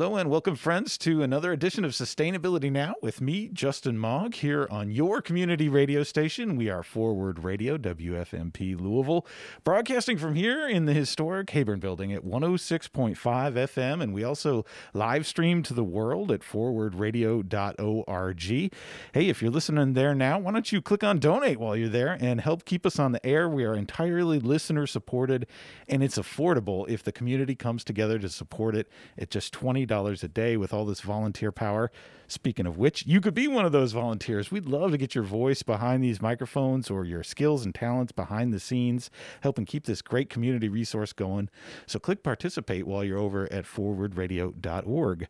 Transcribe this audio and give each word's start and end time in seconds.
Hello 0.00 0.16
and 0.16 0.30
welcome, 0.30 0.56
friends, 0.56 0.96
to 0.96 1.22
another 1.22 1.52
edition 1.52 1.84
of 1.84 1.90
Sustainability 1.90 2.72
Now 2.72 2.94
with 3.02 3.20
me, 3.20 3.50
Justin 3.52 3.98
Mog, 3.98 4.32
here 4.32 4.66
on 4.70 4.90
your 4.90 5.20
community 5.20 5.68
radio 5.68 6.02
station. 6.04 6.56
We 6.56 6.70
are 6.70 6.82
Forward 6.82 7.44
Radio, 7.44 7.76
WFMP 7.76 8.80
Louisville, 8.80 9.26
broadcasting 9.62 10.16
from 10.16 10.36
here 10.36 10.66
in 10.66 10.86
the 10.86 10.94
historic 10.94 11.48
Heyburn 11.48 11.80
building 11.80 12.14
at 12.14 12.24
106.5 12.24 13.14
FM. 13.14 14.02
And 14.02 14.14
we 14.14 14.24
also 14.24 14.64
live 14.94 15.26
stream 15.26 15.62
to 15.64 15.74
the 15.74 15.84
world 15.84 16.32
at 16.32 16.40
forwardradio.org. 16.40 18.40
Hey, 18.40 18.70
if 19.12 19.42
you're 19.42 19.50
listening 19.50 19.92
there 19.92 20.14
now, 20.14 20.38
why 20.38 20.52
don't 20.52 20.72
you 20.72 20.80
click 20.80 21.04
on 21.04 21.18
donate 21.18 21.60
while 21.60 21.76
you're 21.76 21.90
there 21.90 22.16
and 22.18 22.40
help 22.40 22.64
keep 22.64 22.86
us 22.86 22.98
on 22.98 23.12
the 23.12 23.26
air? 23.26 23.50
We 23.50 23.64
are 23.64 23.74
entirely 23.74 24.40
listener 24.40 24.86
supported 24.86 25.46
and 25.88 26.02
it's 26.02 26.16
affordable 26.16 26.88
if 26.88 27.02
the 27.02 27.12
community 27.12 27.54
comes 27.54 27.84
together 27.84 28.18
to 28.18 28.30
support 28.30 28.74
it 28.74 28.88
at 29.18 29.28
just 29.28 29.52
20 29.52 29.89
$20 29.90 30.22
a 30.22 30.28
day 30.28 30.56
with 30.56 30.72
all 30.72 30.84
this 30.84 31.00
volunteer 31.00 31.50
power. 31.52 31.90
Speaking 32.30 32.64
of 32.64 32.78
which, 32.78 33.04
you 33.06 33.20
could 33.20 33.34
be 33.34 33.48
one 33.48 33.64
of 33.64 33.72
those 33.72 33.90
volunteers. 33.90 34.52
We'd 34.52 34.66
love 34.66 34.92
to 34.92 34.96
get 34.96 35.16
your 35.16 35.24
voice 35.24 35.64
behind 35.64 36.04
these 36.04 36.22
microphones 36.22 36.88
or 36.88 37.04
your 37.04 37.24
skills 37.24 37.64
and 37.64 37.74
talents 37.74 38.12
behind 38.12 38.52
the 38.52 38.60
scenes, 38.60 39.10
helping 39.40 39.64
keep 39.64 39.84
this 39.84 40.00
great 40.00 40.30
community 40.30 40.68
resource 40.68 41.12
going. 41.12 41.48
So 41.88 41.98
click 41.98 42.22
participate 42.22 42.86
while 42.86 43.02
you're 43.02 43.18
over 43.18 43.52
at 43.52 43.64
forwardradio.org. 43.64 45.26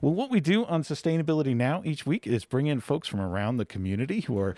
Well, 0.00 0.14
what 0.14 0.30
we 0.30 0.38
do 0.38 0.64
on 0.66 0.84
Sustainability 0.84 1.56
Now 1.56 1.82
each 1.84 2.06
week 2.06 2.24
is 2.24 2.44
bring 2.44 2.68
in 2.68 2.78
folks 2.78 3.08
from 3.08 3.20
around 3.20 3.56
the 3.56 3.64
community 3.64 4.20
who 4.20 4.38
are 4.38 4.54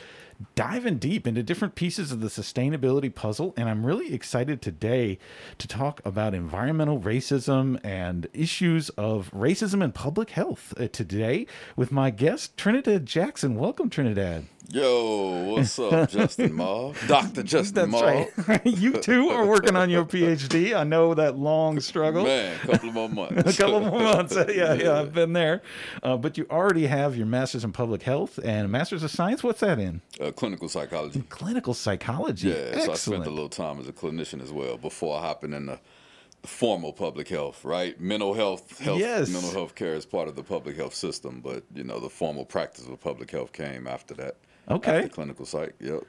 diving 0.55 0.99
deep 0.99 1.27
into 1.27 1.43
different 1.43 1.75
pieces 1.75 2.13
of 2.13 2.21
the 2.21 2.29
sustainability 2.29 3.15
puzzle. 3.15 3.55
And 3.57 3.71
I'm 3.71 3.87
really 3.87 4.13
excited 4.13 4.61
today 4.61 5.19
to 5.57 5.67
talk 5.67 6.03
about 6.05 6.35
environmental 6.35 7.01
racism 7.01 7.83
and 7.83 8.27
issues 8.35 8.91
of 8.91 9.31
racism 9.31 9.83
and 9.83 9.95
public 9.95 10.31
health 10.31 10.75
uh, 10.79 10.89
today 10.89 11.47
with 11.75 11.86
my 11.93 12.11
guest, 12.11 12.57
Trinidad 12.57 13.07
Jackson. 13.07 13.57
Welcome, 13.57 13.91
Trinidad. 13.91 14.47
Yo, 14.69 15.45
what's 15.45 15.79
up, 15.79 16.11
Justin 16.11 16.53
Mog? 16.53 16.97
Dr. 17.07 17.45
Justin 17.45 17.91
Mog. 17.91 18.27
Right. 18.49 18.61
you 18.67 18.95
too 18.95 19.29
are 19.29 19.47
working 19.47 19.77
on 19.77 19.91
your 19.91 20.05
PhD. 20.07 20.75
I 20.75 20.83
know 20.83 21.15
that 21.15 21.39
long 21.39 21.79
struggle. 21.79 22.25
Man, 22.25 22.59
a 22.65 22.67
couple 22.67 22.91
more 22.91 23.09
months. 23.09 23.55
a 23.55 23.63
couple 23.63 23.81
more 23.81 24.01
months. 24.01 24.35
Yeah, 24.35 24.75
yeah, 24.75 24.99
I've 24.99 25.13
been 25.15 25.35
there. 25.35 25.63
Uh, 26.03 26.17
but 26.17 26.37
you 26.37 26.47
already 26.51 26.87
have 26.89 27.17
your 27.17 27.27
master's 27.27 27.63
in 27.63 27.71
public 27.73 28.03
health 28.03 28.39
and 28.43 28.65
a 28.65 28.69
master's 28.69 29.05
of 29.05 29.11
science. 29.13 29.45
What's 29.45 29.61
that 29.61 29.79
in? 29.79 30.01
Uh, 30.21 30.33
clinical 30.33 30.69
psychology. 30.69 31.23
Clinical 31.29 31.73
psychology. 31.73 32.49
Yeah, 32.49 32.55
Excellent. 32.55 32.85
so 32.99 33.13
I 33.13 33.17
spent 33.17 33.27
a 33.27 33.31
little 33.31 33.49
time 33.49 33.79
as 33.79 33.87
a 33.87 33.93
clinician 33.93 34.43
as 34.43 34.51
well 34.53 34.77
before 34.79 35.21
hopping 35.21 35.53
in 35.53 35.67
the 35.67 35.79
formal 36.47 36.93
public 36.93 37.29
health, 37.29 37.65
right? 37.65 38.01
Mental 38.01 38.35
health, 38.35 38.79
health 38.79 38.99
yes. 38.99 39.29
mental 39.31 39.51
health 39.51 39.75
care 39.75 39.95
is 39.95 40.07
part 40.07 40.29
of 40.29 40.37
the 40.37 40.43
public 40.43 40.77
health 40.77 40.95
system, 40.95 41.41
but 41.43 41.65
you 41.75 41.85
know 41.85 42.01
the 42.01 42.11
formal 42.11 42.45
practice 42.45 42.87
of 42.87 43.01
public 43.01 43.31
health 43.31 43.53
came 43.53 43.87
after 43.87 44.15
that. 44.15 44.37
Okay. 44.69 45.09
Clinical 45.09 45.47
psych. 45.47 45.75
Yep. 45.81 46.03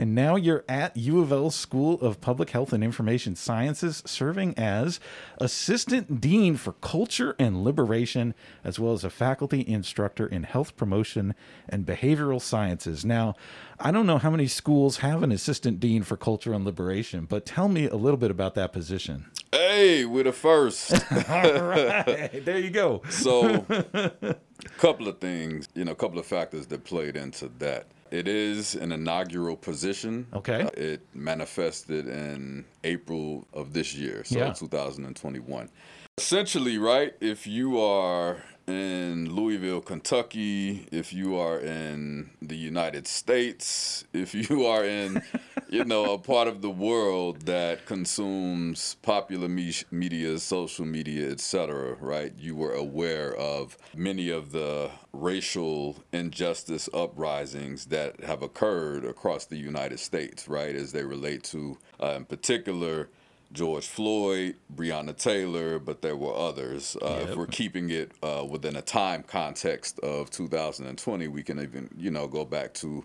And 0.00 0.14
now 0.14 0.36
you're 0.36 0.64
at 0.68 0.96
U 0.96 1.20
of 1.20 1.32
L 1.32 1.50
School 1.50 2.00
of 2.00 2.20
Public 2.20 2.50
Health 2.50 2.72
and 2.72 2.84
Information 2.84 3.34
Sciences, 3.34 4.00
serving 4.06 4.56
as 4.56 5.00
Assistant 5.38 6.20
Dean 6.20 6.56
for 6.56 6.74
Culture 6.74 7.34
and 7.36 7.64
Liberation, 7.64 8.32
as 8.62 8.78
well 8.78 8.92
as 8.92 9.02
a 9.02 9.10
faculty 9.10 9.66
instructor 9.66 10.24
in 10.24 10.44
health 10.44 10.76
promotion 10.76 11.34
and 11.68 11.84
behavioral 11.84 12.40
sciences. 12.40 13.04
Now, 13.04 13.34
I 13.80 13.90
don't 13.90 14.06
know 14.06 14.18
how 14.18 14.30
many 14.30 14.46
schools 14.46 14.98
have 14.98 15.24
an 15.24 15.32
Assistant 15.32 15.80
Dean 15.80 16.04
for 16.04 16.16
Culture 16.16 16.52
and 16.52 16.64
Liberation, 16.64 17.24
but 17.24 17.44
tell 17.44 17.68
me 17.68 17.88
a 17.88 17.96
little 17.96 18.18
bit 18.18 18.30
about 18.30 18.54
that 18.54 18.72
position. 18.72 19.26
Hey, 19.50 20.04
we're 20.04 20.24
the 20.24 20.32
first. 20.32 20.92
All 21.28 21.62
right. 21.62 22.44
There 22.44 22.58
you 22.58 22.70
go. 22.70 23.02
So, 23.08 23.66
a 23.68 24.36
couple 24.78 25.08
of 25.08 25.18
things, 25.18 25.68
you 25.74 25.84
know, 25.84 25.92
a 25.92 25.96
couple 25.96 26.18
of 26.18 26.26
factors 26.26 26.66
that 26.68 26.84
played 26.84 27.16
into 27.16 27.48
that. 27.58 27.88
It 28.10 28.28
is 28.28 28.74
an 28.74 28.92
inaugural 28.92 29.56
position. 29.56 30.26
Okay. 30.32 30.62
Uh, 30.62 30.70
it 30.76 31.06
manifested 31.14 32.08
in 32.08 32.64
April 32.84 33.46
of 33.52 33.72
this 33.72 33.94
year, 33.94 34.24
so 34.24 34.38
yeah. 34.38 34.52
2021. 34.52 35.68
Essentially, 36.16 36.78
right, 36.78 37.14
if 37.20 37.46
you 37.46 37.80
are 37.80 38.42
in 38.68 39.34
Louisville, 39.34 39.80
Kentucky, 39.80 40.86
if 40.92 41.12
you 41.12 41.36
are 41.36 41.58
in 41.58 42.30
the 42.42 42.56
United 42.56 43.06
States, 43.06 44.04
if 44.12 44.34
you 44.34 44.66
are 44.66 44.84
in, 44.84 45.22
you 45.70 45.84
know, 45.84 46.12
a 46.12 46.18
part 46.18 46.48
of 46.48 46.60
the 46.60 46.70
world 46.70 47.42
that 47.46 47.86
consumes 47.86 48.96
popular 49.00 49.48
me- 49.48 49.72
media, 49.90 50.38
social 50.38 50.84
media, 50.84 51.30
etc., 51.30 51.96
right? 51.98 52.34
You 52.38 52.56
were 52.56 52.74
aware 52.74 53.34
of 53.36 53.78
many 53.96 54.28
of 54.28 54.52
the 54.52 54.90
racial 55.14 56.04
injustice 56.12 56.88
uprisings 56.92 57.86
that 57.86 58.20
have 58.20 58.42
occurred 58.42 59.04
across 59.04 59.46
the 59.46 59.56
United 59.56 59.98
States, 59.98 60.46
right, 60.46 60.76
as 60.76 60.92
they 60.92 61.04
relate 61.04 61.42
to, 61.44 61.78
uh, 62.02 62.12
in 62.16 62.26
particular, 62.26 63.08
George 63.52 63.86
Floyd, 63.86 64.56
Breonna 64.74 65.16
Taylor, 65.16 65.78
but 65.78 66.02
there 66.02 66.16
were 66.16 66.34
others. 66.34 66.96
Uh, 67.00 67.18
yep. 67.20 67.28
If 67.28 67.36
we're 67.36 67.46
keeping 67.46 67.90
it 67.90 68.12
uh, 68.22 68.46
within 68.48 68.76
a 68.76 68.82
time 68.82 69.22
context 69.22 69.98
of 70.00 70.30
2020, 70.30 71.28
we 71.28 71.42
can 71.42 71.60
even, 71.60 71.88
you 71.96 72.10
know, 72.10 72.26
go 72.26 72.44
back 72.44 72.74
to 72.74 73.04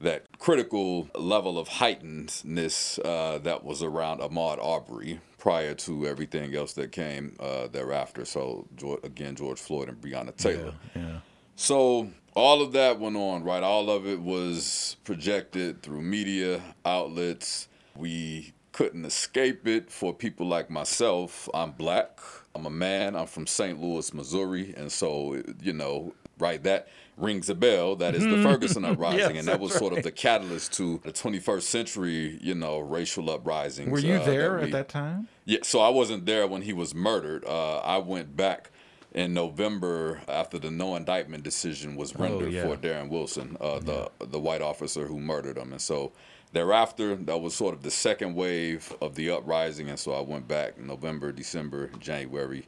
that 0.00 0.26
critical 0.38 1.08
level 1.14 1.58
of 1.58 1.68
heightenedness 1.68 2.98
uh, 3.04 3.38
that 3.38 3.64
was 3.64 3.82
around 3.82 4.20
Ahmaud 4.20 4.64
Arbery 4.64 5.20
prior 5.38 5.74
to 5.74 6.06
everything 6.06 6.54
else 6.54 6.72
that 6.74 6.92
came 6.92 7.34
uh, 7.40 7.68
thereafter. 7.68 8.24
So, 8.24 8.66
again, 9.02 9.34
George 9.34 9.58
Floyd 9.58 9.88
and 9.88 10.00
Breonna 10.00 10.36
Taylor. 10.36 10.74
Yeah, 10.94 11.02
yeah. 11.02 11.18
So, 11.56 12.10
all 12.34 12.62
of 12.62 12.72
that 12.72 13.00
went 13.00 13.16
on, 13.16 13.42
right? 13.42 13.62
All 13.62 13.90
of 13.90 14.06
it 14.06 14.20
was 14.20 14.96
projected 15.02 15.82
through 15.82 16.02
media 16.02 16.60
outlets. 16.84 17.68
We 17.96 18.52
couldn't 18.78 19.04
escape 19.04 19.66
it 19.66 19.90
for 19.90 20.14
people 20.14 20.46
like 20.46 20.70
myself. 20.70 21.48
I'm 21.52 21.72
black. 21.72 22.20
I'm 22.54 22.64
a 22.64 22.70
man. 22.70 23.16
I'm 23.16 23.26
from 23.26 23.44
St. 23.44 23.82
Louis, 23.82 24.14
Missouri. 24.14 24.72
And 24.76 24.92
so, 24.92 25.42
you 25.60 25.72
know, 25.72 26.14
right, 26.38 26.62
that 26.62 26.86
rings 27.16 27.50
a 27.50 27.56
bell. 27.56 27.96
That 27.96 28.14
is 28.14 28.22
the 28.22 28.28
mm-hmm. 28.28 28.44
Ferguson 28.44 28.84
uprising. 28.84 29.18
yes, 29.18 29.38
and 29.40 29.48
that 29.48 29.58
was 29.58 29.72
right. 29.72 29.80
sort 29.80 29.98
of 29.98 30.04
the 30.04 30.12
catalyst 30.12 30.74
to 30.74 31.00
the 31.02 31.10
21st 31.10 31.62
century, 31.62 32.38
you 32.40 32.54
know, 32.54 32.78
racial 32.78 33.28
uprisings. 33.30 33.90
Were 33.90 33.98
you 33.98 34.14
uh, 34.14 34.24
there 34.24 34.52
that 34.52 34.60
we, 34.60 34.66
at 34.66 34.70
that 34.70 34.88
time? 34.88 35.26
Yeah. 35.44 35.58
So 35.64 35.80
I 35.80 35.88
wasn't 35.88 36.24
there 36.24 36.46
when 36.46 36.62
he 36.62 36.72
was 36.72 36.94
murdered. 36.94 37.44
Uh, 37.46 37.78
I 37.78 37.98
went 37.98 38.36
back 38.36 38.70
in 39.18 39.34
November 39.34 40.20
after 40.28 40.60
the 40.60 40.70
no 40.70 40.94
indictment 40.94 41.42
decision 41.42 41.96
was 41.96 42.14
oh, 42.14 42.22
rendered 42.22 42.48
oh, 42.48 42.50
yeah. 42.50 42.62
for 42.62 42.76
Darren 42.76 43.08
Wilson, 43.08 43.56
uh, 43.60 43.80
the 43.80 44.10
yeah. 44.20 44.26
the 44.30 44.38
white 44.38 44.62
officer 44.62 45.06
who 45.06 45.18
murdered 45.18 45.58
him. 45.58 45.72
And 45.72 45.80
so 45.80 46.12
Thereafter, 46.52 47.16
that 47.16 47.40
was 47.40 47.54
sort 47.54 47.74
of 47.74 47.82
the 47.82 47.90
second 47.90 48.34
wave 48.34 48.94
of 49.02 49.16
the 49.16 49.30
uprising, 49.30 49.90
and 49.90 49.98
so 49.98 50.12
I 50.12 50.20
went 50.20 50.48
back 50.48 50.78
in 50.78 50.86
November, 50.86 51.30
December, 51.30 51.90
January, 51.98 52.66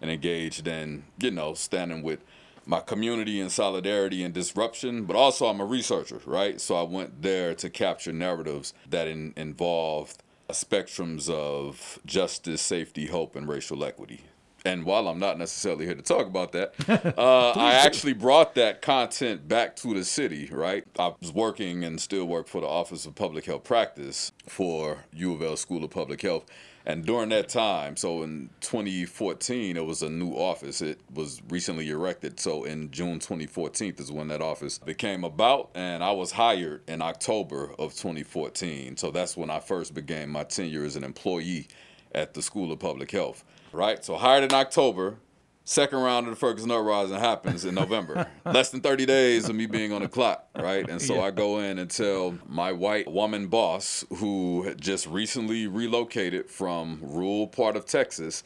and 0.00 0.10
engaged 0.10 0.66
in, 0.66 1.04
you 1.18 1.32
know, 1.32 1.52
standing 1.52 2.02
with 2.02 2.20
my 2.64 2.80
community 2.80 3.40
in 3.40 3.50
solidarity 3.50 4.22
and 4.22 4.32
disruption, 4.32 5.04
but 5.04 5.16
also 5.16 5.46
I'm 5.46 5.60
a 5.60 5.64
researcher, 5.64 6.20
right? 6.24 6.60
So 6.60 6.76
I 6.76 6.82
went 6.82 7.22
there 7.22 7.54
to 7.56 7.68
capture 7.68 8.12
narratives 8.12 8.72
that 8.88 9.08
in, 9.08 9.34
involved 9.36 10.22
spectrums 10.50 11.28
of 11.28 11.98
justice, 12.06 12.62
safety, 12.62 13.06
hope, 13.06 13.36
and 13.36 13.48
racial 13.48 13.84
equity 13.84 14.22
and 14.68 14.84
while 14.84 15.08
I'm 15.08 15.18
not 15.18 15.38
necessarily 15.38 15.86
here 15.86 15.94
to 15.94 16.02
talk 16.02 16.26
about 16.26 16.52
that, 16.52 16.74
uh, 17.18 17.52
I 17.56 17.72
actually 17.72 18.12
brought 18.12 18.54
that 18.56 18.82
content 18.82 19.48
back 19.48 19.76
to 19.76 19.94
the 19.94 20.04
city, 20.04 20.50
right? 20.52 20.84
I 20.98 21.14
was 21.20 21.32
working 21.32 21.84
and 21.84 21.98
still 21.98 22.26
work 22.26 22.46
for 22.46 22.60
the 22.60 22.66
Office 22.66 23.06
of 23.06 23.14
Public 23.14 23.46
Health 23.46 23.64
Practice 23.64 24.30
for 24.46 25.04
U 25.14 25.32
of 25.32 25.42
L 25.42 25.56
School 25.56 25.84
of 25.84 25.90
Public 25.90 26.20
Health. 26.20 26.44
And 26.84 27.06
during 27.06 27.30
that 27.30 27.48
time, 27.48 27.96
so 27.96 28.22
in 28.22 28.50
2014, 28.60 29.76
it 29.76 29.84
was 29.86 30.02
a 30.02 30.10
new 30.10 30.32
office. 30.32 30.82
It 30.82 31.00
was 31.14 31.40
recently 31.48 31.88
erected. 31.88 32.38
So 32.38 32.64
in 32.64 32.90
June 32.90 33.20
2014 33.20 33.94
is 33.98 34.12
when 34.12 34.28
that 34.28 34.42
office 34.42 34.78
became 34.78 35.24
about. 35.24 35.70
And 35.74 36.04
I 36.04 36.12
was 36.12 36.32
hired 36.32 36.82
in 36.88 37.00
October 37.00 37.72
of 37.78 37.94
2014. 37.94 38.98
So 38.98 39.10
that's 39.10 39.34
when 39.36 39.50
I 39.50 39.60
first 39.60 39.94
began 39.94 40.28
my 40.28 40.44
tenure 40.44 40.84
as 40.84 40.96
an 40.96 41.04
employee 41.04 41.68
at 42.14 42.34
the 42.34 42.42
School 42.42 42.72
of 42.72 42.78
Public 42.78 43.10
Health 43.10 43.44
right? 43.72 44.04
So 44.04 44.16
hired 44.16 44.44
in 44.44 44.52
October. 44.52 45.16
Second 45.64 45.98
round 45.98 46.26
of 46.26 46.32
the 46.32 46.36
Ferguson 46.36 46.70
Uprising 46.70 47.18
happens 47.18 47.66
in 47.66 47.74
November. 47.74 48.26
Less 48.46 48.70
than 48.70 48.80
30 48.80 49.04
days 49.04 49.50
of 49.50 49.54
me 49.54 49.66
being 49.66 49.92
on 49.92 50.00
the 50.00 50.08
clock, 50.08 50.48
right? 50.56 50.88
And 50.88 51.00
so 51.00 51.16
yeah. 51.16 51.24
I 51.24 51.30
go 51.30 51.58
in 51.58 51.78
and 51.78 51.90
tell 51.90 52.38
my 52.46 52.72
white 52.72 53.06
woman 53.10 53.48
boss, 53.48 54.02
who 54.16 54.62
had 54.62 54.80
just 54.80 55.06
recently 55.06 55.66
relocated 55.66 56.48
from 56.48 57.00
rural 57.02 57.46
part 57.46 57.76
of 57.76 57.84
Texas, 57.84 58.44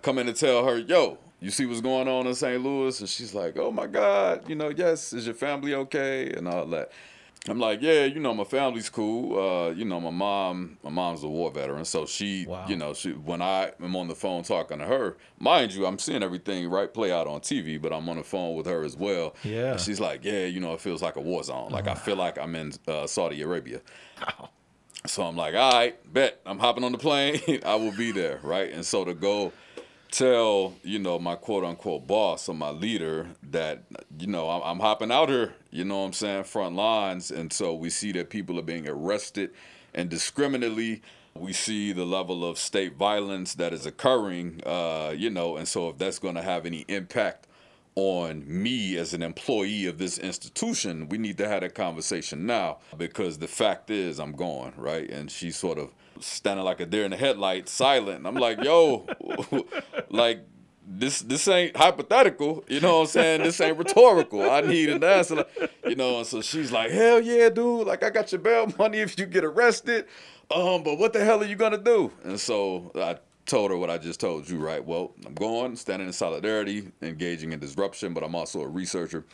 come 0.00 0.18
in 0.18 0.28
and 0.28 0.36
tell 0.36 0.64
her, 0.64 0.78
yo, 0.78 1.18
you 1.40 1.50
see 1.50 1.66
what's 1.66 1.82
going 1.82 2.08
on 2.08 2.26
in 2.26 2.34
St. 2.34 2.62
Louis? 2.62 2.98
And 3.00 3.08
she's 3.08 3.34
like, 3.34 3.58
oh 3.58 3.70
my 3.70 3.86
God, 3.86 4.48
you 4.48 4.54
know, 4.54 4.70
yes, 4.70 5.12
is 5.12 5.26
your 5.26 5.34
family 5.34 5.74
okay? 5.74 6.30
And 6.30 6.48
all 6.48 6.64
that. 6.66 6.92
I'm 7.48 7.58
like, 7.58 7.82
yeah, 7.82 8.04
you 8.04 8.20
know, 8.20 8.32
my 8.32 8.44
family's 8.44 8.88
cool. 8.88 9.36
Uh, 9.36 9.70
you 9.70 9.84
know, 9.84 10.00
my 10.00 10.10
mom, 10.10 10.78
my 10.84 10.90
mom's 10.90 11.24
a 11.24 11.28
war 11.28 11.50
veteran, 11.50 11.84
so 11.84 12.06
she, 12.06 12.46
wow. 12.46 12.64
you 12.68 12.76
know, 12.76 12.94
she 12.94 13.10
when 13.10 13.42
I 13.42 13.72
am 13.82 13.96
on 13.96 14.06
the 14.06 14.14
phone 14.14 14.44
talking 14.44 14.78
to 14.78 14.84
her, 14.84 15.16
mind 15.40 15.74
you, 15.74 15.84
I'm 15.84 15.98
seeing 15.98 16.22
everything 16.22 16.70
right 16.70 16.92
play 16.92 17.10
out 17.10 17.26
on 17.26 17.40
TV, 17.40 17.82
but 17.82 17.92
I'm 17.92 18.08
on 18.08 18.16
the 18.16 18.22
phone 18.22 18.54
with 18.54 18.66
her 18.66 18.84
as 18.84 18.96
well. 18.96 19.34
Yeah, 19.42 19.72
and 19.72 19.80
she's 19.80 19.98
like, 19.98 20.24
yeah, 20.24 20.44
you 20.46 20.60
know, 20.60 20.72
it 20.74 20.80
feels 20.80 21.02
like 21.02 21.16
a 21.16 21.20
war 21.20 21.42
zone. 21.42 21.70
Like 21.72 21.88
I 21.88 21.94
feel 21.94 22.16
like 22.16 22.38
I'm 22.38 22.54
in 22.54 22.74
uh, 22.86 23.08
Saudi 23.08 23.42
Arabia. 23.42 23.80
Wow. 24.20 24.50
So 25.06 25.24
I'm 25.24 25.36
like, 25.36 25.56
all 25.56 25.72
right, 25.72 26.12
bet 26.12 26.40
I'm 26.46 26.60
hopping 26.60 26.84
on 26.84 26.92
the 26.92 26.98
plane. 26.98 27.40
I 27.66 27.74
will 27.74 27.90
be 27.90 28.12
there, 28.12 28.38
right? 28.44 28.72
And 28.72 28.86
so 28.86 29.04
to 29.04 29.14
go 29.14 29.52
tell 30.12 30.74
you 30.84 30.98
know 30.98 31.18
my 31.18 31.34
quote 31.34 31.64
unquote 31.64 32.06
boss 32.06 32.46
or 32.48 32.54
my 32.54 32.68
leader 32.68 33.28
that 33.50 33.82
you 34.18 34.26
know 34.26 34.50
I'm, 34.50 34.62
I'm, 34.62 34.80
hopping 34.80 35.10
out 35.10 35.30
here 35.30 35.54
you 35.70 35.84
know 35.84 36.00
what 36.00 36.06
i'm 36.06 36.12
saying 36.12 36.44
front 36.44 36.76
lines. 36.76 37.30
And 37.30 37.50
so 37.50 37.74
we 37.74 37.88
see 37.88 38.12
that 38.12 38.28
people 38.28 38.58
are 38.58 38.62
being 38.62 38.86
arrested 38.86 39.50
and 39.94 40.02
indiscriminately 40.02 41.02
we 41.34 41.54
see 41.54 41.92
the 41.92 42.04
level 42.04 42.44
of 42.46 42.58
state 42.58 42.94
violence 42.96 43.54
that 43.54 43.72
is 43.72 43.86
occurring 43.86 44.60
uh, 44.66 45.14
you 45.16 45.30
know 45.30 45.56
and 45.56 45.66
so 45.66 45.88
if 45.88 45.98
that's 45.98 46.18
going 46.18 46.34
to 46.34 46.42
have 46.42 46.66
any 46.66 46.84
impact 46.88 47.46
on 47.94 48.44
me 48.46 48.96
as 48.98 49.14
an 49.14 49.22
employee 49.22 49.86
of 49.86 49.96
this 49.96 50.18
institution 50.18 51.08
we 51.08 51.16
need 51.16 51.38
to 51.38 51.48
have 51.48 51.62
that 51.62 51.74
conversation 51.74 52.44
now 52.44 52.78
because 52.98 53.38
the 53.38 53.48
fact 53.48 53.90
is 53.90 54.20
i'm 54.20 54.32
gone 54.32 54.74
right? 54.76 55.08
And 55.08 55.30
she 55.30 55.50
sort 55.50 55.78
of 55.78 55.90
standing 56.26 56.64
like 56.64 56.80
a 56.80 56.86
deer 56.86 57.04
in 57.04 57.10
the 57.10 57.16
headlights, 57.16 57.72
silent. 57.72 58.26
I'm 58.26 58.36
like, 58.36 58.62
yo, 58.62 59.06
like 60.10 60.44
this 60.86 61.20
this 61.22 61.46
ain't 61.48 61.76
hypothetical, 61.76 62.64
you 62.68 62.80
know 62.80 62.98
what 62.98 63.02
I'm 63.02 63.06
saying? 63.08 63.42
This 63.42 63.60
ain't 63.60 63.78
rhetorical. 63.78 64.50
I 64.50 64.60
need 64.62 64.90
an 64.90 65.04
answer, 65.04 65.44
you 65.86 65.94
know. 65.94 66.18
And 66.18 66.26
so 66.26 66.40
she's 66.42 66.72
like, 66.72 66.90
hell 66.90 67.20
yeah, 67.20 67.48
dude. 67.48 67.86
Like 67.86 68.02
I 68.02 68.10
got 68.10 68.32
your 68.32 68.40
bail 68.40 68.72
money 68.78 68.98
if 68.98 69.18
you 69.18 69.26
get 69.26 69.44
arrested. 69.44 70.06
Um, 70.50 70.82
but 70.82 70.98
what 70.98 71.12
the 71.12 71.24
hell 71.24 71.42
are 71.42 71.46
you 71.46 71.56
gonna 71.56 71.78
do? 71.78 72.10
And 72.24 72.38
so 72.38 72.90
I 72.94 73.18
told 73.46 73.70
her 73.70 73.76
what 73.76 73.90
I 73.90 73.98
just 73.98 74.20
told 74.20 74.48
you, 74.48 74.58
right? 74.58 74.84
Well, 74.84 75.12
I'm 75.26 75.34
going, 75.34 75.76
standing 75.76 76.06
in 76.06 76.12
solidarity, 76.12 76.90
engaging 77.00 77.52
in 77.52 77.58
disruption, 77.58 78.14
but 78.14 78.22
I'm 78.22 78.34
also 78.34 78.60
a 78.60 78.68
researcher. 78.68 79.24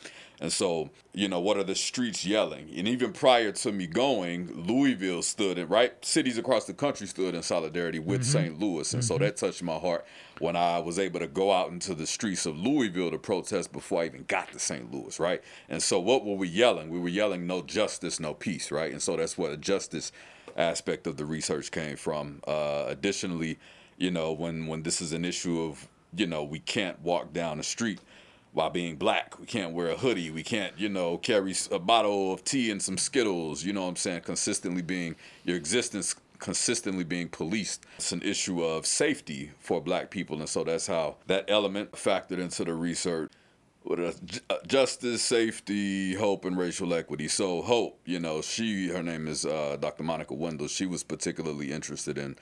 And 0.40 0.52
so, 0.52 0.90
you 1.12 1.28
know, 1.28 1.40
what 1.40 1.56
are 1.56 1.64
the 1.64 1.74
streets 1.74 2.24
yelling? 2.24 2.70
And 2.76 2.86
even 2.86 3.12
prior 3.12 3.50
to 3.50 3.72
me 3.72 3.88
going, 3.88 4.66
Louisville 4.66 5.22
stood 5.22 5.58
in, 5.58 5.68
right? 5.68 5.92
Cities 6.04 6.38
across 6.38 6.64
the 6.66 6.74
country 6.74 7.08
stood 7.08 7.34
in 7.34 7.42
solidarity 7.42 7.98
with 7.98 8.20
mm-hmm. 8.20 8.30
St. 8.30 8.60
Louis. 8.60 8.92
And 8.92 9.02
mm-hmm. 9.02 9.14
so 9.14 9.18
that 9.18 9.36
touched 9.36 9.62
my 9.62 9.76
heart 9.76 10.06
when 10.38 10.54
I 10.54 10.78
was 10.78 10.98
able 10.98 11.18
to 11.20 11.26
go 11.26 11.50
out 11.50 11.70
into 11.70 11.94
the 11.94 12.06
streets 12.06 12.46
of 12.46 12.56
Louisville 12.56 13.10
to 13.10 13.18
protest 13.18 13.72
before 13.72 14.02
I 14.02 14.06
even 14.06 14.24
got 14.28 14.52
to 14.52 14.60
St. 14.60 14.92
Louis, 14.92 15.18
right? 15.18 15.42
And 15.68 15.82
so 15.82 15.98
what 15.98 16.24
were 16.24 16.36
we 16.36 16.48
yelling? 16.48 16.88
We 16.88 17.00
were 17.00 17.08
yelling, 17.08 17.46
no 17.46 17.62
justice, 17.62 18.20
no 18.20 18.32
peace, 18.32 18.70
right? 18.70 18.92
And 18.92 19.02
so 19.02 19.16
that's 19.16 19.36
where 19.36 19.50
the 19.50 19.56
justice 19.56 20.12
aspect 20.56 21.08
of 21.08 21.16
the 21.16 21.24
research 21.24 21.72
came 21.72 21.96
from. 21.96 22.42
Uh, 22.46 22.84
additionally, 22.86 23.58
you 23.96 24.12
know, 24.12 24.32
when, 24.32 24.68
when 24.68 24.84
this 24.84 25.00
is 25.00 25.12
an 25.12 25.24
issue 25.24 25.62
of, 25.62 25.88
you 26.14 26.28
know, 26.28 26.44
we 26.44 26.60
can't 26.60 27.00
walk 27.02 27.32
down 27.32 27.58
the 27.58 27.64
street 27.64 27.98
while 28.58 28.70
being 28.70 28.96
black. 28.96 29.38
We 29.38 29.46
can't 29.46 29.72
wear 29.72 29.86
a 29.86 29.96
hoodie. 29.96 30.32
We 30.32 30.42
can't, 30.42 30.76
you 30.76 30.88
know, 30.88 31.16
carry 31.16 31.54
a 31.70 31.78
bottle 31.78 32.32
of 32.32 32.42
tea 32.42 32.72
and 32.72 32.82
some 32.82 32.98
Skittles. 32.98 33.62
You 33.62 33.72
know 33.72 33.82
what 33.82 33.90
I'm 33.90 33.96
saying? 33.96 34.22
Consistently 34.22 34.82
being 34.82 35.14
your 35.44 35.56
existence 35.56 36.16
consistently 36.40 37.04
being 37.04 37.28
policed. 37.28 37.84
It's 37.96 38.12
an 38.12 38.22
issue 38.22 38.62
of 38.64 38.84
safety 38.86 39.52
for 39.60 39.80
black 39.80 40.10
people. 40.10 40.38
And 40.38 40.48
so 40.48 40.64
that's 40.64 40.88
how 40.88 41.16
that 41.26 41.44
element 41.48 41.92
factored 41.92 42.38
into 42.38 42.64
the 42.64 42.74
research. 42.74 43.30
What 43.84 44.00
uh, 44.00 44.12
justice, 44.66 45.22
safety, 45.22 46.14
hope, 46.14 46.44
and 46.44 46.58
racial 46.58 46.92
equity. 46.94 47.28
So 47.28 47.62
hope, 47.62 48.00
you 48.04 48.18
know, 48.18 48.42
she, 48.42 48.88
her 48.88 49.02
name 49.04 49.28
is 49.28 49.46
uh, 49.46 49.76
Dr. 49.80 50.02
Monica 50.02 50.34
Wendel. 50.34 50.66
She 50.66 50.84
was 50.86 51.04
particularly 51.04 51.72
interested 51.72 52.18
in 52.18 52.36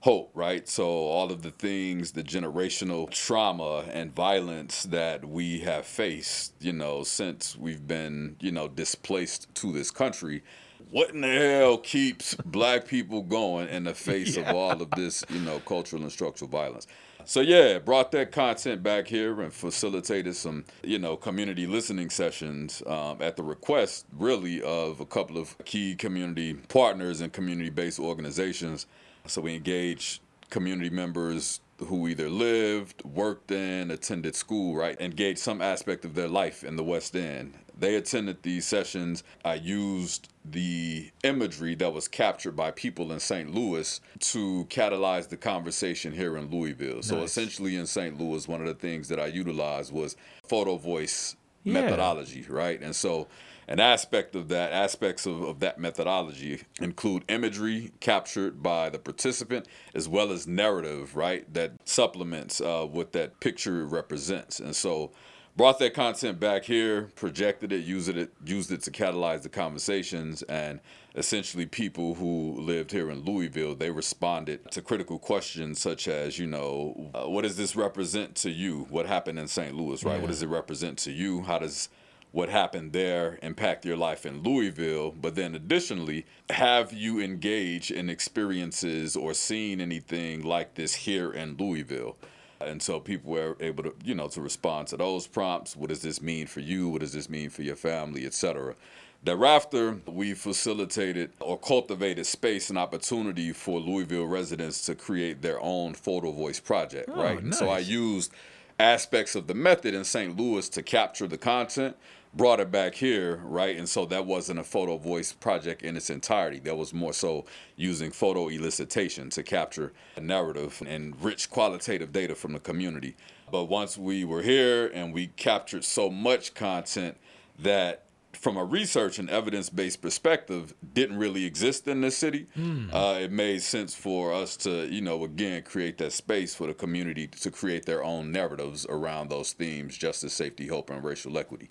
hope, 0.00 0.30
right? 0.34 0.66
So 0.66 0.86
all 0.86 1.30
of 1.30 1.42
the 1.42 1.50
things, 1.50 2.12
the 2.12 2.22
generational 2.22 3.10
trauma 3.10 3.84
and 3.92 4.14
violence 4.14 4.84
that 4.84 5.24
we 5.24 5.60
have 5.60 5.84
faced, 5.84 6.54
you 6.60 6.72
know, 6.72 7.02
since 7.02 7.56
we've 7.56 7.86
been, 7.86 8.36
you 8.40 8.50
know, 8.50 8.66
displaced 8.66 9.54
to 9.56 9.72
this 9.72 9.90
country. 9.90 10.42
What 10.90 11.10
in 11.10 11.20
the 11.20 11.28
hell 11.28 11.78
keeps 11.78 12.34
black 12.34 12.86
people 12.86 13.22
going 13.22 13.68
in 13.68 13.84
the 13.84 13.94
face 13.94 14.36
yeah. 14.36 14.50
of 14.50 14.56
all 14.56 14.82
of 14.82 14.90
this, 14.92 15.22
you 15.28 15.40
know, 15.40 15.60
cultural 15.60 16.02
and 16.02 16.10
structural 16.10 16.50
violence? 16.50 16.86
So 17.26 17.42
yeah, 17.42 17.78
brought 17.78 18.10
that 18.12 18.32
content 18.32 18.82
back 18.82 19.06
here 19.06 19.42
and 19.42 19.52
facilitated 19.52 20.34
some, 20.34 20.64
you 20.82 20.98
know, 20.98 21.16
community 21.16 21.66
listening 21.66 22.08
sessions 22.08 22.82
um, 22.86 23.18
at 23.20 23.36
the 23.36 23.42
request, 23.42 24.06
really, 24.16 24.62
of 24.62 25.00
a 25.00 25.06
couple 25.06 25.36
of 25.36 25.56
key 25.66 25.94
community 25.94 26.54
partners 26.54 27.20
and 27.20 27.30
community-based 27.30 28.00
organizations 28.00 28.86
so 29.30 29.40
we 29.40 29.54
engage 29.54 30.20
community 30.50 30.90
members 30.90 31.60
who 31.78 32.08
either 32.08 32.28
lived, 32.28 33.02
worked 33.04 33.50
in, 33.50 33.90
attended 33.90 34.34
school, 34.34 34.74
right? 34.74 35.00
Engage 35.00 35.38
some 35.38 35.62
aspect 35.62 36.04
of 36.04 36.14
their 36.14 36.28
life 36.28 36.62
in 36.62 36.76
the 36.76 36.84
West 36.84 37.16
End. 37.16 37.54
They 37.78 37.94
attended 37.94 38.42
these 38.42 38.66
sessions. 38.66 39.24
I 39.42 39.54
used 39.54 40.28
the 40.44 41.10
imagery 41.24 41.74
that 41.76 41.94
was 41.94 42.08
captured 42.08 42.54
by 42.54 42.72
people 42.72 43.12
in 43.12 43.20
St. 43.20 43.54
Louis 43.54 44.00
to 44.18 44.66
catalyze 44.68 45.28
the 45.28 45.38
conversation 45.38 46.12
here 46.12 46.36
in 46.36 46.50
Louisville. 46.50 46.96
Nice. 46.96 47.06
So 47.06 47.22
essentially 47.22 47.76
in 47.76 47.86
St. 47.86 48.20
Louis, 48.20 48.46
one 48.46 48.60
of 48.60 48.66
the 48.66 48.74
things 48.74 49.08
that 49.08 49.18
I 49.18 49.26
utilized 49.26 49.92
was 49.92 50.16
photo 50.46 50.76
voice 50.76 51.36
yeah. 51.64 51.72
methodology, 51.72 52.44
right? 52.48 52.80
And 52.82 52.94
so 52.94 53.28
an 53.70 53.78
aspect 53.78 54.34
of 54.34 54.48
that, 54.48 54.72
aspects 54.72 55.26
of, 55.26 55.42
of 55.42 55.60
that 55.60 55.78
methodology 55.78 56.62
include 56.80 57.24
imagery 57.28 57.92
captured 58.00 58.60
by 58.60 58.90
the 58.90 58.98
participant 58.98 59.68
as 59.94 60.08
well 60.08 60.32
as 60.32 60.48
narrative, 60.48 61.14
right, 61.14 61.52
that 61.54 61.72
supplements 61.84 62.60
uh, 62.60 62.84
what 62.84 63.12
that 63.12 63.38
picture 63.38 63.86
represents. 63.86 64.58
And 64.58 64.74
so 64.74 65.12
brought 65.56 65.78
that 65.78 65.94
content 65.94 66.40
back 66.40 66.64
here, 66.64 67.10
projected 67.14 67.70
it, 67.70 67.84
used 67.84 68.08
it, 68.08 68.32
used 68.44 68.72
it 68.72 68.82
to 68.82 68.90
catalyze 68.90 69.42
the 69.42 69.48
conversations, 69.48 70.42
and 70.42 70.80
essentially 71.14 71.64
people 71.64 72.16
who 72.16 72.60
lived 72.60 72.90
here 72.90 73.08
in 73.08 73.20
Louisville, 73.20 73.76
they 73.76 73.90
responded 73.90 74.68
to 74.72 74.82
critical 74.82 75.20
questions 75.20 75.80
such 75.80 76.08
as, 76.08 76.40
you 76.40 76.46
know, 76.48 77.10
uh, 77.14 77.28
what 77.28 77.42
does 77.42 77.56
this 77.56 77.76
represent 77.76 78.34
to 78.36 78.50
you? 78.50 78.88
What 78.90 79.06
happened 79.06 79.38
in 79.38 79.46
St. 79.46 79.76
Louis, 79.76 80.02
right? 80.02 80.14
Yeah. 80.14 80.20
What 80.20 80.28
does 80.28 80.42
it 80.42 80.48
represent 80.48 80.98
to 80.98 81.12
you? 81.12 81.42
How 81.42 81.60
does 81.60 81.88
what 82.32 82.48
happened 82.48 82.92
there 82.92 83.38
impact 83.42 83.84
your 83.84 83.96
life 83.96 84.24
in 84.24 84.42
Louisville, 84.42 85.10
but 85.10 85.34
then 85.34 85.54
additionally, 85.54 86.26
have 86.50 86.92
you 86.92 87.20
engaged 87.20 87.90
in 87.90 88.08
experiences 88.08 89.16
or 89.16 89.34
seen 89.34 89.80
anything 89.80 90.42
like 90.42 90.74
this 90.74 90.94
here 90.94 91.32
in 91.32 91.56
Louisville? 91.56 92.16
And 92.60 92.82
so 92.82 93.00
people 93.00 93.32
were 93.32 93.56
able 93.58 93.84
to, 93.84 93.94
you 94.04 94.14
know, 94.14 94.28
to 94.28 94.40
respond 94.40 94.88
to 94.88 94.96
those 94.96 95.26
prompts. 95.26 95.74
What 95.74 95.88
does 95.88 96.02
this 96.02 96.20
mean 96.20 96.46
for 96.46 96.60
you? 96.60 96.88
What 96.88 97.00
does 97.00 97.12
this 97.12 97.30
mean 97.30 97.50
for 97.50 97.62
your 97.62 97.76
family, 97.76 98.26
etc. 98.26 98.74
Thereafter, 99.22 99.98
we 100.06 100.34
facilitated 100.34 101.32
or 101.40 101.58
cultivated 101.58 102.26
space 102.26 102.70
and 102.70 102.78
opportunity 102.78 103.52
for 103.52 103.80
Louisville 103.80 104.26
residents 104.26 104.84
to 104.86 104.94
create 104.94 105.42
their 105.42 105.60
own 105.60 105.94
photo 105.94 106.32
voice 106.32 106.60
project, 106.60 107.10
oh, 107.12 107.22
right? 107.22 107.42
Nice. 107.42 107.58
So 107.58 107.68
I 107.68 107.78
used 107.78 108.32
aspects 108.78 109.34
of 109.34 109.46
the 109.46 109.54
method 109.54 109.94
in 109.94 110.04
St. 110.04 110.36
Louis 110.38 110.68
to 110.70 110.82
capture 110.82 111.26
the 111.26 111.36
content, 111.36 111.96
brought 112.32 112.60
it 112.60 112.70
back 112.70 112.94
here, 112.94 113.40
right? 113.44 113.76
And 113.76 113.88
so 113.88 114.06
that 114.06 114.24
wasn't 114.24 114.60
a 114.60 114.64
photo 114.64 114.96
voice 114.96 115.32
project 115.32 115.82
in 115.82 115.96
its 115.96 116.10
entirety. 116.10 116.60
That 116.60 116.76
was 116.76 116.94
more 116.94 117.12
so 117.12 117.44
using 117.76 118.10
photo 118.10 118.48
elicitation 118.48 119.30
to 119.32 119.42
capture 119.42 119.92
a 120.16 120.20
narrative 120.20 120.82
and 120.86 121.20
rich 121.22 121.50
qualitative 121.50 122.12
data 122.12 122.34
from 122.34 122.52
the 122.52 122.60
community. 122.60 123.16
But 123.50 123.64
once 123.64 123.98
we 123.98 124.24
were 124.24 124.42
here 124.42 124.86
and 124.86 125.12
we 125.12 125.28
captured 125.28 125.84
so 125.84 126.08
much 126.08 126.54
content 126.54 127.16
that 127.58 128.04
from 128.32 128.56
a 128.56 128.64
research 128.64 129.18
and 129.18 129.28
evidence-based 129.28 130.00
perspective 130.00 130.72
didn't 130.94 131.18
really 131.18 131.44
exist 131.44 131.88
in 131.88 132.00
the 132.00 132.10
city 132.12 132.46
mm. 132.56 132.88
uh, 132.92 133.18
it 133.18 133.32
made 133.32 133.60
sense 133.60 133.92
for 133.92 134.32
us 134.32 134.56
to 134.56 134.86
you 134.86 135.00
know 135.00 135.24
again 135.24 135.62
create 135.62 135.98
that 135.98 136.12
space 136.12 136.54
for 136.54 136.68
the 136.68 136.74
community 136.74 137.26
to 137.26 137.50
create 137.50 137.86
their 137.86 138.04
own 138.04 138.30
narratives 138.30 138.86
around 138.88 139.28
those 139.28 139.52
themes 139.52 139.96
justice 139.96 140.32
safety 140.32 140.68
hope 140.68 140.90
and 140.90 141.02
racial 141.02 141.36
equity 141.36 141.68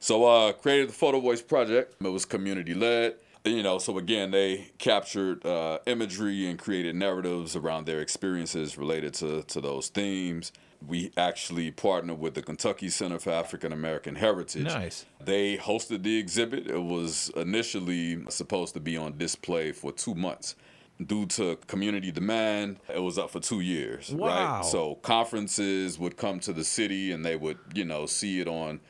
so 0.00 0.24
uh 0.24 0.52
created 0.52 0.88
the 0.88 0.92
photo 0.92 1.20
voice 1.20 1.42
project 1.42 1.94
it 2.00 2.08
was 2.08 2.24
community 2.24 2.74
led 2.74 3.14
you 3.44 3.62
know 3.62 3.78
so 3.78 3.98
again 3.98 4.30
they 4.30 4.70
captured 4.78 5.44
uh, 5.46 5.78
imagery 5.86 6.48
and 6.48 6.58
created 6.58 6.94
narratives 6.94 7.56
around 7.56 7.86
their 7.86 8.00
experiences 8.00 8.76
related 8.76 9.14
to 9.14 9.42
to 9.44 9.60
those 9.60 9.88
themes 9.88 10.52
we 10.86 11.10
actually 11.16 11.70
partnered 11.70 12.18
with 12.18 12.34
the 12.34 12.42
Kentucky 12.42 12.88
Center 12.88 13.18
for 13.18 13.30
African 13.30 13.72
American 13.72 14.14
Heritage. 14.14 14.64
Nice. 14.64 15.06
They 15.20 15.56
hosted 15.56 16.02
the 16.02 16.18
exhibit. 16.18 16.68
It 16.68 16.82
was 16.82 17.30
initially 17.36 18.24
supposed 18.28 18.74
to 18.74 18.80
be 18.80 18.96
on 18.96 19.18
display 19.18 19.72
for 19.72 19.92
two 19.92 20.14
months. 20.14 20.54
Due 21.04 21.26
to 21.26 21.56
community 21.68 22.10
demand, 22.10 22.78
it 22.92 23.00
was 23.00 23.18
up 23.18 23.30
for 23.30 23.40
two 23.40 23.60
years. 23.60 24.12
Wow. 24.12 24.56
Right. 24.56 24.64
So 24.64 24.96
conferences 24.96 25.98
would 25.98 26.16
come 26.16 26.40
to 26.40 26.52
the 26.52 26.64
city 26.64 27.12
and 27.12 27.24
they 27.24 27.36
would, 27.36 27.58
you 27.72 27.84
know, 27.84 28.06
see 28.06 28.40
it 28.40 28.48
on 28.48 28.80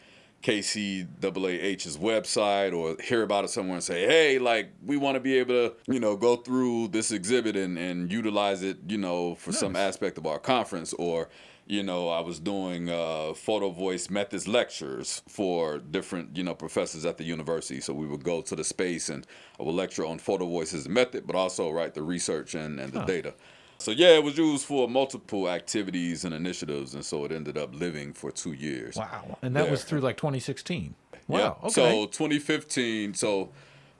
KCAAH's 0.43 1.97
website 1.97 2.73
or 2.73 2.97
hear 3.03 3.23
about 3.23 3.45
it 3.45 3.49
somewhere 3.49 3.75
and 3.75 3.85
say, 3.85 4.07
hey, 4.07 4.39
like 4.39 4.71
we 4.85 4.97
want 4.97 5.17
to 5.17 5.21
be 5.21 5.39
able 5.39 5.55
to, 5.55 5.75
you 5.93 6.01
know, 6.01 6.17
go 6.17 6.37
through 6.37 6.89
this 6.89 7.11
exhibit 7.11 7.57
and, 7.57 7.77
and 7.77 8.13
utilize 8.13 8.63
it, 8.63 8.79
you 8.87 8.99
know, 8.99 9.35
for 9.35 9.51
nice. 9.51 9.61
some 9.61 9.77
aspect 9.77 10.17
of 10.17 10.27
our 10.27 10.39
conference 10.39 10.93
or 10.95 11.29
you 11.69 11.83
know, 11.83 12.09
I 12.09 12.21
was 12.21 12.41
doing 12.41 12.89
uh, 12.89 13.35
photo 13.35 13.69
voice 13.69 14.09
methods 14.09 14.49
lectures 14.49 15.23
for 15.29 15.77
different, 15.79 16.35
you 16.35 16.43
know, 16.43 16.55
professors 16.55 17.05
at 17.05 17.19
the 17.19 17.25
university. 17.25 17.83
So 17.83 17.93
we 17.93 18.07
would 18.07 18.25
go 18.25 18.41
to 18.41 18.57
the 18.57 18.65
space 18.65 19.11
and 19.11 19.27
I 19.61 19.65
would 19.65 19.75
lecture 19.75 20.07
on 20.07 20.19
photo 20.19 20.47
voices 20.47 20.89
method, 20.89 21.27
but 21.27 21.37
also 21.37 21.71
write 21.71 21.93
the 21.93 22.03
research 22.03 22.55
and, 22.55 22.81
and 22.81 22.95
the 22.95 23.01
huh. 23.01 23.07
data. 23.07 23.35
So 23.81 23.93
yeah, 23.93 24.09
it 24.09 24.25
was 24.25 24.37
used 24.37 24.65
for 24.65 24.89
multiple 24.89 25.49
activities 25.49 26.25
and 26.25 26.35
initiatives, 26.35 26.95
and 26.95 27.05
so 27.05 27.25
it 27.25 27.31
ended 27.31 27.57
up 27.57 27.73
living 27.75 28.13
for 28.13 28.33
two 28.33 28.53
years. 28.53 28.97
Wow, 28.97 29.39
and 29.41 29.55
that 29.55 29.71
was 29.71 29.85
through 29.85 30.01
like 30.01 30.17
2016. 30.17 30.95
Wow. 31.29 31.39
Yeah. 31.39 31.69
Okay. 31.69 31.71
So 31.71 32.07
2015. 32.07 33.15
So 33.15 33.51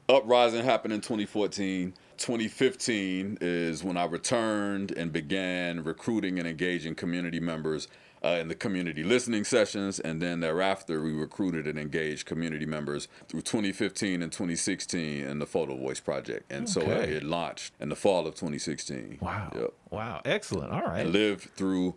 uprising 0.09 0.65
happened 0.65 0.95
in 0.95 1.01
2014. 1.01 1.95
2015 2.17 3.39
is 3.41 3.85
when 3.85 3.97
I 3.97 4.05
returned 4.07 4.91
and 4.91 5.13
began 5.13 5.85
recruiting 5.85 6.41
and 6.41 6.49
engaging 6.49 6.97
community 6.97 7.39
members 7.39 7.87
uh, 8.29 8.39
in 8.39 8.49
the 8.49 8.55
community 8.55 9.03
listening 9.03 9.45
sessions. 9.45 10.01
And 10.01 10.21
then 10.21 10.41
thereafter, 10.41 11.03
we 11.03 11.13
recruited 11.13 11.67
and 11.67 11.79
engaged 11.79 12.27
community 12.27 12.67
members 12.67 13.09
through 13.29 13.43
2015 13.43 14.23
and 14.23 14.33
2016 14.33 15.25
in 15.25 15.39
the 15.39 15.47
Photo 15.47 15.77
Voice 15.77 16.01
Project. 16.01 16.51
And 16.51 16.65
okay. 16.65 16.73
so 16.73 16.81
it 16.81 17.23
launched 17.23 17.75
in 17.81 17.89
the 17.89 17.97
fall 17.97 18.27
of 18.27 18.35
2016. 18.35 19.19
Wow. 19.21 19.53
Yep. 19.55 19.75
Wow. 19.91 20.21
Excellent. 20.25 20.73
All 20.73 20.83
right. 20.83 21.01
I 21.01 21.05
lived 21.05 21.51
through 21.51 21.95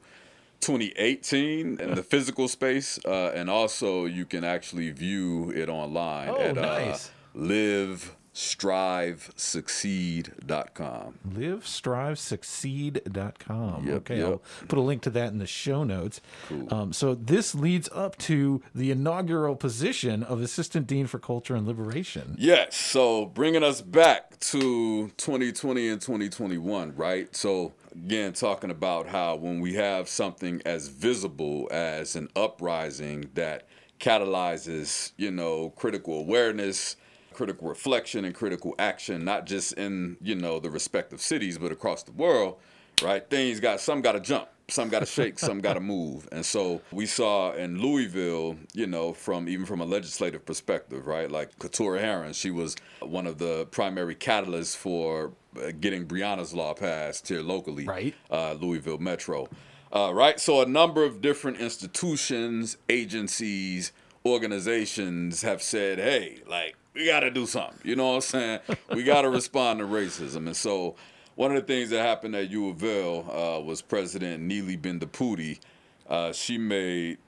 2018 0.61 1.79
in 1.79 1.95
the 1.95 2.03
physical 2.03 2.47
space. 2.47 2.99
Uh, 3.05 3.31
and 3.33 3.49
also, 3.49 4.05
you 4.05 4.25
can 4.25 4.43
actually 4.43 4.91
view 4.91 5.51
it 5.51 5.69
online 5.69 6.29
oh, 6.29 6.39
at 6.39 6.55
nice. 6.55 7.07
uh, 7.07 7.11
live 7.39 8.15
strivesucceed.com. 8.33 11.19
Livestrivesucceed.com. 11.29 13.87
Yep, 13.87 13.95
okay, 13.95 14.17
yep. 14.17 14.27
I'll 14.27 14.41
put 14.67 14.79
a 14.79 14.81
link 14.81 15.01
to 15.03 15.09
that 15.09 15.33
in 15.33 15.39
the 15.39 15.47
show 15.47 15.83
notes. 15.83 16.21
Cool. 16.47 16.73
Um, 16.73 16.93
so 16.93 17.13
this 17.13 17.53
leads 17.53 17.89
up 17.93 18.17
to 18.19 18.61
the 18.73 18.89
inaugural 18.91 19.57
position 19.57 20.23
of 20.23 20.41
Assistant 20.41 20.87
Dean 20.87 21.07
for 21.07 21.19
Culture 21.19 21.55
and 21.55 21.67
Liberation. 21.67 22.37
Yes. 22.37 22.77
So 22.77 23.25
bringing 23.25 23.63
us 23.63 23.81
back 23.81 24.39
to 24.39 25.09
2020 25.17 25.89
and 25.89 25.99
2021, 25.99 26.95
right? 26.95 27.35
So 27.35 27.73
again, 27.91 28.31
talking 28.31 28.71
about 28.71 29.07
how 29.07 29.35
when 29.35 29.59
we 29.59 29.73
have 29.73 30.07
something 30.07 30.61
as 30.65 30.87
visible 30.87 31.67
as 31.71 32.15
an 32.15 32.29
uprising 32.35 33.29
that 33.33 33.67
catalyzes, 33.99 35.11
you 35.17 35.31
know, 35.31 35.71
critical 35.71 36.19
awareness 36.19 36.95
critical 37.33 37.67
reflection 37.67 38.25
and 38.25 38.35
critical 38.35 38.75
action, 38.79 39.23
not 39.23 39.45
just 39.45 39.73
in 39.73 40.17
you 40.21 40.35
know 40.35 40.59
the 40.59 40.69
respective 40.69 41.21
cities, 41.21 41.57
but 41.57 41.71
across 41.71 42.03
the 42.03 42.11
world. 42.11 42.57
Right? 43.01 43.27
Things 43.27 43.59
got 43.59 43.79
some 43.79 44.01
got 44.01 44.11
to 44.11 44.19
jump, 44.19 44.47
some 44.67 44.89
got 44.89 44.99
to 44.99 45.07
shake, 45.07 45.39
some 45.39 45.59
got 45.59 45.73
to 45.73 45.79
move, 45.95 46.29
and 46.31 46.45
so 46.45 46.81
we 46.91 47.05
saw 47.07 47.53
in 47.53 47.81
Louisville, 47.81 48.57
you 48.73 48.85
know, 48.85 49.13
from 49.13 49.49
even 49.49 49.65
from 49.65 49.81
a 49.81 49.85
legislative 49.85 50.45
perspective, 50.45 51.07
right? 51.07 51.31
Like 51.31 51.57
Keturah 51.57 51.99
Herron, 51.99 52.33
she 52.33 52.51
was 52.51 52.75
one 52.99 53.25
of 53.25 53.39
the 53.39 53.65
primary 53.71 54.15
catalysts 54.15 54.75
for 54.75 55.31
uh, 55.57 55.71
getting 55.79 56.05
Breonna's 56.05 56.53
law 56.53 56.73
passed 56.73 57.27
here 57.27 57.41
locally, 57.41 57.85
right? 57.85 58.13
Uh, 58.29 58.53
Louisville 58.53 58.99
Metro. 58.99 59.47
Uh, 59.93 60.13
right, 60.13 60.39
so 60.39 60.61
a 60.61 60.65
number 60.65 61.03
of 61.03 61.21
different 61.21 61.59
institutions, 61.59 62.77
agencies, 62.87 63.91
organizations 64.25 65.41
have 65.41 65.61
said, 65.61 65.97
"Hey, 65.97 66.41
like 66.47 66.75
we 66.93 67.05
got 67.05 67.21
to 67.21 67.31
do 67.31 67.45
something. 67.45 67.79
You 67.83 67.95
know 67.95 68.09
what 68.09 68.15
I'm 68.15 68.21
saying? 68.21 68.59
we 68.93 69.03
got 69.03 69.21
to 69.21 69.29
respond 69.31 69.79
to 69.79 69.85
racism. 69.85 70.47
And 70.47 70.55
so, 70.55 70.95
one 71.35 71.55
of 71.55 71.65
the 71.65 71.73
things 71.73 71.89
that 71.91 72.01
happened 72.01 72.35
at 72.35 72.49
U 72.49 72.69
of 72.69 72.83
L 72.83 73.25
uh, 73.31 73.59
was 73.61 73.81
President 73.81 74.43
Neely 74.43 74.77
Bendapudi. 74.77 75.59
Uh, 76.07 76.33
she 76.33 76.57
made, 76.57 77.19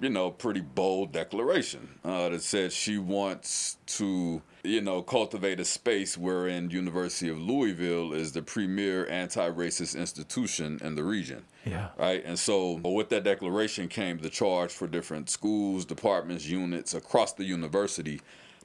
you 0.00 0.08
know, 0.08 0.30
pretty 0.30 0.62
bold 0.62 1.12
declaration 1.12 1.86
uh, 2.02 2.30
that 2.30 2.42
said 2.42 2.72
she 2.72 2.96
wants 2.96 3.76
to, 3.86 4.40
you 4.64 4.80
know, 4.80 5.02
cultivate 5.02 5.60
a 5.60 5.66
space 5.66 6.16
wherein 6.16 6.70
University 6.70 7.28
of 7.28 7.38
Louisville 7.38 8.14
is 8.14 8.32
the 8.32 8.40
premier 8.40 9.06
anti-racist 9.08 9.98
institution 9.98 10.80
in 10.82 10.94
the 10.94 11.04
region. 11.04 11.44
Yeah. 11.66 11.90
Right. 11.98 12.24
And 12.24 12.38
so, 12.38 12.80
with 12.82 13.10
that 13.10 13.22
declaration 13.22 13.86
came 13.88 14.16
the 14.16 14.30
charge 14.30 14.72
for 14.72 14.86
different 14.86 15.28
schools, 15.28 15.84
departments, 15.84 16.46
units 16.46 16.94
across 16.94 17.34
the 17.34 17.44
university 17.44 18.22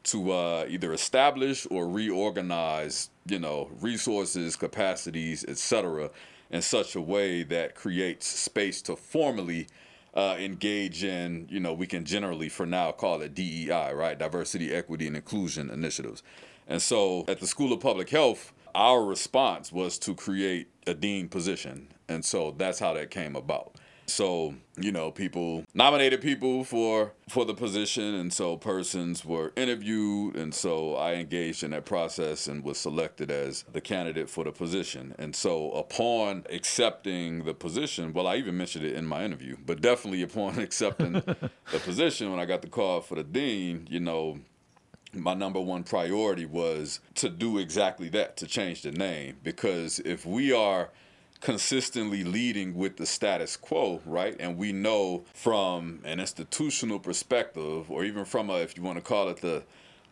to 0.08 0.32
uh, 0.32 0.66
either 0.70 0.94
establish 0.94 1.68
or 1.70 1.88
reorganize, 1.88 3.10
you 3.28 3.40
know, 3.40 3.70
resources, 3.82 4.56
capacities, 4.56 5.46
etc., 5.48 6.10
in 6.50 6.62
such 6.62 6.96
a 6.96 7.02
way 7.02 7.44
that 7.44 7.76
creates 7.76 8.26
space 8.26 8.82
to 8.82 8.96
formally 8.96 9.68
uh, 10.16 10.36
engage 10.40 11.04
in, 11.04 11.46
you 11.50 11.60
know, 11.60 11.74
we 11.74 11.86
can 11.86 12.06
generally 12.06 12.50
for 12.50 12.66
now 12.66 12.92
call 12.92 13.22
it 13.22 13.36
DEI, 13.36 13.94
right? 13.94 14.18
Diversity, 14.18 14.74
equity, 14.74 15.08
and 15.08 15.16
inclusion 15.16 15.70
initiatives. 15.70 16.24
And 16.68 16.82
so 16.82 17.26
at 17.28 17.40
the 17.40 17.48
School 17.48 17.74
of 17.74 17.82
Public 17.82 18.10
Health, 18.10 18.54
our 18.74 19.04
response 19.04 19.72
was 19.72 19.98
to 20.00 20.16
create 20.16 20.70
a 20.86 20.94
dean 20.94 21.30
position. 21.30 21.88
And 22.08 22.24
so 22.24 22.56
that's 22.58 22.80
how 22.80 22.94
that 22.94 23.12
came 23.12 23.36
about. 23.36 23.76
So, 24.08 24.56
you 24.80 24.92
know, 24.92 25.12
people 25.12 25.66
nominated 25.74 26.22
people 26.22 26.64
for 26.64 27.12
for 27.30 27.44
the 27.44 27.54
position. 27.54 28.16
And 28.16 28.32
so 28.32 28.56
persons 28.56 29.26
were 29.26 29.52
interviewed. 29.58 30.38
And 30.38 30.54
so 30.54 30.96
I 30.96 31.16
engaged 31.16 31.62
in 31.62 31.72
that 31.72 31.86
process 31.86 32.48
and 32.48 32.64
was 32.64 32.78
selected 32.78 33.30
as 33.30 33.66
the 33.72 33.82
candidate 33.82 34.30
for 34.30 34.46
the 34.46 34.52
position. 34.52 35.14
And 35.20 35.36
so 35.36 35.72
upon 35.72 36.46
accepting 36.50 37.44
the 37.44 37.54
position, 37.54 38.14
well 38.14 38.28
I 38.28 38.38
even 38.38 38.58
mentioned 38.58 38.86
it 38.86 38.96
in 38.96 39.06
my 39.06 39.26
interview, 39.26 39.58
but 39.66 39.82
definitely 39.82 40.24
upon 40.24 40.58
accepting 40.68 41.14
the 41.14 41.80
position 41.84 42.32
when 42.32 42.40
I 42.40 42.46
got 42.46 42.62
the 42.62 42.70
call 42.70 43.02
for 43.02 43.16
the 43.16 43.24
dean, 43.24 43.88
you 43.90 44.00
know, 44.00 44.40
my 45.14 45.34
number 45.34 45.60
one 45.60 45.84
priority 45.84 46.46
was 46.46 47.00
to 47.16 47.30
do 47.30 47.58
exactly 47.58 48.10
that, 48.10 48.38
to 48.38 48.48
change 48.48 48.82
the 48.82 48.92
name. 48.92 49.38
Because 49.44 50.00
if 50.00 50.26
we 50.26 50.52
are 50.52 50.92
consistently 51.42 52.24
leading 52.24 52.76
with 52.76 52.98
the 52.98 53.06
status 53.06 53.56
quo, 53.58 54.02
right? 54.06 54.36
And 54.40 54.58
we 54.58 54.72
know 54.72 55.26
from 55.34 56.02
an 56.04 56.20
institutional 56.20 57.00
perspective, 57.00 57.90
or 57.92 58.04
even 58.04 58.26
from 58.26 58.50
a, 58.50 58.56
if 58.56 58.78
you 58.78 58.84
want 58.84 58.98
to 58.98 59.04
call 59.04 59.30
it 59.30 59.42
the 59.42 59.64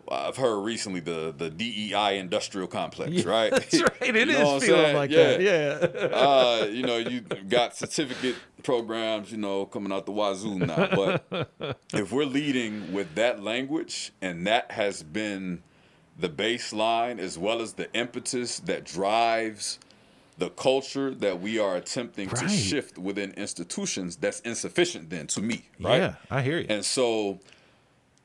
I've 0.10 0.38
heard 0.38 0.60
recently 0.60 1.00
the 1.00 1.34
the 1.36 1.50
DEI 1.50 2.20
industrial 2.20 2.67
complex, 2.67 3.12
yeah, 3.12 3.29
right? 3.29 3.51
That's 3.51 3.82
right. 4.01 4.15
It 4.15 4.27
you 4.27 4.36
is 4.36 4.63
feeling 4.63 4.96
like 4.96 5.10
yeah. 5.10 5.38
that. 5.38 5.41
Yeah. 5.41 6.08
uh, 6.15 6.65
you 6.72 6.84
know, 6.84 6.98
you 6.98 7.22
got 7.22 7.75
certificate 7.75 8.36
programs, 8.63 9.32
you 9.32 9.38
know, 9.38 9.65
coming 9.65 9.91
out 9.91 10.05
the 10.05 10.12
wazoo 10.12 10.60
now. 10.60 10.89
But 11.29 11.79
if 11.94 12.12
we're 12.12 12.25
leading 12.25 12.94
with 12.94 13.15
that 13.15 13.41
language, 13.41 14.12
and 14.22 14.46
that 14.48 14.72
has 14.72 15.01
been 15.01 15.63
the 16.17 16.29
baseline 16.29 17.20
as 17.20 17.38
well 17.38 17.62
as 17.62 17.74
the 17.74 17.91
impetus 17.94 18.60
that 18.60 18.86
drives 18.86 19.79
the 20.38 20.50
culture 20.50 21.13
that 21.13 21.39
we 21.39 21.58
are 21.60 21.75
attempting 21.75 22.27
right. 22.30 22.38
to 22.38 22.50
shift 22.50 22.98
within 22.98 23.32
institutions 23.32 24.15
that's 24.18 24.39
insufficient 24.42 25.10
then 25.10 25.27
to 25.27 25.42
me 25.42 25.70
right? 25.80 25.98
Yeah 25.98 26.15
i 26.30 26.42
hear 26.42 26.60
you. 26.60 26.65
And 26.70 26.84
so 26.84 27.39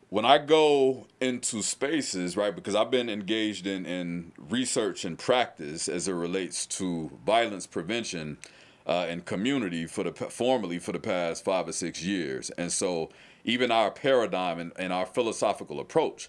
when 0.09 0.25
i 0.25 0.39
go 0.39 1.07
into 1.21 1.63
spaces 1.63 2.37
right 2.37 2.55
because 2.55 2.75
i've 2.75 2.91
been 2.91 3.09
engaged 3.09 3.67
in, 3.67 3.87
in 3.87 4.33
research 4.39 5.05
and 5.05 5.19
practice 5.19 5.89
as 5.89 6.09
it 6.09 6.13
relates 6.13 6.67
to 6.67 7.11
violence 7.25 7.67
prevention 7.67 8.39
uh, 8.87 9.07
and 9.09 9.25
community 9.25 9.87
for 9.87 10.05
the 10.05 10.13
formally 10.13 10.79
for 10.79 10.93
the 10.93 10.99
past 10.99 11.45
five 11.45 11.69
or 11.69 11.73
six 11.73 12.03
years. 12.03 12.51
And 12.51 12.73
so 12.73 13.11
even 13.45 13.71
our 13.71 13.91
paradigm 13.91 14.59
and, 14.59 14.73
and 14.77 14.93
our 14.93 15.07
philosophical 15.07 15.81
approach 15.81 16.29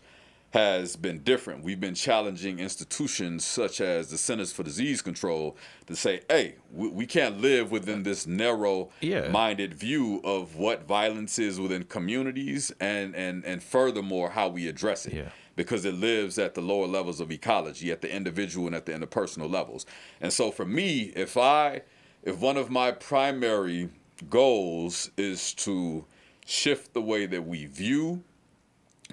has 0.51 0.98
been 0.98 1.20
different. 1.20 1.63
We've 1.63 1.79
been 1.79 1.96
challenging 1.96 2.60
institutions 2.60 3.46
such 3.46 3.79
as 3.79 4.10
the 4.10 4.17
Centers 4.17 4.51
for 4.51 4.63
Disease 4.63 5.01
Control 5.01 5.58
to 5.88 5.96
say, 5.96 6.22
hey, 6.29 6.55
we, 6.72 6.89
we 6.89 7.05
can't 7.05 7.39
live 7.39 7.72
within 7.72 8.03
this 8.03 8.27
narrow 8.27 8.89
minded 9.31 9.72
yeah. 9.72 9.77
view 9.77 10.22
of 10.25 10.58
what 10.58 10.86
violence 10.86 11.39
is 11.39 11.60
within 11.60 11.84
communities 11.84 12.72
and, 12.81 13.15
and, 13.15 13.46
and 13.46 13.63
furthermore, 13.63 14.31
how 14.31 14.50
we 14.50 14.67
address 14.67 15.05
it. 15.05 15.13
Yeah. 15.13 15.29
Because 15.55 15.86
it 15.86 15.93
lives 15.93 16.38
at 16.38 16.53
the 16.53 16.62
lower 16.62 16.88
levels 16.88 17.20
of 17.20 17.31
ecology, 17.31 17.91
at 17.91 18.01
the 18.01 18.13
individual 18.13 18.67
and 18.67 18.75
at 18.75 18.86
the 18.86 18.91
interpersonal 18.91 19.50
levels. 19.50 19.86
And 20.20 20.34
so 20.34 20.51
for 20.51 20.65
me, 20.65 21.13
if 21.15 21.38
I, 21.38 21.81
if 22.24 22.39
one 22.39 22.58
of 22.58 22.70
my 22.70 22.91
primary 22.91 23.89
goals 24.29 25.12
is 25.17 25.53
to 25.55 26.05
shift 26.46 26.93
the 26.93 27.01
way 27.01 27.25
that 27.25 27.46
we 27.46 27.65
view 27.65 28.24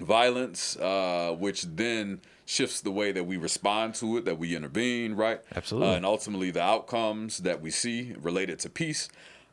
violence, 0.01 0.75
uh, 0.77 1.35
which 1.37 1.63
then 1.63 2.21
shifts 2.45 2.81
the 2.81 2.91
way 2.91 3.11
that 3.11 3.25
we 3.25 3.37
respond 3.37 3.93
to 3.95 4.17
it, 4.17 4.25
that 4.25 4.39
we 4.39 4.55
intervene, 4.55 5.13
right? 5.13 5.41
Absolutely. 5.55 5.89
Uh, 5.89 5.95
and 5.97 6.05
ultimately 6.05 6.49
the 6.49 6.61
outcomes 6.61 7.39
that 7.39 7.61
we 7.61 7.69
see 7.69 8.13
related 8.19 8.57
to 8.59 8.69
peace. 8.69 9.07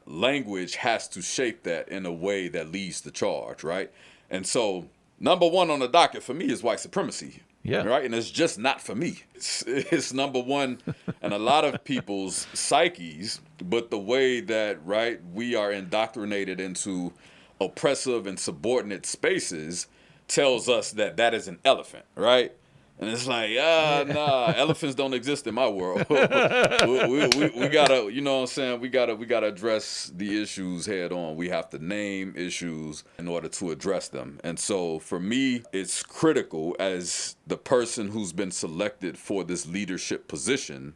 language 0.06 0.76
has 0.76 1.08
to 1.08 1.20
shape 1.20 1.64
that 1.64 1.88
in 1.88 2.06
a 2.06 2.12
way 2.12 2.48
that 2.48 2.70
leads 2.70 3.00
the 3.00 3.10
charge, 3.10 3.64
right? 3.64 3.90
And 4.30 4.46
so, 4.46 4.88
number 5.20 5.48
one 5.48 5.68
on 5.70 5.80
the 5.80 5.88
docket 5.88 6.22
for 6.22 6.32
me 6.32 6.46
is 6.46 6.62
white 6.62 6.80
supremacy. 6.80 7.42
Yeah. 7.62 7.82
Right. 7.82 8.04
And 8.04 8.14
it's 8.14 8.30
just 8.30 8.60
not 8.60 8.80
for 8.80 8.94
me. 8.94 9.24
It's, 9.34 9.62
it's 9.66 10.12
number 10.12 10.40
one 10.40 10.78
in 11.22 11.32
a 11.32 11.38
lot 11.38 11.64
of 11.64 11.82
people's 11.82 12.46
psyches, 12.54 13.40
but 13.60 13.90
the 13.90 13.98
way 13.98 14.40
that, 14.40 14.86
right, 14.86 15.20
we 15.34 15.56
are 15.56 15.72
indoctrinated 15.72 16.60
into 16.60 17.12
oppressive 17.60 18.26
and 18.28 18.38
subordinate 18.38 19.04
spaces 19.04 19.88
tells 20.28 20.68
us 20.68 20.92
that 20.92 21.16
that 21.16 21.34
is 21.34 21.48
an 21.48 21.58
elephant, 21.64 22.04
right? 22.14 22.52
And 22.98 23.10
it's 23.10 23.26
like, 23.26 23.50
ah, 23.60 24.04
nah, 24.06 24.52
elephants 24.56 24.94
don't 24.94 25.12
exist 25.12 25.46
in 25.46 25.54
my 25.54 25.68
world. 25.68 26.06
we, 26.08 27.06
we, 27.06 27.28
we, 27.28 27.60
we, 27.60 27.68
gotta, 27.68 28.10
you 28.10 28.22
know 28.22 28.36
what 28.36 28.40
I'm 28.40 28.46
saying? 28.46 28.80
We 28.80 28.88
gotta, 28.88 29.14
we 29.14 29.26
gotta 29.26 29.48
address 29.48 30.10
the 30.14 30.40
issues 30.40 30.86
head 30.86 31.12
on. 31.12 31.36
We 31.36 31.50
have 31.50 31.68
to 31.70 31.84
name 31.84 32.32
issues 32.36 33.04
in 33.18 33.28
order 33.28 33.48
to 33.48 33.70
address 33.70 34.08
them. 34.08 34.40
And 34.42 34.58
so 34.58 34.98
for 34.98 35.20
me, 35.20 35.62
it's 35.72 36.02
critical 36.02 36.74
as 36.78 37.36
the 37.46 37.58
person 37.58 38.08
who's 38.08 38.32
been 38.32 38.50
selected 38.50 39.18
for 39.18 39.44
this 39.44 39.66
leadership 39.66 40.26
position 40.26 40.94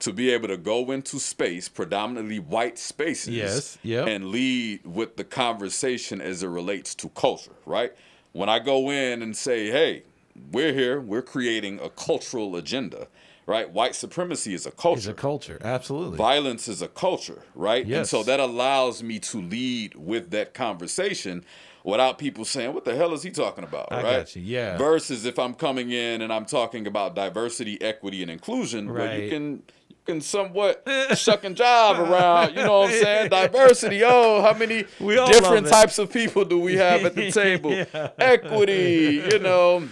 to 0.00 0.12
be 0.12 0.30
able 0.30 0.48
to 0.48 0.56
go 0.56 0.90
into 0.90 1.20
space, 1.20 1.68
predominantly 1.68 2.38
white 2.38 2.78
spaces, 2.78 3.28
yes, 3.28 3.78
yep. 3.82 4.08
and 4.08 4.28
lead 4.28 4.84
with 4.84 5.16
the 5.16 5.24
conversation 5.24 6.20
as 6.20 6.42
it 6.42 6.48
relates 6.48 6.94
to 6.96 7.08
culture, 7.10 7.52
right? 7.66 7.92
When 8.32 8.48
I 8.48 8.58
go 8.58 8.90
in 8.90 9.22
and 9.22 9.36
say, 9.36 9.70
hey, 9.70 10.04
we're 10.52 10.72
here, 10.72 11.00
we're 11.00 11.22
creating 11.22 11.80
a 11.80 11.90
cultural 11.90 12.56
agenda, 12.56 13.08
right? 13.46 13.70
White 13.70 13.94
supremacy 13.94 14.54
is 14.54 14.66
a 14.66 14.70
culture. 14.70 14.98
It's 14.98 15.06
a 15.06 15.14
culture, 15.14 15.58
absolutely. 15.62 16.16
Violence 16.16 16.68
is 16.68 16.82
a 16.82 16.88
culture, 16.88 17.42
right? 17.54 17.86
Yes. 17.86 17.98
And 17.98 18.06
so 18.08 18.22
that 18.22 18.40
allows 18.40 19.02
me 19.02 19.18
to 19.20 19.40
lead 19.40 19.94
with 19.96 20.30
that 20.30 20.54
conversation 20.54 21.44
without 21.82 22.18
people 22.18 22.44
saying, 22.44 22.74
"What 22.74 22.84
the 22.84 22.94
hell 22.94 23.12
is 23.12 23.22
he 23.22 23.30
talking 23.30 23.64
about?" 23.64 23.88
I 23.90 23.96
right? 23.96 24.16
Got 24.18 24.36
you. 24.36 24.42
Yeah. 24.42 24.76
Versus 24.78 25.24
if 25.24 25.38
I'm 25.38 25.54
coming 25.54 25.90
in 25.90 26.22
and 26.22 26.32
I'm 26.32 26.44
talking 26.44 26.86
about 26.86 27.14
diversity, 27.14 27.80
equity, 27.82 28.22
and 28.22 28.30
inclusion, 28.30 28.88
right. 28.88 29.08
where 29.08 29.18
you 29.18 29.30
can 29.30 29.62
can 30.10 30.20
somewhat 30.20 30.86
shuck 31.14 31.42
job 31.54 32.00
around. 32.00 32.50
You 32.56 32.64
know 32.64 32.80
what 32.80 32.90
I'm 32.90 33.00
saying? 33.00 33.30
Diversity. 33.30 34.02
Oh, 34.04 34.42
how 34.42 34.54
many 34.54 34.84
different 34.98 35.68
types 35.68 35.98
of 35.98 36.12
people 36.12 36.44
do 36.44 36.58
we 36.58 36.76
have 36.76 37.04
at 37.04 37.14
the 37.14 37.30
table? 37.32 37.72
yeah. 37.72 38.10
Equity. 38.18 39.22
You 39.30 39.38
know, 39.38 39.88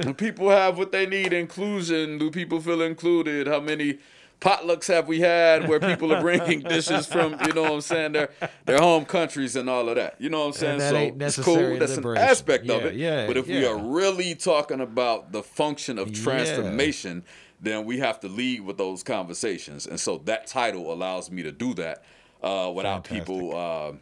do 0.00 0.14
people 0.14 0.50
have 0.50 0.76
what 0.76 0.92
they 0.92 1.06
need? 1.06 1.32
Inclusion. 1.32 2.18
Do 2.18 2.30
people 2.30 2.60
feel 2.60 2.82
included? 2.82 3.46
How 3.46 3.60
many 3.60 3.98
potlucks 4.40 4.88
have 4.88 5.08
we 5.08 5.20
had 5.20 5.68
where 5.68 5.80
people 5.80 6.12
are 6.12 6.20
bringing 6.20 6.60
dishes 6.68 7.06
from, 7.06 7.36
you 7.46 7.54
know 7.54 7.62
what 7.62 7.72
I'm 7.72 7.80
saying, 7.80 8.12
their 8.12 8.30
their 8.66 8.78
home 8.78 9.06
countries 9.06 9.56
and 9.56 9.70
all 9.70 9.88
of 9.88 9.96
that. 9.96 10.16
You 10.20 10.28
know 10.28 10.40
what 10.40 10.62
I'm 10.62 10.78
saying? 10.78 10.80
so 10.80 11.24
it's 11.24 11.38
cool. 11.38 11.78
That's 11.78 11.96
liberation. 11.96 12.22
an 12.22 12.30
aspect 12.30 12.66
yeah, 12.66 12.74
of 12.74 12.84
it. 12.84 12.94
Yeah, 12.94 13.26
but 13.26 13.38
if 13.38 13.48
yeah. 13.48 13.60
we 13.60 13.66
are 13.66 13.78
really 13.78 14.34
talking 14.34 14.80
about 14.80 15.32
the 15.32 15.42
function 15.42 15.98
of 15.98 16.12
transformation. 16.12 17.24
Then 17.64 17.84
we 17.84 17.98
have 17.98 18.20
to 18.20 18.28
lead 18.28 18.60
with 18.60 18.78
those 18.78 19.02
conversations. 19.02 19.86
And 19.86 19.98
so 19.98 20.18
that 20.24 20.46
title 20.46 20.92
allows 20.92 21.30
me 21.30 21.42
to 21.42 21.52
do 21.52 21.74
that 21.74 22.04
uh, 22.42 22.70
without 22.74 23.06
Fantastic. 23.06 23.26
people, 23.26 23.56
uh, 23.56 23.92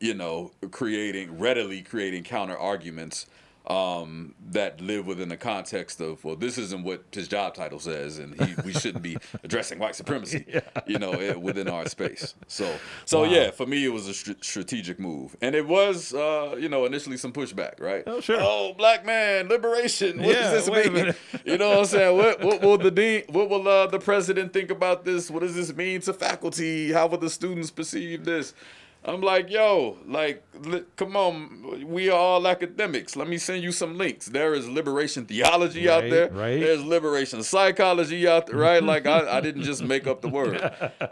you 0.00 0.14
know, 0.14 0.52
creating 0.70 1.38
readily 1.38 1.82
creating 1.82 2.24
counter 2.24 2.56
arguments 2.56 3.26
um, 3.66 4.34
that 4.50 4.80
live 4.80 5.06
within 5.06 5.28
the 5.28 5.36
context 5.36 6.00
of 6.00 6.24
well, 6.24 6.34
this 6.36 6.58
isn't 6.58 6.82
what 6.82 7.04
his 7.12 7.28
job 7.28 7.54
title 7.54 7.78
says, 7.78 8.18
and 8.18 8.34
he, 8.40 8.54
we 8.64 8.72
shouldn't 8.72 9.02
be 9.02 9.16
addressing 9.44 9.78
white 9.78 9.94
supremacy, 9.94 10.44
yeah. 10.48 10.60
you 10.86 10.98
know, 10.98 11.12
it, 11.14 11.40
within 11.40 11.68
our 11.68 11.86
space. 11.88 12.34
So, 12.48 12.74
so 13.04 13.22
Wow. 13.22 13.30
yeah, 13.30 13.50
for 13.52 13.64
me, 13.66 13.84
it 13.84 13.92
was 13.92 14.08
a 14.08 14.14
str- 14.14 14.32
strategic 14.40 14.98
move, 14.98 15.36
and 15.40 15.54
it 15.54 15.66
was, 15.66 16.12
uh, 16.12 16.56
you 16.58 16.68
know, 16.68 16.84
initially 16.86 17.16
some 17.16 17.32
pushback, 17.32 17.80
right? 17.80 18.02
Oh, 18.06 18.20
sure. 18.20 18.38
Oh, 18.40 18.74
black 18.76 19.06
man, 19.06 19.48
liberation. 19.48 20.18
What 20.18 20.34
Yeah, 20.34 20.50
does 20.50 20.66
this 20.66 20.86
mean? 20.92 21.14
You 21.44 21.58
know 21.58 21.70
what 21.70 21.78
I'm 21.78 21.84
saying? 21.86 22.16
What, 22.16 22.40
what 22.42 22.62
will 22.62 22.78
the 22.78 22.90
dean? 22.90 23.22
What 23.28 23.48
will 23.48 23.66
uh, 23.66 23.86
the 23.88 23.98
president 23.98 24.52
think 24.52 24.70
about 24.70 25.04
this? 25.04 25.30
What 25.30 25.40
does 25.40 25.54
this 25.54 25.74
mean 25.74 26.00
to 26.02 26.12
faculty? 26.12 26.92
How 26.92 27.06
will 27.06 27.18
the 27.18 27.30
students 27.30 27.70
perceive 27.70 28.24
this? 28.24 28.54
I'm 29.04 29.20
like, 29.20 29.50
yo, 29.50 29.96
like, 30.06 30.44
li- 30.60 30.84
come 30.96 31.16
on, 31.16 31.86
we 31.88 32.08
are 32.08 32.16
all 32.18 32.46
academics. 32.46 33.16
Let 33.16 33.26
me 33.26 33.36
send 33.36 33.62
you 33.64 33.72
some 33.72 33.98
links. 33.98 34.26
There 34.26 34.54
is 34.54 34.68
liberation 34.68 35.26
theology 35.26 35.88
out 35.88 36.02
there. 36.08 36.28
right. 36.30 36.60
There's 36.60 36.84
liberation 36.84 37.42
psychology 37.42 38.28
out 38.28 38.46
there, 38.46 38.56
right? 38.56 38.82
Like, 38.82 39.06
I, 39.06 39.38
I 39.38 39.40
didn't 39.40 39.64
just 39.64 39.82
make 39.82 40.06
up 40.06 40.20
the 40.22 40.28
word. 40.38 40.60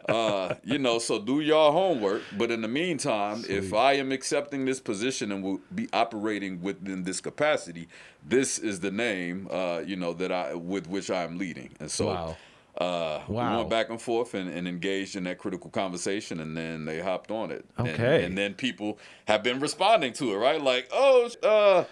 Uh, 0.09 0.55
you 0.63 0.79
know, 0.79 1.01
so 1.01 1.19
do 1.19 1.41
your 1.41 1.73
homework. 1.73 2.23
But 2.39 2.53
in 2.53 2.63
the 2.63 2.69
meantime, 2.69 3.45
if 3.49 3.75
I 3.75 3.95
am 3.95 4.13
accepting 4.13 4.67
this 4.67 4.79
position 4.79 5.33
and 5.33 5.43
will 5.43 5.61
be 5.75 5.89
operating 5.93 6.63
within 6.63 7.03
this 7.03 7.21
capacity, 7.21 7.89
this 8.25 8.59
is 8.59 8.79
the 8.81 8.93
name, 8.93 9.49
uh, 9.51 9.83
you 9.85 9.97
know, 9.97 10.13
that 10.13 10.31
I 10.31 10.55
with 10.55 10.87
which 10.87 11.11
I 11.11 11.25
am 11.25 11.39
leading. 11.39 11.71
And 11.81 11.91
so. 11.91 12.07
Wow. 12.07 12.37
Uh, 12.81 13.21
Wow. 13.29 13.51
We 13.53 13.57
went 13.59 13.71
back 13.71 13.91
and 13.91 14.01
forth 14.01 14.35
and, 14.35 14.49
and 14.51 14.67
engaged 14.67 15.15
in 15.15 15.25
that 15.25 15.39
critical 15.39 15.71
conversation, 15.71 16.41
and 16.41 16.57
then 16.57 16.87
they 16.87 17.01
hopped 17.01 17.31
on 17.31 17.51
it. 17.51 17.65
And- 17.77 17.89
Okay. 17.89 18.25
And, 18.25 18.37
then 18.37 18.55
people 18.55 18.99
have 19.27 19.43
been 19.43 19.61
responding 19.61 20.13
to 20.15 20.33
it, 20.33 20.37
right? 20.37 20.61
Like, 20.61 20.89
oh, 20.93 21.29
uh, 21.43 21.85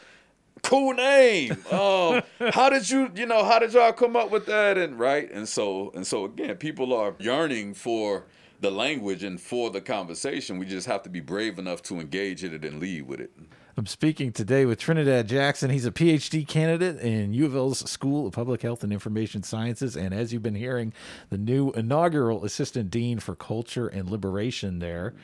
cool 0.63 0.95
name. 0.95 1.57
Um, 1.73 2.23
how 2.53 2.71
did 2.71 2.89
you, 2.91 3.11
you 3.15 3.27
know, 3.27 3.45
how 3.45 3.59
did 3.59 3.73
y'all 3.75 3.93
come 3.93 4.17
up 4.17 4.31
with 4.31 4.47
that? 4.47 4.79
And 4.79 4.99
right, 4.99 5.31
and 5.31 5.47
so 5.49 5.93
and 5.95 6.07
so 6.07 6.25
again, 6.25 6.57
people 6.57 6.95
are 6.95 7.15
yearning 7.19 7.75
for 7.75 8.25
the 8.61 8.71
language 8.71 9.23
and 9.23 9.41
for 9.41 9.71
the 9.71 9.81
conversation. 9.81 10.59
We 10.59 10.65
just 10.67 10.87
have 10.87 11.03
to 11.05 11.11
be 11.11 11.21
brave 11.21 11.59
enough 11.59 11.83
to 11.85 12.01
engage 12.01 12.43
in 12.43 12.53
it 12.55 12.65
and 12.65 12.81
lead 12.81 13.03
with 13.07 13.21
it. 13.21 13.31
I'm 13.79 13.87
speaking 13.87 14.33
today 14.33 14.67
with 14.67 14.81
Trinidad 14.81 15.29
Jackson. 15.29 15.71
He's 15.71 15.87
a 15.87 15.93
PhD 15.93 16.45
candidate 16.45 16.99
in 16.99 17.33
U 17.33 17.47
of 17.47 17.55
L's 17.55 17.89
School 17.89 18.27
of 18.27 18.33
Public 18.33 18.63
Health 18.63 18.83
and 18.83 18.93
Information 18.93 19.45
Sciences, 19.45 19.97
and 19.97 20.13
as 20.13 20.33
you've 20.33 20.43
been 20.43 20.57
hearing, 20.57 20.93
the 21.31 21.39
new 21.39 21.71
inaugural 21.71 22.45
Assistant 22.45 22.91
Dean 22.91 23.21
for 23.21 23.37
Culture 23.37 23.87
and 23.87 24.11
Liberation 24.11 24.81
there. 24.81 25.15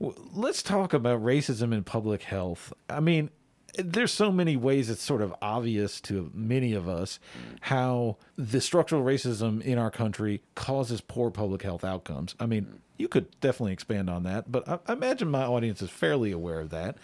Let's 0.00 0.64
talk 0.64 0.92
about 0.92 1.22
racism 1.22 1.72
in 1.72 1.84
public 1.84 2.22
health. 2.22 2.72
I 2.90 2.98
mean, 2.98 3.30
there's 3.74 4.12
so 4.12 4.30
many 4.30 4.56
ways 4.56 4.90
it's 4.90 5.02
sort 5.02 5.22
of 5.22 5.34
obvious 5.40 6.00
to 6.02 6.30
many 6.34 6.74
of 6.74 6.88
us 6.88 7.18
how 7.62 8.16
the 8.36 8.60
structural 8.60 9.02
racism 9.02 9.62
in 9.62 9.78
our 9.78 9.90
country 9.90 10.42
causes 10.54 11.00
poor 11.00 11.30
public 11.30 11.62
health 11.62 11.84
outcomes. 11.84 12.34
I 12.38 12.46
mean, 12.46 12.80
you 12.98 13.08
could 13.08 13.28
definitely 13.40 13.72
expand 13.72 14.10
on 14.10 14.24
that, 14.24 14.52
but 14.52 14.68
I, 14.68 14.92
imagine 14.92 15.28
my 15.30 15.44
audience 15.44 15.80
is 15.80 15.90
fairly 15.90 16.32
aware 16.32 16.60
of 16.60 16.70
that. 16.70 16.96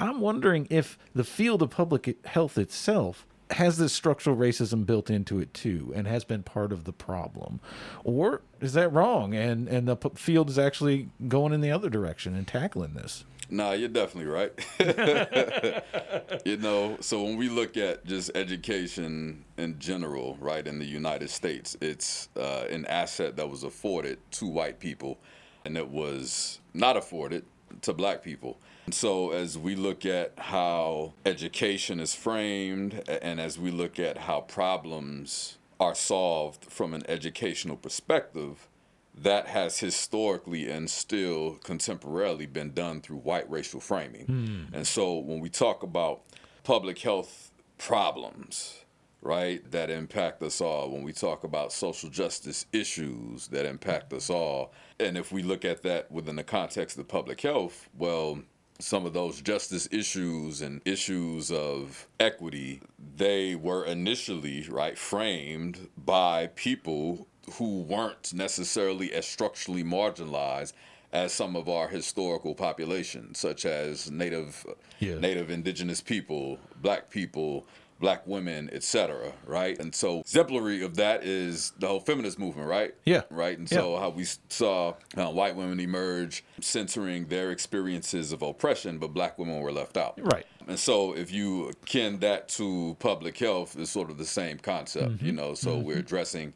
I'm 0.00 0.20
wondering 0.20 0.66
if 0.68 0.98
the 1.14 1.24
field 1.24 1.62
of 1.62 1.70
public 1.70 2.24
health 2.26 2.58
itself 2.58 3.24
has 3.50 3.78
this 3.78 3.92
structural 3.92 4.36
racism 4.36 4.84
built 4.84 5.08
into 5.08 5.38
it 5.38 5.54
too 5.54 5.92
and 5.94 6.08
has 6.08 6.24
been 6.24 6.42
part 6.42 6.72
of 6.72 6.82
the 6.82 6.92
problem 6.92 7.60
or 8.02 8.42
is 8.60 8.72
that 8.72 8.92
wrong 8.92 9.34
and 9.34 9.68
and 9.68 9.86
the 9.86 9.96
field 10.16 10.50
is 10.50 10.58
actually 10.58 11.08
going 11.28 11.52
in 11.52 11.60
the 11.60 11.70
other 11.70 11.88
direction 11.88 12.34
and 12.34 12.48
tackling 12.48 12.94
this 12.94 13.24
Nah, 13.48 13.72
you're 13.72 13.88
definitely 13.88 14.30
right. 14.30 14.52
you 16.44 16.56
know, 16.56 16.96
so 17.00 17.22
when 17.22 17.36
we 17.36 17.48
look 17.48 17.76
at 17.76 18.04
just 18.04 18.36
education 18.36 19.44
in 19.56 19.78
general, 19.78 20.36
right, 20.40 20.66
in 20.66 20.78
the 20.78 20.84
United 20.84 21.30
States, 21.30 21.76
it's 21.80 22.28
uh, 22.36 22.64
an 22.70 22.86
asset 22.86 23.36
that 23.36 23.48
was 23.48 23.62
afforded 23.62 24.18
to 24.32 24.46
white 24.46 24.80
people 24.80 25.18
and 25.64 25.76
it 25.76 25.88
was 25.88 26.60
not 26.74 26.96
afforded 26.96 27.44
to 27.82 27.92
black 27.92 28.22
people. 28.22 28.58
And 28.86 28.94
so 28.94 29.32
as 29.32 29.58
we 29.58 29.74
look 29.74 30.06
at 30.06 30.32
how 30.38 31.12
education 31.24 31.98
is 32.00 32.14
framed 32.14 33.02
and 33.08 33.40
as 33.40 33.58
we 33.58 33.70
look 33.70 33.98
at 33.98 34.18
how 34.18 34.42
problems 34.42 35.58
are 35.78 35.94
solved 35.94 36.64
from 36.64 36.94
an 36.94 37.02
educational 37.08 37.76
perspective, 37.76 38.68
that 39.16 39.46
has 39.46 39.78
historically 39.78 40.70
and 40.70 40.90
still 40.90 41.58
contemporarily 41.64 42.50
been 42.52 42.72
done 42.72 43.00
through 43.00 43.18
white 43.18 43.48
racial 43.50 43.80
framing. 43.80 44.26
Hmm. 44.26 44.74
And 44.74 44.86
so 44.86 45.18
when 45.18 45.40
we 45.40 45.48
talk 45.48 45.82
about 45.82 46.22
public 46.64 46.98
health 46.98 47.50
problems, 47.78 48.84
right, 49.22 49.68
that 49.70 49.90
impact 49.90 50.42
us 50.42 50.60
all, 50.60 50.90
when 50.90 51.02
we 51.02 51.12
talk 51.12 51.44
about 51.44 51.72
social 51.72 52.10
justice 52.10 52.66
issues 52.72 53.48
that 53.48 53.64
impact 53.64 54.12
us 54.12 54.28
all, 54.28 54.72
and 55.00 55.16
if 55.16 55.32
we 55.32 55.42
look 55.42 55.64
at 55.64 55.82
that 55.82 56.10
within 56.10 56.36
the 56.36 56.44
context 56.44 56.98
of 56.98 57.08
public 57.08 57.40
health, 57.40 57.88
well, 57.96 58.40
some 58.78 59.06
of 59.06 59.14
those 59.14 59.40
justice 59.40 59.88
issues 59.90 60.60
and 60.60 60.82
issues 60.84 61.50
of 61.50 62.06
equity, 62.20 62.82
they 63.16 63.54
were 63.54 63.84
initially, 63.86 64.66
right, 64.68 64.98
framed 64.98 65.88
by 65.96 66.48
people 66.48 67.26
who 67.54 67.82
weren't 67.82 68.32
necessarily 68.32 69.12
as 69.12 69.26
structurally 69.26 69.84
marginalized 69.84 70.72
as 71.12 71.32
some 71.32 71.56
of 71.56 71.68
our 71.68 71.88
historical 71.88 72.54
populations, 72.54 73.38
such 73.38 73.64
as 73.64 74.10
native, 74.10 74.66
Yeah. 74.98 75.18
native 75.18 75.50
indigenous 75.50 76.00
people, 76.00 76.58
black 76.82 77.10
people, 77.10 77.66
black 77.98 78.26
women, 78.26 78.68
etc. 78.72 79.32
Right, 79.46 79.78
and 79.78 79.94
so 79.94 80.20
exemplary 80.20 80.82
of 80.82 80.96
that 80.96 81.24
is 81.24 81.72
the 81.78 81.86
whole 81.86 82.00
feminist 82.00 82.38
movement, 82.38 82.68
right? 82.68 82.94
Yeah, 83.04 83.22
right. 83.30 83.56
And 83.56 83.68
so 83.68 83.96
how 83.96 84.10
we 84.10 84.26
saw 84.48 84.94
uh, 85.16 85.30
white 85.30 85.56
women 85.56 85.80
emerge, 85.80 86.44
censoring 86.60 87.26
their 87.26 87.50
experiences 87.50 88.32
of 88.32 88.42
oppression, 88.42 88.98
but 88.98 89.14
black 89.14 89.38
women 89.38 89.60
were 89.60 89.72
left 89.72 89.96
out. 89.96 90.18
Right. 90.22 90.46
And 90.68 90.78
so 90.78 91.16
if 91.16 91.32
you 91.32 91.72
kin 91.84 92.18
that 92.18 92.48
to 92.50 92.96
public 92.98 93.38
health, 93.38 93.76
it's 93.78 93.90
sort 93.90 94.10
of 94.10 94.18
the 94.18 94.26
same 94.26 94.58
concept, 94.58 95.12
mm-hmm. 95.12 95.26
you 95.26 95.32
know. 95.32 95.54
So 95.54 95.70
mm-hmm. 95.70 95.86
we're 95.86 95.98
addressing 95.98 96.52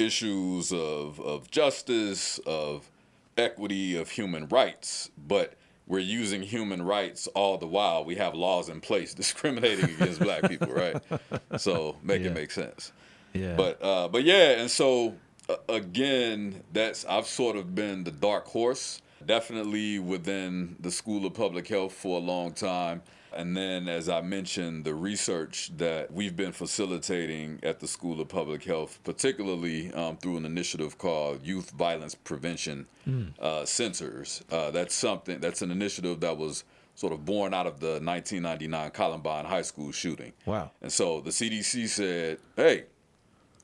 issues 0.00 0.72
of 0.72 1.20
of 1.20 1.50
justice, 1.50 2.38
of 2.46 2.90
equity, 3.36 3.96
of 3.96 4.10
human 4.10 4.48
rights, 4.48 5.10
but 5.28 5.54
we're 5.86 5.98
using 5.98 6.42
human 6.42 6.82
rights 6.82 7.26
all 7.28 7.58
the 7.58 7.66
while. 7.66 8.04
We 8.04 8.14
have 8.16 8.34
laws 8.34 8.68
in 8.68 8.80
place 8.80 9.12
discriminating 9.22 9.90
against 9.90 10.20
black 10.20 10.48
people, 10.48 10.68
right? 10.68 10.96
So 11.58 11.96
make 12.02 12.22
yeah. 12.22 12.28
it 12.28 12.34
make 12.34 12.50
sense. 12.50 12.92
Yeah. 13.32 13.54
But 13.56 13.82
uh, 13.82 14.08
but 14.08 14.24
yeah, 14.24 14.60
and 14.60 14.70
so 14.70 15.14
uh, 15.48 15.56
again, 15.68 16.62
that's 16.72 17.04
I've 17.04 17.26
sort 17.26 17.56
of 17.56 17.74
been 17.74 18.04
the 18.04 18.10
dark 18.10 18.46
horse, 18.46 19.02
definitely 19.24 19.98
within 19.98 20.76
the 20.80 20.90
School 20.90 21.26
of 21.26 21.34
Public 21.34 21.68
Health 21.68 21.92
for 21.92 22.18
a 22.18 22.20
long 22.20 22.52
time. 22.52 23.02
And 23.32 23.56
then, 23.56 23.88
as 23.88 24.08
I 24.08 24.20
mentioned, 24.20 24.84
the 24.84 24.94
research 24.94 25.70
that 25.76 26.12
we've 26.12 26.36
been 26.36 26.52
facilitating 26.52 27.60
at 27.62 27.80
the 27.80 27.88
School 27.88 28.20
of 28.20 28.28
Public 28.28 28.64
Health, 28.64 28.98
particularly 29.04 29.92
um, 29.92 30.16
through 30.16 30.36
an 30.36 30.44
initiative 30.44 30.98
called 30.98 31.44
Youth 31.44 31.70
Violence 31.70 32.14
Prevention 32.14 32.86
mm. 33.08 33.38
uh, 33.38 33.64
Centers. 33.64 34.42
Uh, 34.50 34.70
that's 34.70 34.94
something, 34.94 35.38
that's 35.40 35.62
an 35.62 35.70
initiative 35.70 36.20
that 36.20 36.36
was 36.36 36.64
sort 36.94 37.12
of 37.12 37.24
born 37.24 37.54
out 37.54 37.66
of 37.66 37.80
the 37.80 38.00
1999 38.02 38.90
Columbine 38.90 39.44
High 39.44 39.62
School 39.62 39.92
shooting. 39.92 40.32
Wow. 40.44 40.70
And 40.82 40.92
so 40.92 41.20
the 41.20 41.30
CDC 41.30 41.88
said, 41.88 42.38
hey, 42.56 42.84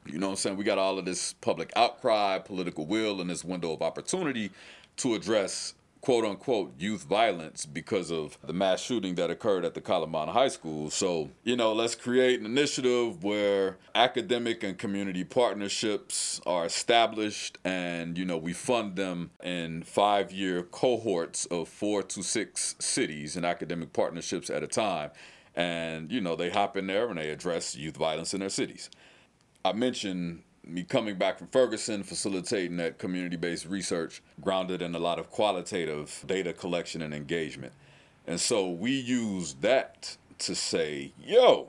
you 0.07 0.18
know 0.18 0.26
what 0.26 0.33
I'm 0.33 0.37
saying? 0.37 0.57
We 0.57 0.64
got 0.64 0.79
all 0.79 0.98
of 0.98 1.05
this 1.05 1.35
public 1.35 1.72
outcry, 1.76 2.38
political 2.38 2.87
will, 2.87 3.20
and 3.20 3.29
this 3.29 3.44
window 3.44 3.72
of 3.72 3.83
opportunity 3.83 4.50
to 4.98 5.14
address 5.14 5.74
quote 6.00 6.24
unquote 6.24 6.72
youth 6.78 7.04
violence 7.04 7.66
because 7.66 8.11
of 8.11 8.38
the 8.44 8.52
mass 8.52 8.80
shooting 8.80 9.14
that 9.16 9.30
occurred 9.30 9.64
at 9.64 9.74
the 9.74 9.80
Columbine 9.80 10.28
High 10.28 10.48
School. 10.48 10.90
So, 10.90 11.30
you 11.42 11.56
know, 11.56 11.72
let's 11.72 11.94
create 11.94 12.40
an 12.40 12.46
initiative 12.46 13.24
where 13.24 13.78
academic 13.94 14.62
and 14.62 14.78
community 14.78 15.24
partnerships 15.24 16.40
are 16.46 16.64
established 16.64 17.59
and, 17.64 18.16
you 18.16 18.24
know, 18.24 18.37
we 18.37 18.52
fund 18.52 18.96
them 18.96 19.30
in 19.42 19.82
five 19.82 20.30
year 20.30 20.62
cohorts 20.62 21.46
of 21.46 21.68
four 21.68 22.02
to 22.04 22.22
six 22.22 22.76
cities 22.78 23.37
and 23.37 23.44
academic 23.44 23.92
partnerships 23.92 24.50
at 24.50 24.62
a 24.62 24.68
time. 24.68 25.11
And, 25.54 26.12
you 26.12 26.20
know, 26.20 26.37
they 26.37 26.50
hop 26.50 26.76
in 26.76 26.87
there 26.87 27.09
and 27.09 27.18
they 27.18 27.30
address 27.30 27.74
youth 27.74 27.96
violence 27.96 28.35
in 28.35 28.40
their 28.40 28.50
cities. 28.50 28.90
I 29.64 29.72
mentioned 29.72 30.42
me 30.66 30.83
coming 30.83 31.16
back 31.16 31.38
from 31.38 31.46
Ferguson, 31.48 32.02
facilitating 32.02 32.76
that 32.79 32.98
community 32.98 33.37
based 33.37 33.66
research 33.66 34.22
grounded 34.40 34.83
in 34.83 34.94
a 34.94 34.98
lot 34.98 35.18
of 35.18 35.31
qualitative 35.31 36.24
data 36.26 36.52
collection 36.52 37.02
and 37.02 37.14
engagement. 37.14 37.72
And 38.26 38.40
so 38.40 38.68
we 38.68 38.90
use 38.90 39.55
that 39.61 40.16
to 40.38 40.55
say, 40.55 41.12
yo, 41.22 41.68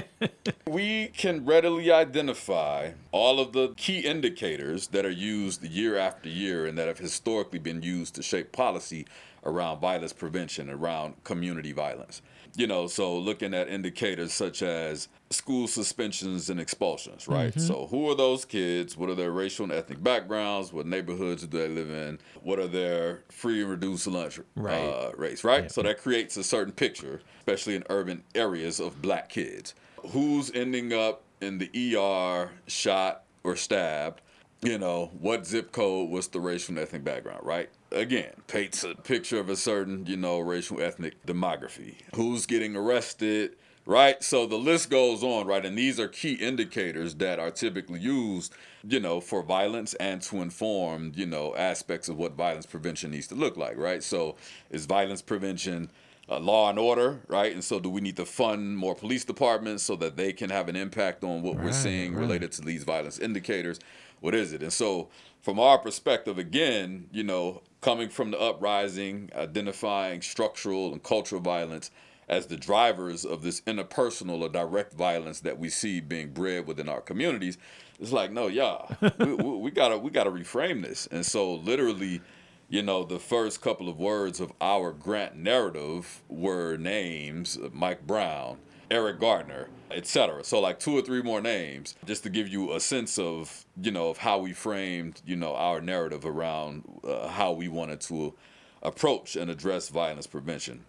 we 0.66 1.08
can 1.08 1.44
readily 1.44 1.92
identify 1.92 2.92
all 3.12 3.38
of 3.38 3.52
the 3.52 3.74
key 3.76 4.00
indicators 4.00 4.88
that 4.88 5.04
are 5.04 5.10
used 5.10 5.62
year 5.62 5.96
after 5.96 6.28
year 6.28 6.66
and 6.66 6.76
that 6.78 6.88
have 6.88 6.98
historically 6.98 7.58
been 7.58 7.82
used 7.82 8.14
to 8.14 8.22
shape 8.22 8.50
policy 8.50 9.06
around 9.44 9.80
violence 9.80 10.12
prevention, 10.12 10.70
around 10.70 11.22
community 11.24 11.72
violence. 11.72 12.22
You 12.54 12.66
know, 12.66 12.86
so 12.86 13.16
looking 13.16 13.54
at 13.54 13.68
indicators 13.68 14.32
such 14.32 14.62
as 14.62 15.08
school 15.30 15.66
suspensions 15.66 16.50
and 16.50 16.60
expulsions, 16.60 17.26
right? 17.26 17.50
Mm-hmm. 17.50 17.60
So, 17.60 17.86
who 17.90 18.10
are 18.10 18.14
those 18.14 18.44
kids? 18.44 18.96
What 18.96 19.08
are 19.08 19.14
their 19.14 19.30
racial 19.30 19.64
and 19.64 19.72
ethnic 19.72 20.02
backgrounds? 20.02 20.72
What 20.72 20.86
neighborhoods 20.86 21.46
do 21.46 21.58
they 21.58 21.68
live 21.68 21.90
in? 21.90 22.18
What 22.42 22.58
are 22.58 22.66
their 22.66 23.22
free 23.30 23.62
and 23.62 23.70
reduced 23.70 24.06
lunch 24.06 24.38
right. 24.54 24.78
uh, 24.78 25.12
rates, 25.16 25.44
right? 25.44 25.64
Yeah. 25.64 25.68
So, 25.68 25.82
that 25.82 26.02
creates 26.02 26.36
a 26.36 26.44
certain 26.44 26.72
picture, 26.72 27.22
especially 27.38 27.74
in 27.74 27.84
urban 27.88 28.22
areas, 28.34 28.80
of 28.80 29.00
black 29.00 29.30
kids. 29.30 29.74
Who's 30.10 30.50
ending 30.50 30.92
up 30.92 31.22
in 31.40 31.58
the 31.58 31.96
ER 31.96 32.50
shot 32.66 33.24
or 33.44 33.56
stabbed? 33.56 34.20
You 34.60 34.78
know, 34.78 35.10
what 35.18 35.46
zip 35.46 35.72
code 35.72 36.10
was 36.10 36.28
the 36.28 36.38
racial 36.38 36.74
and 36.74 36.82
ethnic 36.82 37.02
background, 37.02 37.44
right? 37.44 37.70
Again, 37.92 38.32
paints 38.46 38.84
a 38.84 38.94
picture 38.94 39.38
of 39.38 39.48
a 39.48 39.56
certain, 39.56 40.06
you 40.06 40.16
know, 40.16 40.40
racial 40.40 40.80
ethnic 40.80 41.24
demography. 41.26 41.96
Who's 42.14 42.46
getting 42.46 42.76
arrested? 42.76 43.56
right? 43.86 44.22
So 44.22 44.46
the 44.46 44.56
list 44.56 44.90
goes 44.90 45.22
on, 45.22 45.46
right? 45.46 45.64
And 45.64 45.76
these 45.76 45.98
are 45.98 46.08
key 46.08 46.34
indicators 46.34 47.14
that 47.16 47.38
are 47.38 47.50
typically 47.50 48.00
used, 48.00 48.54
you 48.86 49.00
know, 49.00 49.20
for 49.20 49.42
violence 49.42 49.94
and 49.94 50.22
to 50.22 50.42
inform, 50.42 51.12
you 51.14 51.26
know, 51.26 51.54
aspects 51.56 52.08
of 52.08 52.16
what 52.16 52.32
violence 52.34 52.66
prevention 52.66 53.10
needs 53.10 53.26
to 53.28 53.34
look 53.34 53.56
like, 53.56 53.76
right? 53.76 54.02
So 54.02 54.36
is 54.70 54.86
violence 54.86 55.22
prevention 55.22 55.90
uh, 56.28 56.38
law 56.38 56.70
and 56.70 56.78
order, 56.78 57.20
right? 57.26 57.52
And 57.52 57.64
so 57.64 57.80
do 57.80 57.90
we 57.90 58.00
need 58.00 58.16
to 58.16 58.24
fund 58.24 58.76
more 58.76 58.94
police 58.94 59.24
departments 59.24 59.82
so 59.82 59.96
that 59.96 60.16
they 60.16 60.32
can 60.32 60.50
have 60.50 60.68
an 60.68 60.76
impact 60.76 61.24
on 61.24 61.42
what 61.42 61.56
right, 61.56 61.66
we're 61.66 61.72
seeing 61.72 62.14
right. 62.14 62.20
related 62.20 62.52
to 62.52 62.62
these 62.62 62.84
violence 62.84 63.18
indicators? 63.18 63.80
What 64.22 64.34
is 64.34 64.52
it? 64.52 64.62
And 64.62 64.72
so 64.72 65.08
from 65.40 65.58
our 65.58 65.78
perspective, 65.78 66.38
again, 66.38 67.08
you 67.12 67.24
know, 67.24 67.62
coming 67.80 68.08
from 68.08 68.30
the 68.30 68.38
uprising, 68.38 69.30
identifying 69.34 70.22
structural 70.22 70.92
and 70.92 71.02
cultural 71.02 71.40
violence, 71.40 71.90
as 72.28 72.46
the 72.46 72.56
drivers 72.56 73.24
of 73.24 73.42
this 73.42 73.60
interpersonal 73.62 74.40
or 74.42 74.48
direct 74.48 74.94
violence 74.94 75.40
that 75.40 75.58
we 75.58 75.68
see 75.68 76.00
being 76.00 76.30
bred 76.30 76.68
within 76.68 76.88
our 76.88 77.00
communities. 77.00 77.58
It's 77.98 78.12
like, 78.12 78.30
no, 78.30 78.46
yeah, 78.46 78.86
we, 79.18 79.34
we, 79.34 79.70
gotta 79.72 79.98
we 79.98 80.10
gotta 80.10 80.30
reframe 80.30 80.82
this. 80.82 81.08
And 81.10 81.26
so, 81.26 81.54
literally, 81.54 82.20
you 82.68 82.82
know, 82.82 83.02
the 83.02 83.18
first 83.18 83.60
couple 83.60 83.88
of 83.88 83.98
words 83.98 84.38
of 84.38 84.52
our 84.60 84.92
grant 84.92 85.36
narrative 85.36 86.22
were 86.28 86.76
names: 86.76 87.58
uh, 87.58 87.70
Mike 87.72 88.06
Brown, 88.06 88.58
Eric 88.92 89.20
Garner, 89.20 89.68
etc. 89.90 90.44
So, 90.44 90.60
like 90.60 90.78
two 90.78 90.96
or 90.96 91.00
three 91.00 91.22
more 91.22 91.40
names, 91.40 91.96
just 92.04 92.22
to 92.24 92.30
give 92.30 92.46
you 92.46 92.72
a 92.74 92.80
sense 92.80 93.18
of 93.18 93.64
you 93.80 93.90
know 93.90 94.10
of 94.10 94.18
how 94.18 94.38
we 94.38 94.52
framed 94.52 95.22
you 95.24 95.34
know 95.34 95.54
our 95.54 95.80
narrative 95.80 96.26
around 96.26 96.84
uh, 97.02 97.28
how 97.28 97.52
we 97.52 97.68
wanted 97.68 98.02
to 98.02 98.34
approach 98.82 99.34
and 99.34 99.50
address 99.50 99.88
violence 99.88 100.26
prevention. 100.26 100.84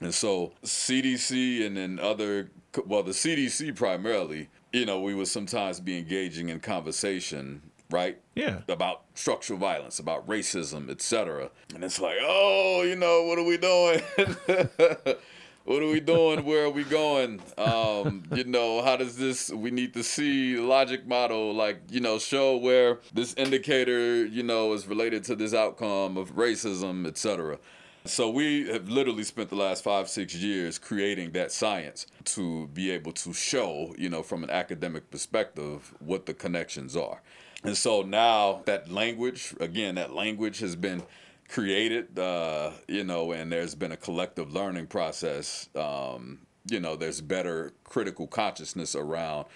And 0.00 0.14
so 0.14 0.52
CDC 0.64 1.64
and 1.64 1.76
then 1.76 1.98
other, 1.98 2.50
well, 2.86 3.02
the 3.02 3.12
CDC 3.12 3.76
primarily, 3.76 4.48
you 4.72 4.86
know, 4.86 5.00
we 5.00 5.14
would 5.14 5.28
sometimes 5.28 5.78
be 5.78 5.98
engaging 5.98 6.48
in 6.48 6.60
conversation, 6.60 7.62
right? 7.90 8.18
Yeah. 8.34 8.60
About 8.68 9.02
structural 9.14 9.58
violence, 9.58 9.98
about 9.98 10.26
racism, 10.26 10.90
etc. 10.90 11.50
And 11.74 11.84
it's 11.84 12.00
like, 12.00 12.16
oh, 12.22 12.82
you 12.82 12.96
know, 12.96 13.24
what 13.24 13.38
are 13.38 13.44
we 13.44 13.58
doing? 13.58 15.16
what 15.70 15.84
are 15.84 15.86
we 15.86 16.00
doing? 16.00 16.44
Where 16.44 16.64
are 16.64 16.70
we 16.70 16.82
going? 16.82 17.40
Um, 17.56 18.24
you 18.34 18.42
know, 18.42 18.82
how 18.82 18.96
does 18.96 19.16
this? 19.16 19.50
We 19.50 19.70
need 19.70 19.94
to 19.94 20.02
see 20.02 20.56
logic 20.56 21.06
model, 21.06 21.54
like 21.54 21.80
you 21.88 22.00
know, 22.00 22.18
show 22.18 22.56
where 22.56 22.98
this 23.14 23.34
indicator, 23.34 24.26
you 24.26 24.42
know, 24.42 24.72
is 24.72 24.88
related 24.88 25.22
to 25.24 25.36
this 25.36 25.54
outcome 25.54 26.16
of 26.16 26.34
racism, 26.34 27.06
etc. 27.06 27.60
So 28.04 28.28
we 28.28 28.66
have 28.66 28.88
literally 28.88 29.22
spent 29.22 29.50
the 29.50 29.54
last 29.54 29.84
five, 29.84 30.08
six 30.08 30.34
years 30.34 30.76
creating 30.76 31.30
that 31.32 31.52
science 31.52 32.06
to 32.24 32.66
be 32.68 32.90
able 32.90 33.12
to 33.12 33.32
show, 33.32 33.94
you 33.96 34.08
know, 34.08 34.24
from 34.24 34.42
an 34.42 34.50
academic 34.50 35.08
perspective, 35.12 35.94
what 36.00 36.26
the 36.26 36.34
connections 36.34 36.96
are. 36.96 37.22
And 37.62 37.76
so 37.76 38.02
now 38.02 38.62
that 38.64 38.90
language, 38.90 39.54
again, 39.60 39.94
that 39.94 40.12
language 40.14 40.58
has 40.58 40.74
been 40.74 41.04
created, 41.50 42.18
uh, 42.18 42.70
you 42.86 43.04
know, 43.04 43.32
and 43.32 43.50
there's 43.50 43.74
been 43.74 43.92
a 43.92 43.96
collective 43.96 44.52
learning 44.52 44.86
process. 44.86 45.68
Um, 45.74 46.40
you 46.70 46.80
know, 46.80 46.96
there's 46.96 47.20
better 47.20 47.72
critical 47.84 48.26
consciousness 48.26 48.94
around 48.94 49.46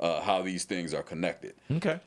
uh, 0.00 0.22
how 0.22 0.42
these 0.42 0.64
things 0.64 0.94
are 0.94 1.02
connected. 1.02 1.54
Okay. 1.70 2.00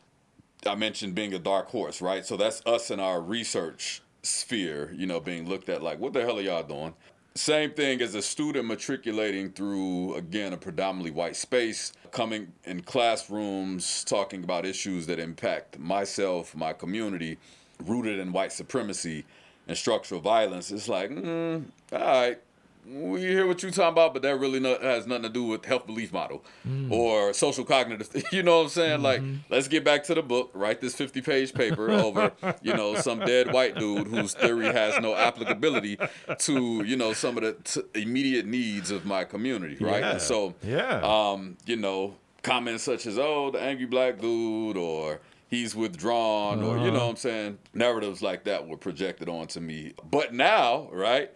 I 0.65 0.75
mentioned 0.75 1.13
being 1.13 1.33
a 1.33 1.39
dark 1.39 1.69
horse, 1.69 2.01
right? 2.01 2.25
So 2.25 2.37
that's 2.37 2.65
us 2.65 2.89
in 2.89 2.99
our 2.99 3.21
research 3.21 4.01
sphere, 4.23 4.91
you 4.95 5.05
know, 5.05 5.19
being 5.19 5.47
looked 5.47 5.69
at 5.69 5.83
like, 5.83 5.99
what 5.99 6.13
the 6.13 6.21
hell 6.21 6.39
are 6.39 6.41
y'all 6.41 6.63
doing? 6.63 6.95
Same 7.35 7.71
thing 7.71 8.01
as 8.01 8.15
a 8.15 8.21
student 8.21 8.65
matriculating 8.65 9.51
through, 9.51 10.15
again, 10.15 10.53
a 10.53 10.57
predominantly 10.57 11.11
white 11.11 11.35
space, 11.35 11.91
coming 12.11 12.53
in 12.63 12.81
classrooms, 12.81 14.05
talking 14.05 14.43
about 14.43 14.65
issues 14.65 15.05
that 15.07 15.19
impact 15.19 15.77
myself, 15.77 16.55
my 16.55 16.71
community, 16.71 17.37
rooted 17.83 18.19
in 18.19 18.31
white 18.31 18.51
supremacy 18.51 19.25
and 19.67 19.77
structural 19.77 20.21
violence. 20.21 20.71
It's 20.71 20.87
like, 20.87 21.09
mm, 21.09 21.65
all 21.91 21.99
right, 21.99 22.39
we 22.87 23.21
hear 23.21 23.47
what 23.47 23.63
you're 23.63 23.71
talking 23.71 23.93
about, 23.93 24.13
but 24.13 24.21
that 24.21 24.37
really 24.39 24.59
not, 24.59 24.81
has 24.81 25.07
nothing 25.07 25.23
to 25.23 25.29
do 25.29 25.43
with 25.45 25.65
health 25.65 25.87
belief 25.87 26.13
model 26.13 26.43
mm. 26.67 26.91
or 26.91 27.33
social 27.33 27.65
cognitive. 27.65 28.23
You 28.31 28.43
know 28.43 28.57
what 28.57 28.63
I'm 28.63 28.69
saying? 28.69 28.99
Mm-hmm. 28.99 29.03
Like, 29.03 29.21
let's 29.49 29.67
get 29.67 29.83
back 29.83 30.03
to 30.05 30.15
the 30.15 30.21
book. 30.21 30.51
Write 30.53 30.81
this 30.81 30.93
50 30.95 31.21
page 31.21 31.53
paper 31.53 31.89
over, 31.89 32.31
you 32.61 32.73
know, 32.73 32.95
some 32.95 33.19
dead 33.19 33.53
white 33.53 33.75
dude 33.75 34.07
whose 34.07 34.33
theory 34.33 34.65
has 34.65 34.99
no 34.99 35.15
applicability 35.15 35.97
to, 36.39 36.83
you 36.83 36.95
know, 36.95 37.13
some 37.13 37.37
of 37.37 37.43
the 37.43 37.53
t- 37.53 38.01
immediate 38.01 38.45
needs 38.45 38.91
of 38.91 39.05
my 39.05 39.23
community, 39.23 39.77
right? 39.83 40.01
Yeah. 40.01 40.11
And 40.11 40.21
so, 40.21 40.53
yeah, 40.63 41.01
um, 41.03 41.55
you 41.65 41.77
know, 41.77 42.15
comments 42.43 42.83
such 42.83 43.05
as, 43.05 43.17
"Oh, 43.17 43.51
the 43.51 43.61
angry 43.61 43.85
black 43.85 44.19
dude," 44.19 44.77
or 44.77 45.21
he's 45.47 45.75
withdrawn 45.75 46.59
uh-huh. 46.59 46.67
or 46.67 46.77
you 46.77 46.85
know 46.85 46.97
uh-huh. 46.97 47.05
what 47.05 47.09
I'm 47.11 47.15
saying 47.15 47.57
narratives 47.73 48.21
like 48.21 48.45
that 48.45 48.67
were 48.67 48.77
projected 48.77 49.29
onto 49.29 49.59
me 49.59 49.93
but 50.09 50.33
now 50.33 50.89
right 50.91 51.31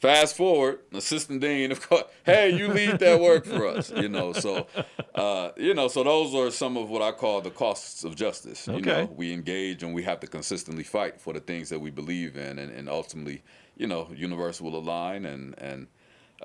fast 0.00 0.36
forward 0.36 0.80
assistant 0.92 1.40
dean 1.40 1.72
of 1.72 1.88
course 1.88 2.04
hey 2.26 2.50
you 2.54 2.68
lead 2.68 2.98
that 2.98 3.20
work 3.20 3.46
for 3.46 3.66
us 3.66 3.90
you 3.90 4.08
know 4.08 4.32
so 4.32 4.66
uh, 5.14 5.50
you 5.56 5.72
know 5.72 5.88
so 5.88 6.04
those 6.04 6.34
are 6.34 6.50
some 6.50 6.76
of 6.76 6.90
what 6.90 7.02
I 7.02 7.12
call 7.12 7.40
the 7.40 7.50
costs 7.50 8.04
of 8.04 8.14
justice 8.14 8.68
okay. 8.68 8.78
you 8.78 8.84
know 8.84 9.12
we 9.16 9.32
engage 9.32 9.82
and 9.82 9.94
we 9.94 10.02
have 10.02 10.20
to 10.20 10.26
consistently 10.26 10.84
fight 10.84 11.20
for 11.20 11.32
the 11.32 11.40
things 11.40 11.68
that 11.70 11.80
we 11.80 11.90
believe 11.90 12.36
in 12.36 12.58
and, 12.58 12.70
and 12.70 12.88
ultimately 12.88 13.42
you 13.76 13.86
know 13.86 14.10
universe 14.14 14.60
will 14.60 14.76
align 14.76 15.24
and 15.24 15.54
and 15.58 15.86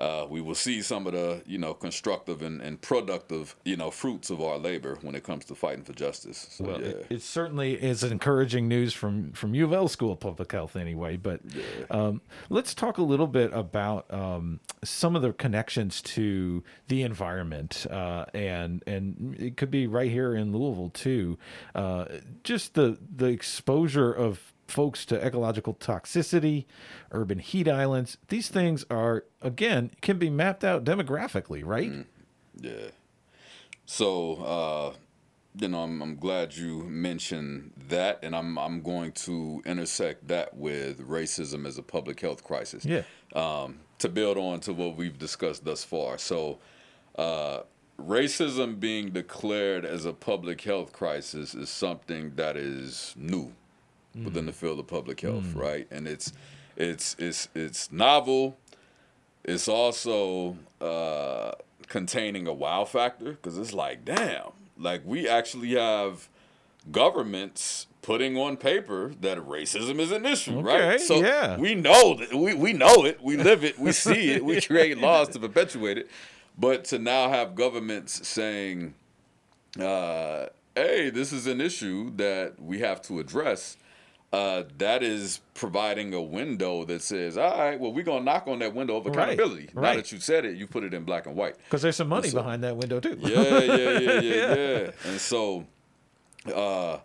uh, 0.00 0.26
we 0.28 0.40
will 0.40 0.54
see 0.54 0.80
some 0.80 1.06
of 1.06 1.12
the 1.12 1.42
you 1.46 1.58
know 1.58 1.74
constructive 1.74 2.40
and, 2.42 2.60
and 2.62 2.80
productive 2.80 3.54
you 3.64 3.76
know 3.76 3.90
fruits 3.90 4.30
of 4.30 4.40
our 4.40 4.56
labor 4.56 4.98
when 5.02 5.14
it 5.14 5.22
comes 5.22 5.44
to 5.44 5.54
fighting 5.54 5.84
for 5.84 5.92
justice. 5.92 6.48
So, 6.50 6.64
well, 6.64 6.80
yeah. 6.80 6.88
it, 6.88 7.06
it, 7.10 7.22
certainly 7.22 7.74
is 7.74 8.02
encouraging 8.02 8.66
news 8.66 8.94
from 8.94 9.32
from 9.32 9.54
U 9.54 9.64
of 9.64 9.72
L 9.72 9.88
School 9.88 10.12
of 10.12 10.20
Public 10.20 10.50
Health 10.50 10.74
anyway. 10.74 11.16
But 11.16 11.40
yeah. 11.54 11.62
um, 11.90 12.22
let's 12.48 12.74
talk 12.74 12.98
a 12.98 13.02
little 13.02 13.26
bit 13.26 13.52
about 13.52 14.12
um, 14.12 14.60
some 14.82 15.14
of 15.14 15.22
the 15.22 15.32
connections 15.34 16.00
to 16.02 16.64
the 16.88 17.02
environment 17.02 17.86
uh, 17.90 18.24
and 18.32 18.82
and 18.86 19.36
it 19.38 19.56
could 19.58 19.70
be 19.70 19.86
right 19.86 20.10
here 20.10 20.34
in 20.34 20.52
Louisville 20.52 20.90
too. 20.90 21.38
Uh, 21.74 22.06
just 22.42 22.74
the 22.74 22.98
the 23.14 23.26
exposure 23.26 24.12
of 24.12 24.54
folks 24.70 25.04
to 25.06 25.24
ecological 25.24 25.74
toxicity, 25.74 26.66
urban 27.10 27.38
heat 27.38 27.68
islands. 27.68 28.18
These 28.28 28.48
things 28.48 28.84
are, 28.90 29.24
again, 29.42 29.90
can 30.00 30.18
be 30.18 30.30
mapped 30.30 30.64
out 30.64 30.84
demographically, 30.84 31.64
right? 31.64 31.90
Mm, 31.90 32.06
yeah. 32.60 32.90
So, 33.86 34.36
uh, 34.36 34.92
you 35.56 35.68
know, 35.68 35.82
I'm, 35.82 36.00
I'm 36.00 36.16
glad 36.16 36.56
you 36.56 36.84
mentioned 36.84 37.72
that, 37.88 38.20
and 38.22 38.36
I'm 38.36 38.56
I'm 38.56 38.82
going 38.82 39.12
to 39.12 39.62
intersect 39.66 40.28
that 40.28 40.56
with 40.56 41.06
racism 41.06 41.66
as 41.66 41.76
a 41.76 41.82
public 41.82 42.20
health 42.20 42.44
crisis. 42.44 42.84
Yeah. 42.84 43.02
Um, 43.34 43.80
to 43.98 44.08
build 44.08 44.38
on 44.38 44.60
to 44.60 44.72
what 44.72 44.96
we've 44.96 45.18
discussed 45.18 45.64
thus 45.64 45.84
far. 45.84 46.18
So, 46.18 46.58
uh, 47.16 47.60
racism 47.98 48.80
being 48.80 49.10
declared 49.10 49.84
as 49.84 50.04
a 50.04 50.12
public 50.12 50.60
health 50.62 50.92
crisis 50.92 51.54
is 51.54 51.68
something 51.68 52.34
that 52.36 52.56
is 52.56 53.14
new 53.16 53.52
mm. 54.16 54.24
within 54.24 54.46
the 54.46 54.52
field 54.52 54.78
of 54.78 54.86
public 54.86 55.20
health, 55.20 55.44
mm. 55.44 55.56
right? 55.56 55.86
And 55.90 56.06
it's 56.06 56.32
it's 56.76 57.16
it's 57.18 57.48
it's 57.54 57.92
novel. 57.92 58.58
It's 59.44 59.68
also 59.68 60.56
uh, 60.80 61.52
containing 61.88 62.46
a 62.46 62.52
wow 62.52 62.84
factor 62.84 63.32
because 63.32 63.58
it's 63.58 63.72
like, 63.72 64.04
damn, 64.04 64.52
like 64.78 65.02
we 65.04 65.28
actually 65.28 65.74
have 65.74 66.28
governments 66.90 67.86
putting 68.02 68.36
on 68.36 68.56
paper 68.56 69.12
that 69.20 69.38
racism 69.38 69.98
is 69.98 70.10
an 70.10 70.24
issue, 70.24 70.58
okay, 70.58 70.88
right? 70.88 71.00
So 71.00 71.16
yeah. 71.16 71.58
we 71.58 71.74
know 71.74 72.14
that 72.14 72.34
we, 72.34 72.54
we 72.54 72.72
know 72.72 73.04
it, 73.04 73.22
we 73.22 73.36
live 73.36 73.64
it, 73.64 73.78
we 73.78 73.92
see 73.92 74.30
it, 74.30 74.44
we 74.44 74.60
create 74.60 74.98
laws 74.98 75.28
to 75.30 75.38
perpetuate 75.38 75.98
it. 75.98 76.10
But 76.58 76.84
to 76.86 76.98
now 76.98 77.28
have 77.28 77.54
governments 77.54 78.26
saying, 78.26 78.94
uh, 79.78 80.46
hey, 80.74 81.10
this 81.10 81.32
is 81.32 81.46
an 81.46 81.60
issue 81.60 82.14
that 82.16 82.60
we 82.60 82.80
have 82.80 83.00
to 83.02 83.20
address 83.20 83.76
uh, 84.32 84.62
that 84.78 85.02
is 85.02 85.40
providing 85.54 86.14
a 86.14 86.22
window 86.22 86.84
that 86.84 87.02
says, 87.02 87.36
all 87.36 87.58
right, 87.58 87.80
well, 87.80 87.92
we're 87.92 88.04
going 88.04 88.20
to 88.20 88.24
knock 88.24 88.46
on 88.46 88.60
that 88.60 88.74
window 88.74 88.96
of 88.96 89.06
accountability. 89.06 89.62
Right, 89.62 89.74
now 89.74 89.82
right. 89.82 89.96
that 89.96 90.12
you 90.12 90.20
said 90.20 90.44
it, 90.44 90.56
you 90.56 90.66
put 90.68 90.84
it 90.84 90.94
in 90.94 91.04
black 91.04 91.26
and 91.26 91.34
white. 91.34 91.56
Because 91.64 91.82
there's 91.82 91.96
some 91.96 92.08
money 92.08 92.28
so, 92.28 92.38
behind 92.38 92.62
that 92.62 92.76
window, 92.76 93.00
too. 93.00 93.16
yeah, 93.18 93.40
yeah, 93.40 93.58
yeah, 93.98 94.20
yeah, 94.20 94.54
yeah. 94.54 94.90
And 95.04 95.20
so, 95.20 95.66
uh, 96.54 96.98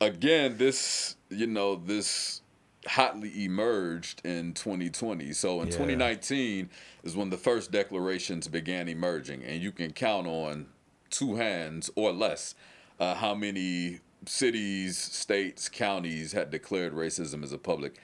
again, 0.00 0.56
this, 0.56 1.16
you 1.30 1.48
know, 1.48 1.74
this 1.74 2.42
hotly 2.86 3.44
emerged 3.44 4.22
in 4.24 4.54
2020. 4.54 5.32
So 5.32 5.60
in 5.62 5.66
yeah. 5.66 5.72
2019 5.72 6.70
is 7.02 7.16
when 7.16 7.30
the 7.30 7.36
first 7.36 7.72
declarations 7.72 8.46
began 8.48 8.88
emerging. 8.88 9.42
And 9.42 9.62
you 9.62 9.72
can 9.72 9.92
count 9.92 10.26
on 10.26 10.66
two 11.10 11.36
hands 11.36 11.90
or 11.96 12.12
less 12.12 12.54
uh, 13.00 13.14
how 13.14 13.34
many 13.34 14.00
cities, 14.26 14.96
states, 14.98 15.68
counties 15.68 16.32
had 16.32 16.50
declared 16.50 16.92
racism 16.92 17.42
as 17.42 17.52
a 17.52 17.58
public 17.58 17.96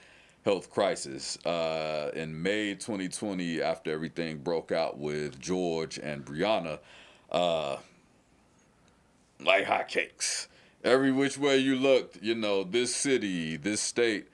health 0.45 0.69
crisis. 0.69 1.37
Uh, 1.45 2.11
in 2.15 2.41
May 2.41 2.73
2020, 2.73 3.61
after 3.61 3.91
everything 3.91 4.39
broke 4.39 4.71
out 4.71 4.97
with 4.97 5.39
George 5.39 5.97
and 5.97 6.25
Breonna, 6.25 6.79
uh, 7.31 7.77
like 9.43 9.65
hotcakes. 9.65 10.47
Every 10.83 11.11
which 11.11 11.37
way 11.37 11.57
you 11.57 11.75
looked, 11.75 12.21
you 12.21 12.35
know, 12.35 12.63
this 12.63 12.95
city, 12.95 13.57
this 13.57 13.81
state, 13.81 14.27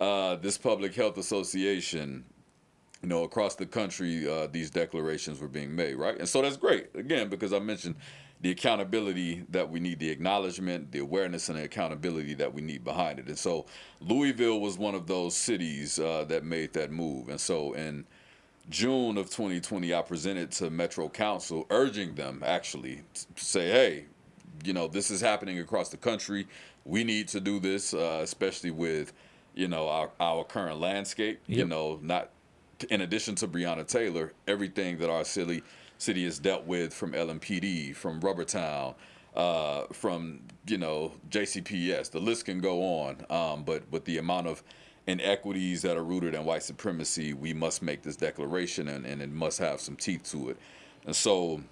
uh, 0.00 0.36
this 0.36 0.56
public 0.56 0.94
health 0.94 1.18
association, 1.18 2.24
you 3.02 3.08
know, 3.08 3.24
across 3.24 3.56
the 3.56 3.66
country, 3.66 4.28
uh, 4.28 4.46
these 4.46 4.70
declarations 4.70 5.40
were 5.40 5.48
being 5.48 5.74
made, 5.74 5.96
right? 5.96 6.16
And 6.18 6.28
so 6.28 6.42
that's 6.42 6.56
great, 6.56 6.88
again, 6.94 7.28
because 7.28 7.52
I 7.52 7.58
mentioned 7.58 7.96
the 8.40 8.50
accountability 8.50 9.44
that 9.48 9.68
we 9.68 9.80
need, 9.80 9.98
the 9.98 10.10
acknowledgement, 10.10 10.92
the 10.92 11.00
awareness, 11.00 11.48
and 11.48 11.58
the 11.58 11.64
accountability 11.64 12.34
that 12.34 12.52
we 12.52 12.62
need 12.62 12.84
behind 12.84 13.18
it. 13.18 13.26
And 13.26 13.38
so 13.38 13.66
Louisville 14.00 14.60
was 14.60 14.78
one 14.78 14.94
of 14.94 15.06
those 15.06 15.36
cities 15.36 15.98
uh, 15.98 16.24
that 16.28 16.44
made 16.44 16.72
that 16.74 16.92
move. 16.92 17.28
And 17.28 17.40
so 17.40 17.72
in 17.72 18.06
June 18.70 19.18
of 19.18 19.26
2020, 19.30 19.92
I 19.92 20.02
presented 20.02 20.52
to 20.52 20.70
Metro 20.70 21.08
Council, 21.08 21.66
urging 21.70 22.14
them 22.14 22.42
actually 22.44 23.02
to 23.14 23.44
say, 23.44 23.70
hey, 23.70 24.04
you 24.64 24.72
know, 24.72 24.86
this 24.86 25.10
is 25.10 25.20
happening 25.20 25.58
across 25.58 25.88
the 25.88 25.96
country. 25.96 26.46
We 26.84 27.02
need 27.02 27.28
to 27.28 27.40
do 27.40 27.58
this, 27.58 27.92
uh, 27.92 28.20
especially 28.22 28.70
with, 28.70 29.12
you 29.54 29.66
know, 29.66 29.88
our, 29.88 30.10
our 30.20 30.44
current 30.44 30.78
landscape. 30.78 31.40
Yep. 31.46 31.58
You 31.58 31.64
know, 31.64 31.98
not 32.02 32.30
in 32.90 33.00
addition 33.00 33.34
to 33.36 33.48
Breonna 33.48 33.86
Taylor, 33.86 34.32
everything 34.46 34.98
that 34.98 35.10
our 35.10 35.24
city 35.24 35.62
city 35.98 36.24
has 36.24 36.38
dealt 36.38 36.64
with 36.64 36.94
from 36.94 37.12
LMPD, 37.12 37.94
from 37.94 38.20
Rubbertown, 38.20 38.94
uh, 39.34 39.84
from 39.92 40.40
you 40.66 40.78
know 40.78 41.12
JCPS. 41.30 42.10
The 42.10 42.20
list 42.20 42.46
can 42.46 42.60
go 42.60 42.82
on, 42.82 43.26
um, 43.28 43.64
but 43.64 43.82
with 43.90 44.04
the 44.04 44.18
amount 44.18 44.46
of 44.46 44.62
inequities 45.06 45.82
that 45.82 45.96
are 45.96 46.04
rooted 46.04 46.34
in 46.34 46.44
white 46.44 46.62
supremacy, 46.62 47.32
we 47.32 47.52
must 47.52 47.82
make 47.82 48.02
this 48.02 48.16
declaration, 48.16 48.88
and, 48.88 49.06
and 49.06 49.22
it 49.22 49.30
must 49.30 49.58
have 49.58 49.80
some 49.80 49.96
teeth 49.96 50.22
to 50.30 50.50
it. 50.50 50.56
And 51.06 51.16
so, 51.16 51.62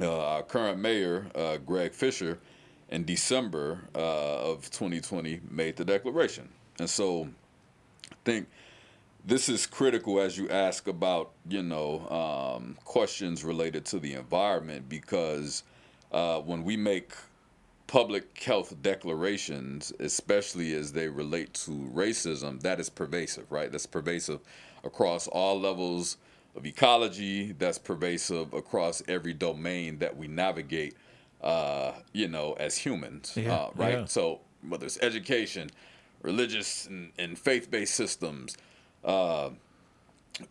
uh, 0.00 0.26
our 0.26 0.42
current 0.42 0.78
mayor, 0.78 1.26
uh, 1.34 1.56
Greg 1.58 1.92
Fischer, 1.92 2.38
in 2.90 3.04
December 3.04 3.80
uh, 3.94 4.50
of 4.50 4.70
2020, 4.70 5.40
made 5.50 5.76
the 5.76 5.84
declaration. 5.84 6.48
And 6.78 6.88
so, 6.88 7.28
I 8.12 8.14
think 8.24 8.48
this 9.24 9.48
is 9.48 9.66
critical 9.66 10.20
as 10.20 10.36
you 10.36 10.48
ask 10.48 10.88
about 10.88 11.30
you 11.48 11.62
know 11.62 12.08
um, 12.08 12.76
questions 12.84 13.44
related 13.44 13.84
to 13.86 13.98
the 13.98 14.14
environment 14.14 14.88
because 14.88 15.62
uh, 16.12 16.38
when 16.40 16.64
we 16.64 16.76
make 16.76 17.12
public 17.86 18.42
health 18.42 18.74
declarations, 18.82 19.92
especially 20.00 20.72
as 20.74 20.92
they 20.92 21.08
relate 21.08 21.52
to 21.52 21.70
racism, 21.94 22.60
that 22.62 22.80
is 22.80 22.88
pervasive, 22.88 23.50
right? 23.52 23.70
That's 23.70 23.86
pervasive 23.86 24.40
across 24.82 25.26
all 25.28 25.60
levels 25.60 26.16
of 26.56 26.64
ecology. 26.64 27.52
That's 27.52 27.78
pervasive 27.78 28.54
across 28.54 29.02
every 29.08 29.34
domain 29.34 29.98
that 29.98 30.16
we 30.16 30.26
navigate, 30.26 30.96
uh, 31.42 31.92
you 32.12 32.28
know, 32.28 32.54
as 32.54 32.78
humans, 32.78 33.34
yeah, 33.36 33.54
uh, 33.54 33.70
right? 33.74 33.98
Yeah. 33.98 34.04
So 34.06 34.40
whether 34.66 34.86
it's 34.86 34.98
education, 35.02 35.70
religious 36.22 36.86
and, 36.86 37.12
and 37.18 37.38
faith-based 37.38 37.94
systems, 37.94 38.56
uh, 39.04 39.50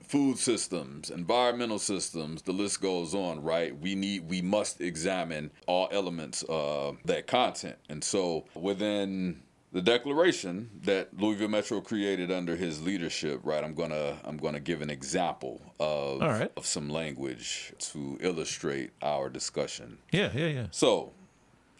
food 0.04 0.38
systems, 0.38 1.10
environmental 1.10 1.80
systems, 1.80 2.42
the 2.44 2.52
list 2.52 2.82
goes 2.82 3.14
on, 3.14 3.42
right? 3.42 3.78
We 3.78 3.96
need, 3.96 4.30
we 4.30 4.42
must 4.42 4.82
examine 4.82 5.52
all 5.68 5.88
elements 5.92 6.44
of 6.48 6.98
that 7.06 7.28
content. 7.28 7.78
And 7.90 8.04
so 8.04 8.46
within 8.54 9.42
the 9.72 9.82
declaration 9.82 10.70
that 10.84 11.18
Louisville 11.18 11.48
Metro 11.48 11.80
created 11.82 12.32
under 12.32 12.56
his 12.56 12.82
leadership, 12.82 13.40
right? 13.44 13.64
I'm 13.64 13.74
gonna 13.74 14.18
I'm 14.26 14.38
gonna 14.38 14.60
give 14.60 14.82
an 14.82 14.90
example 14.90 15.62
of 15.80 16.22
right. 16.22 16.52
of 16.58 16.66
some 16.66 16.90
language 16.90 17.74
to 17.80 18.18
illustrate 18.20 18.92
our 19.02 19.30
discussion. 19.30 19.98
Yeah, 20.12 20.30
yeah, 20.34 20.48
yeah. 20.48 20.66
So, 20.72 21.14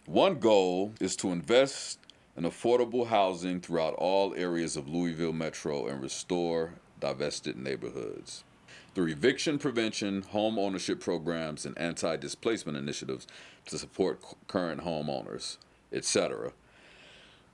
one 0.06 0.38
goal 0.38 0.94
is 1.00 1.16
to 1.16 1.32
invest 1.32 1.98
and 2.36 2.46
affordable 2.46 3.06
housing 3.06 3.60
throughout 3.60 3.94
all 3.94 4.34
areas 4.34 4.76
of 4.76 4.88
Louisville 4.88 5.32
Metro 5.32 5.86
and 5.86 6.02
restore 6.02 6.74
divested 7.00 7.56
neighborhoods. 7.56 8.44
through 8.94 9.08
eviction 9.08 9.58
prevention, 9.58 10.20
home 10.20 10.58
ownership 10.58 11.00
programs, 11.00 11.64
and 11.64 11.76
anti 11.78 12.16
displacement 12.16 12.76
initiatives 12.76 13.26
to 13.66 13.78
support 13.78 14.20
current 14.48 14.82
homeowners, 14.82 15.56
etc. 15.92 16.52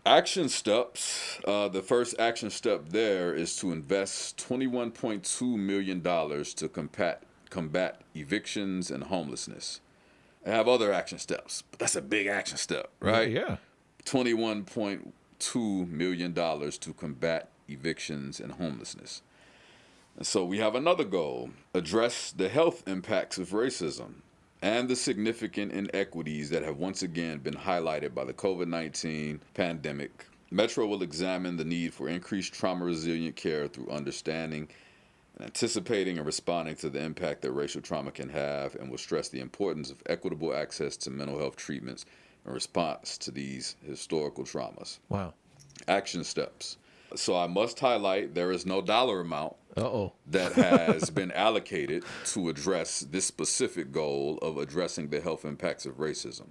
Action 0.04 0.48
steps. 0.48 1.38
Uh, 1.44 1.68
the 1.68 1.82
first 1.82 2.14
action 2.18 2.50
step 2.50 2.88
there 2.88 3.34
is 3.34 3.56
to 3.56 3.72
invest 3.72 4.36
$21.2 4.38 5.56
million 5.56 6.02
to 6.02 6.68
combat, 6.68 7.22
combat 7.50 8.00
evictions 8.14 8.90
and 8.90 9.04
homelessness. 9.04 9.80
I 10.46 10.50
have 10.50 10.66
other 10.66 10.92
action 10.92 11.18
steps, 11.18 11.62
but 11.70 11.78
that's 11.78 11.96
a 11.96 12.02
big 12.02 12.26
action 12.26 12.56
step, 12.56 12.90
right? 13.00 13.30
Yeah. 13.30 13.58
$21.2 14.08 15.90
million 15.90 16.34
to 16.34 16.92
combat 16.94 17.50
evictions 17.68 18.40
and 18.40 18.52
homelessness. 18.52 19.22
And 20.16 20.26
so 20.26 20.44
we 20.44 20.58
have 20.58 20.74
another 20.74 21.04
goal 21.04 21.50
address 21.74 22.32
the 22.32 22.48
health 22.48 22.88
impacts 22.88 23.36
of 23.38 23.50
racism 23.50 24.14
and 24.62 24.88
the 24.88 24.96
significant 24.96 25.72
inequities 25.72 26.50
that 26.50 26.62
have 26.62 26.78
once 26.78 27.02
again 27.02 27.38
been 27.38 27.54
highlighted 27.54 28.14
by 28.14 28.24
the 28.24 28.32
COVID 28.32 28.66
19 28.66 29.40
pandemic. 29.54 30.26
Metro 30.50 30.86
will 30.86 31.02
examine 31.02 31.58
the 31.58 31.64
need 31.64 31.92
for 31.92 32.08
increased 32.08 32.54
trauma 32.54 32.86
resilient 32.86 33.36
care 33.36 33.68
through 33.68 33.90
understanding 33.90 34.68
and 35.36 35.44
anticipating 35.44 36.16
and 36.16 36.26
responding 36.26 36.74
to 36.76 36.88
the 36.88 37.00
impact 37.00 37.42
that 37.42 37.52
racial 37.52 37.82
trauma 37.82 38.10
can 38.10 38.30
have, 38.30 38.74
and 38.76 38.90
will 38.90 38.98
stress 38.98 39.28
the 39.28 39.40
importance 39.40 39.90
of 39.90 40.02
equitable 40.06 40.54
access 40.54 40.96
to 40.96 41.10
mental 41.10 41.38
health 41.38 41.56
treatments 41.56 42.06
in 42.48 42.54
response 42.54 43.18
to 43.18 43.30
these 43.30 43.76
historical 43.86 44.44
traumas. 44.44 44.98
Wow. 45.08 45.34
Action 45.86 46.24
steps. 46.24 46.78
So 47.14 47.36
I 47.36 47.46
must 47.46 47.78
highlight 47.78 48.34
there 48.34 48.50
is 48.50 48.66
no 48.66 48.82
dollar 48.82 49.20
amount 49.20 49.54
Uh-oh. 49.76 50.12
that 50.26 50.52
has 50.52 51.08
been 51.20 51.30
allocated 51.32 52.04
to 52.26 52.48
address 52.48 53.00
this 53.00 53.24
specific 53.26 53.92
goal 53.92 54.38
of 54.42 54.58
addressing 54.58 55.08
the 55.08 55.20
health 55.20 55.44
impacts 55.44 55.86
of 55.86 55.98
racism. 55.98 56.46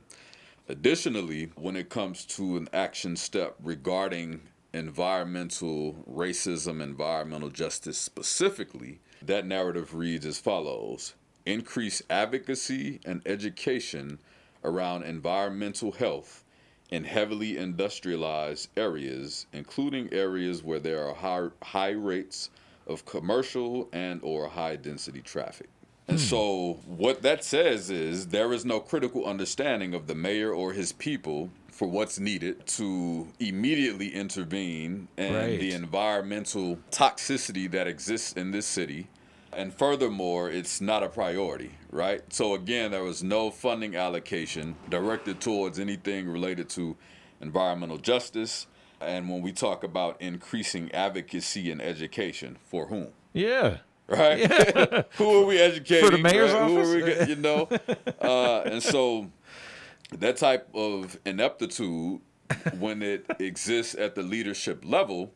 Additionally, 0.69 1.51
when 1.55 1.75
it 1.75 1.89
comes 1.89 2.25
to 2.25 2.57
an 2.57 2.67
action 2.73 3.15
step 3.15 3.55
regarding 3.63 4.41
environmental 4.73 6.03
racism, 6.10 6.81
environmental 6.81 7.49
justice 7.49 7.97
specifically, 7.97 8.99
that 9.21 9.45
narrative 9.45 9.95
reads 9.95 10.25
as 10.25 10.39
follows 10.39 11.13
increase 11.45 12.01
advocacy 12.10 12.99
and 13.05 13.21
education 13.25 14.19
around 14.63 15.03
environmental 15.03 15.91
health 15.91 16.43
in 16.89 17.03
heavily 17.03 17.57
industrialized 17.57 18.69
areas, 18.77 19.45
including 19.51 20.11
areas 20.13 20.63
where 20.63 20.79
there 20.79 21.05
are 21.07 21.13
high, 21.13 21.47
high 21.61 21.91
rates 21.91 22.49
of 22.85 23.05
commercial 23.05 23.89
and 23.91 24.21
or 24.23 24.47
high 24.47 24.75
density 24.75 25.21
traffic. 25.21 25.67
And 26.07 26.17
hmm. 26.17 26.23
so 26.23 26.79
what 26.85 27.21
that 27.23 27.43
says 27.43 27.89
is 27.89 28.27
there 28.27 28.53
is 28.53 28.63
no 28.63 28.79
critical 28.79 29.25
understanding 29.25 29.93
of 29.93 30.07
the 30.07 30.15
mayor 30.15 30.53
or 30.53 30.71
his 30.71 30.93
people 30.93 31.49
for 31.69 31.87
what's 31.87 32.19
needed 32.19 32.65
to 32.65 33.27
immediately 33.39 34.13
intervene 34.13 35.09
in 35.17 35.33
Right. 35.33 35.59
the 35.59 35.73
environmental 35.73 36.79
toxicity 36.89 37.69
that 37.69 37.87
exists 37.87 38.33
in 38.33 38.51
this 38.51 38.65
city. 38.65 39.07
And 39.53 39.73
furthermore, 39.73 40.49
it's 40.49 40.81
not 40.81 41.03
a 41.03 41.10
priority, 41.10 41.71
right? 41.91 42.21
So 42.31 42.53
again, 42.53 42.91
there 42.91 43.03
was 43.03 43.23
no 43.23 43.49
funding 43.49 43.95
allocation 43.95 44.75
directed 44.89 45.39
towards 45.41 45.79
anything 45.79 46.29
related 46.29 46.69
to 46.69 46.95
environmental 47.41 47.97
justice. 47.97 48.67
And 48.99 49.29
when 49.29 49.41
we 49.41 49.51
talk 49.51 49.83
about 49.83 50.21
increasing 50.21 50.91
advocacy 50.91 51.71
and 51.71 51.81
education, 51.81 52.57
for 52.65 52.88
whom? 52.88 53.10
Yeah. 53.33 53.77
right? 54.07 55.05
Who 55.17 55.43
are 55.43 55.45
we 55.45 55.60
educating? 55.60 56.05
For 56.05 56.15
the 56.15 56.21
mayor's 56.21 56.51
right? 56.51 56.62
Are 56.62 56.69
we 56.71 57.03
office? 57.03 57.29
you 57.29 57.36
know, 57.36 57.69
uh, 58.21 58.62
and 58.62 58.81
so 58.81 59.29
that 60.17 60.38
type 60.38 60.67
of 60.73 61.19
ineptitude, 61.25 62.21
when 62.79 63.01
it 63.01 63.25
exists 63.39 63.95
at 63.95 64.15
the 64.15 64.23
leadership 64.23 64.83
level, 64.86 65.33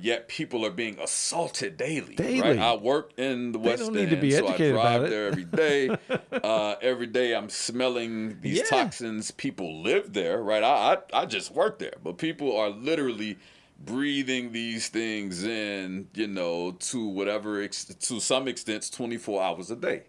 yet 0.00 0.28
people 0.28 0.64
are 0.66 0.70
being 0.70 0.98
assaulted 1.00 1.76
daily. 1.76 2.14
Daily. 2.14 2.40
Right? 2.40 2.58
I 2.58 2.74
work 2.74 3.12
in 3.16 3.52
the 3.52 3.58
They 3.58 3.68
West 3.70 3.82
End, 3.84 3.94
need 3.94 4.10
to 4.10 4.16
be 4.16 4.30
so 4.32 4.46
I 4.48 4.56
drive 4.56 5.08
there 5.10 5.26
every 5.28 5.44
day. 5.44 5.96
uh, 6.32 6.74
every 6.82 7.06
day 7.06 7.34
I'm 7.34 7.48
smelling 7.48 8.40
these 8.40 8.58
Yeah. 8.58 8.64
toxins. 8.64 9.30
People 9.30 9.82
live 9.82 10.12
there, 10.12 10.42
right? 10.42 10.62
I, 10.62 10.96
I 11.12 11.22
I 11.22 11.26
just 11.26 11.50
work 11.52 11.78
there, 11.78 11.94
but 12.02 12.18
people 12.18 12.56
are 12.56 12.70
literally 12.70 13.38
breathing 13.84 14.52
these 14.52 14.88
things 14.88 15.44
in, 15.44 16.08
you 16.14 16.26
know, 16.28 16.72
to 16.72 17.06
whatever 17.08 17.60
ex- 17.62 17.84
to 17.84 18.20
some 18.20 18.48
extent 18.48 18.90
24 18.92 19.42
hours 19.42 19.70
a 19.70 19.76
day. 19.76 20.04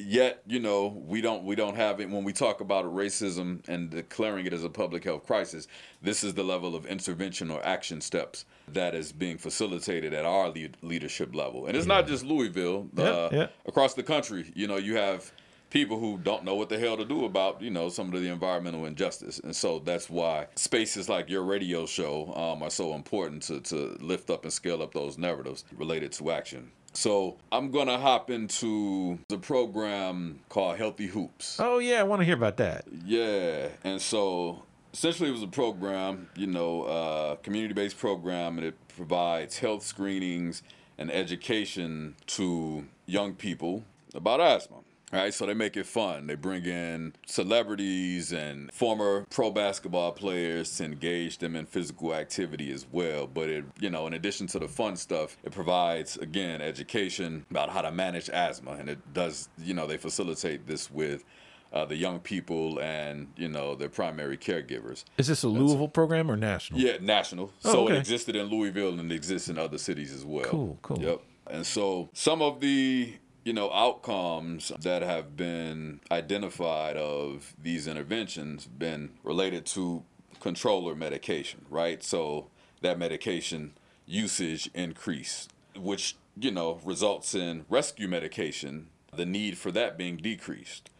Yet, 0.00 0.42
you 0.46 0.60
know, 0.60 0.86
we 0.86 1.20
don't 1.20 1.42
we 1.44 1.56
don't 1.56 1.74
have 1.74 2.00
it 2.00 2.08
when 2.08 2.22
we 2.22 2.32
talk 2.32 2.60
about 2.60 2.84
racism 2.84 3.68
and 3.68 3.90
declaring 3.90 4.46
it 4.46 4.52
as 4.52 4.62
a 4.62 4.70
public 4.70 5.02
health 5.02 5.26
crisis. 5.26 5.66
This 6.00 6.22
is 6.22 6.34
the 6.34 6.44
level 6.44 6.76
of 6.76 6.86
intervention 6.86 7.50
or 7.50 7.60
action 7.66 8.00
steps 8.00 8.44
that 8.74 8.94
is 8.94 9.12
being 9.12 9.38
facilitated 9.38 10.12
at 10.14 10.24
our 10.24 10.48
lead, 10.50 10.76
leadership 10.82 11.34
level, 11.34 11.66
and 11.66 11.76
it's 11.76 11.86
not 11.86 12.06
just 12.06 12.24
Louisville. 12.24 12.88
Yeah, 12.94 13.04
uh, 13.04 13.28
yeah. 13.32 13.46
Across 13.66 13.94
the 13.94 14.02
country, 14.02 14.50
you 14.54 14.66
know, 14.66 14.76
you 14.76 14.96
have 14.96 15.32
people 15.70 15.98
who 15.98 16.18
don't 16.22 16.44
know 16.44 16.54
what 16.54 16.70
the 16.70 16.78
hell 16.78 16.96
to 16.96 17.04
do 17.04 17.26
about 17.26 17.60
you 17.60 17.68
know 17.70 17.90
some 17.90 18.10
of 18.14 18.18
the 18.22 18.28
environmental 18.28 18.86
injustice 18.86 19.38
and 19.40 19.54
so 19.54 19.78
that's 19.80 20.08
why 20.08 20.46
spaces 20.56 21.10
like 21.10 21.28
your 21.28 21.42
radio 21.42 21.84
show 21.84 22.32
um, 22.34 22.62
are 22.62 22.70
so 22.70 22.94
important 22.94 23.42
to, 23.42 23.60
to 23.60 23.94
lift 24.00 24.30
up 24.30 24.44
and 24.44 24.52
scale 24.52 24.80
up 24.82 24.94
those 24.94 25.18
narratives 25.18 25.66
related 25.76 26.10
to 26.10 26.30
action 26.30 26.70
so 26.94 27.36
i'm 27.52 27.70
gonna 27.70 27.98
hop 27.98 28.30
into 28.30 29.18
the 29.28 29.36
program 29.36 30.38
called 30.48 30.78
healthy 30.78 31.06
hoops 31.06 31.60
Oh 31.60 31.80
yeah, 31.80 32.00
I 32.00 32.02
want 32.04 32.20
to 32.22 32.24
hear 32.24 32.34
about 32.34 32.56
that. 32.56 32.86
yeah, 33.04 33.68
and 33.84 34.00
so 34.00 34.62
essentially 34.92 35.28
it 35.28 35.32
was 35.32 35.42
a 35.42 35.48
program, 35.48 36.28
you 36.36 36.46
know, 36.46 36.82
uh, 36.82 37.36
community-based 37.36 37.98
program, 37.98 38.58
and 38.58 38.66
it 38.66 38.74
provides 38.88 39.58
health 39.58 39.82
screenings 39.82 40.62
and 40.98 41.10
education 41.10 42.16
to 42.26 42.86
young 43.06 43.34
people 43.34 43.84
about 44.14 44.40
asthma. 44.40 44.78
Right, 45.10 45.32
so 45.32 45.46
they 45.46 45.54
make 45.54 45.78
it 45.78 45.86
fun. 45.86 46.26
They 46.26 46.34
bring 46.34 46.66
in 46.66 47.14
celebrities 47.24 48.30
and 48.30 48.70
former 48.74 49.24
pro 49.30 49.50
basketball 49.50 50.12
players 50.12 50.76
to 50.76 50.84
engage 50.84 51.38
them 51.38 51.56
in 51.56 51.64
physical 51.64 52.14
activity 52.14 52.70
as 52.70 52.86
well. 52.92 53.26
But 53.26 53.48
it, 53.48 53.64
you 53.80 53.88
know, 53.88 54.06
in 54.06 54.12
addition 54.12 54.46
to 54.48 54.58
the 54.58 54.68
fun 54.68 54.96
stuff, 54.96 55.38
it 55.44 55.52
provides 55.52 56.18
again 56.18 56.60
education 56.60 57.46
about 57.50 57.70
how 57.70 57.80
to 57.80 57.90
manage 57.90 58.28
asthma, 58.28 58.72
and 58.72 58.90
it 58.90 58.98
does, 59.14 59.48
you 59.56 59.72
know, 59.72 59.86
they 59.86 59.96
facilitate 59.96 60.66
this 60.66 60.90
with 60.90 61.24
uh, 61.72 61.84
the 61.84 61.96
young 61.96 62.20
people 62.20 62.78
and 62.80 63.28
you 63.36 63.48
know 63.48 63.74
their 63.74 63.88
primary 63.88 64.36
caregivers. 64.36 65.04
Is 65.16 65.26
this 65.26 65.42
a 65.42 65.48
Louisville 65.48 65.88
program 65.88 66.30
or 66.30 66.36
national? 66.36 66.80
Yeah, 66.80 66.96
national. 67.00 67.52
Oh, 67.64 67.72
so 67.72 67.84
okay. 67.84 67.94
it 67.94 67.98
existed 67.98 68.36
in 68.36 68.46
Louisville 68.46 68.98
and 68.98 69.12
it 69.12 69.14
exists 69.14 69.48
in 69.48 69.58
other 69.58 69.78
cities 69.78 70.12
as 70.12 70.24
well. 70.24 70.44
Cool, 70.44 70.78
cool. 70.82 71.00
Yep. 71.00 71.22
And 71.50 71.66
so 71.66 72.08
some 72.12 72.42
of 72.42 72.60
the 72.60 73.14
you 73.44 73.52
know 73.52 73.72
outcomes 73.72 74.72
that 74.80 75.02
have 75.02 75.36
been 75.36 76.00
identified 76.10 76.96
of 76.96 77.54
these 77.62 77.86
interventions 77.86 78.66
been 78.66 79.10
related 79.22 79.66
to 79.66 80.04
controller 80.40 80.94
medication, 80.94 81.64
right? 81.70 82.02
So 82.02 82.48
that 82.80 82.98
medication 82.98 83.72
usage 84.06 84.70
increase, 84.74 85.48
which 85.76 86.16
you 86.38 86.50
know 86.50 86.80
results 86.84 87.34
in 87.34 87.64
rescue 87.68 88.08
medication, 88.08 88.88
the 89.14 89.26
need 89.26 89.58
for 89.58 89.70
that 89.72 89.98
being 89.98 90.16
decreased. 90.16 90.90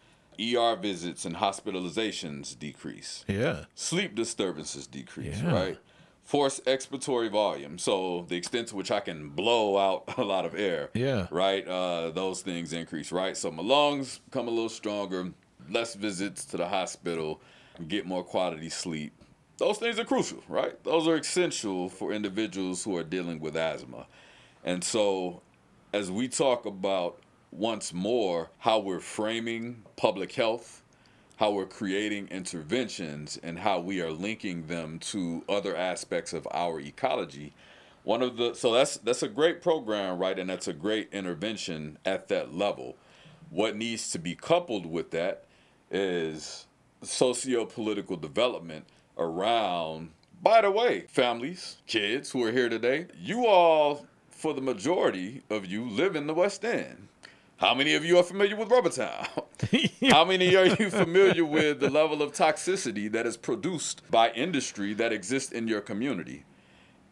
ER 0.41 0.77
visits 0.77 1.25
and 1.25 1.37
hospitalizations 1.37 2.59
decrease 2.59 3.25
Yeah. 3.29 3.65
sleep 3.75 4.15
disturbances 4.15 4.87
decrease, 4.87 5.41
Yeah. 5.43 5.53
right? 5.53 5.79
Force 6.23 6.61
expiratory 6.67 7.31
volume, 7.31 7.79
so 7.79 8.27
the 8.29 8.37
extent 8.37 8.69
to 8.69 8.77
which 8.77 8.91
I 8.91 9.01
can 9.01 9.31
blow 9.31 9.79
out 9.79 10.05
a 10.19 10.23
lot 10.25 10.45
of 10.45 10.55
air, 10.55 10.91
Yeah. 10.95 11.27
right? 11.31 11.67
Uh, 11.67 12.11
those 12.11 12.43
things 12.43 12.73
increase, 12.73 13.11
right? 13.11 13.37
So 13.37 13.51
my 13.51 13.63
lungs 13.63 14.19
become 14.19 14.47
a 14.47 14.51
little 14.51 14.69
stronger, 14.69 15.33
less 15.71 15.95
visits 15.95 16.45
to 16.47 16.57
the 16.59 16.69
hospital, 16.69 17.41
get 17.89 18.07
more 18.07 18.23
quality 18.23 18.69
sleep. 18.69 19.13
Those 19.57 19.79
things 19.79 19.99
are 19.99 20.05
crucial, 20.05 20.43
right? 20.49 20.83
Those 20.85 21.09
are 21.09 21.17
essential 21.17 21.89
for 21.89 22.13
individuals 22.13 22.85
who 22.85 22.97
are 22.97 23.03
dealing 23.05 23.41
with 23.41 23.57
asthma. 23.57 24.07
And 24.65 24.85
so, 24.85 25.43
as 25.93 26.11
we 26.11 26.29
talk 26.29 26.67
about 26.67 27.19
once 27.51 27.93
more 27.93 28.51
how 28.59 28.79
we're 28.79 29.01
framing 29.01 29.83
public 29.97 30.33
health, 30.33 30.83
how 31.37 31.53
we're 31.53 31.67
creating 31.67 32.29
interventions, 32.29 33.39
and 33.43 33.59
how 33.59 33.81
we 33.81 34.01
are 34.01 34.11
linking 34.11 34.67
them 34.67 34.99
to 34.99 35.45
other 35.49 35.77
aspects 35.77 36.33
of 36.33 36.47
our 36.53 36.81
ecology. 36.81 37.53
One 38.05 38.23
of 38.23 38.37
the 38.37 38.55
so 38.55 38.73
that's 38.73 38.97
that's 38.99 39.23
a 39.23 39.29
great 39.29 39.63
program, 39.63 40.19
right? 40.19 40.39
And 40.39 40.49
that's 40.49 40.69
a 40.69 40.73
great 40.73 41.13
intervention 41.13 41.99
at 42.05 42.29
that 42.29 42.55
level. 42.55 42.97
What 43.51 43.77
needs 43.77 44.11
to 44.13 44.19
be 44.19 44.35
coupled 44.35 44.87
with 44.87 45.11
that 45.13 45.45
is 45.91 46.67
socio-political 47.03 48.17
development 48.17 48.85
around 49.17 50.11
by 50.43 50.61
the 50.61 50.71
way 50.71 51.05
families 51.09 51.79
kids 51.87 52.31
who 52.31 52.43
are 52.45 52.53
here 52.53 52.69
today 52.69 53.07
you 53.17 53.47
all 53.47 54.07
for 54.31 54.53
the 54.53 54.61
majority 54.61 55.43
of 55.51 55.67
you 55.67 55.89
live 55.89 56.17
in 56.17 56.27
the 56.27 56.35
west 56.35 56.65
end 56.65 57.08
How 57.59 57.75
many 57.75 57.97
of 57.97 58.05
you 58.05 58.17
are 58.19 58.23
familiar 58.23 58.55
with 58.55 58.69
Rubbertown? 58.69 59.27
How 60.13 60.25
many 60.25 60.55
are 60.55 60.67
you 60.67 60.91
familiar 60.91 61.45
with 61.45 61.81
the 61.81 61.91
level 61.91 62.23
of 62.23 62.31
toxicity 62.31 63.11
that 63.11 63.27
is 63.27 63.37
produced 63.37 64.09
by 64.13 64.31
industry 64.31 64.95
that 64.95 65.13
exists 65.13 65.51
in 65.51 65.67
your 65.67 65.81
community? 65.81 66.45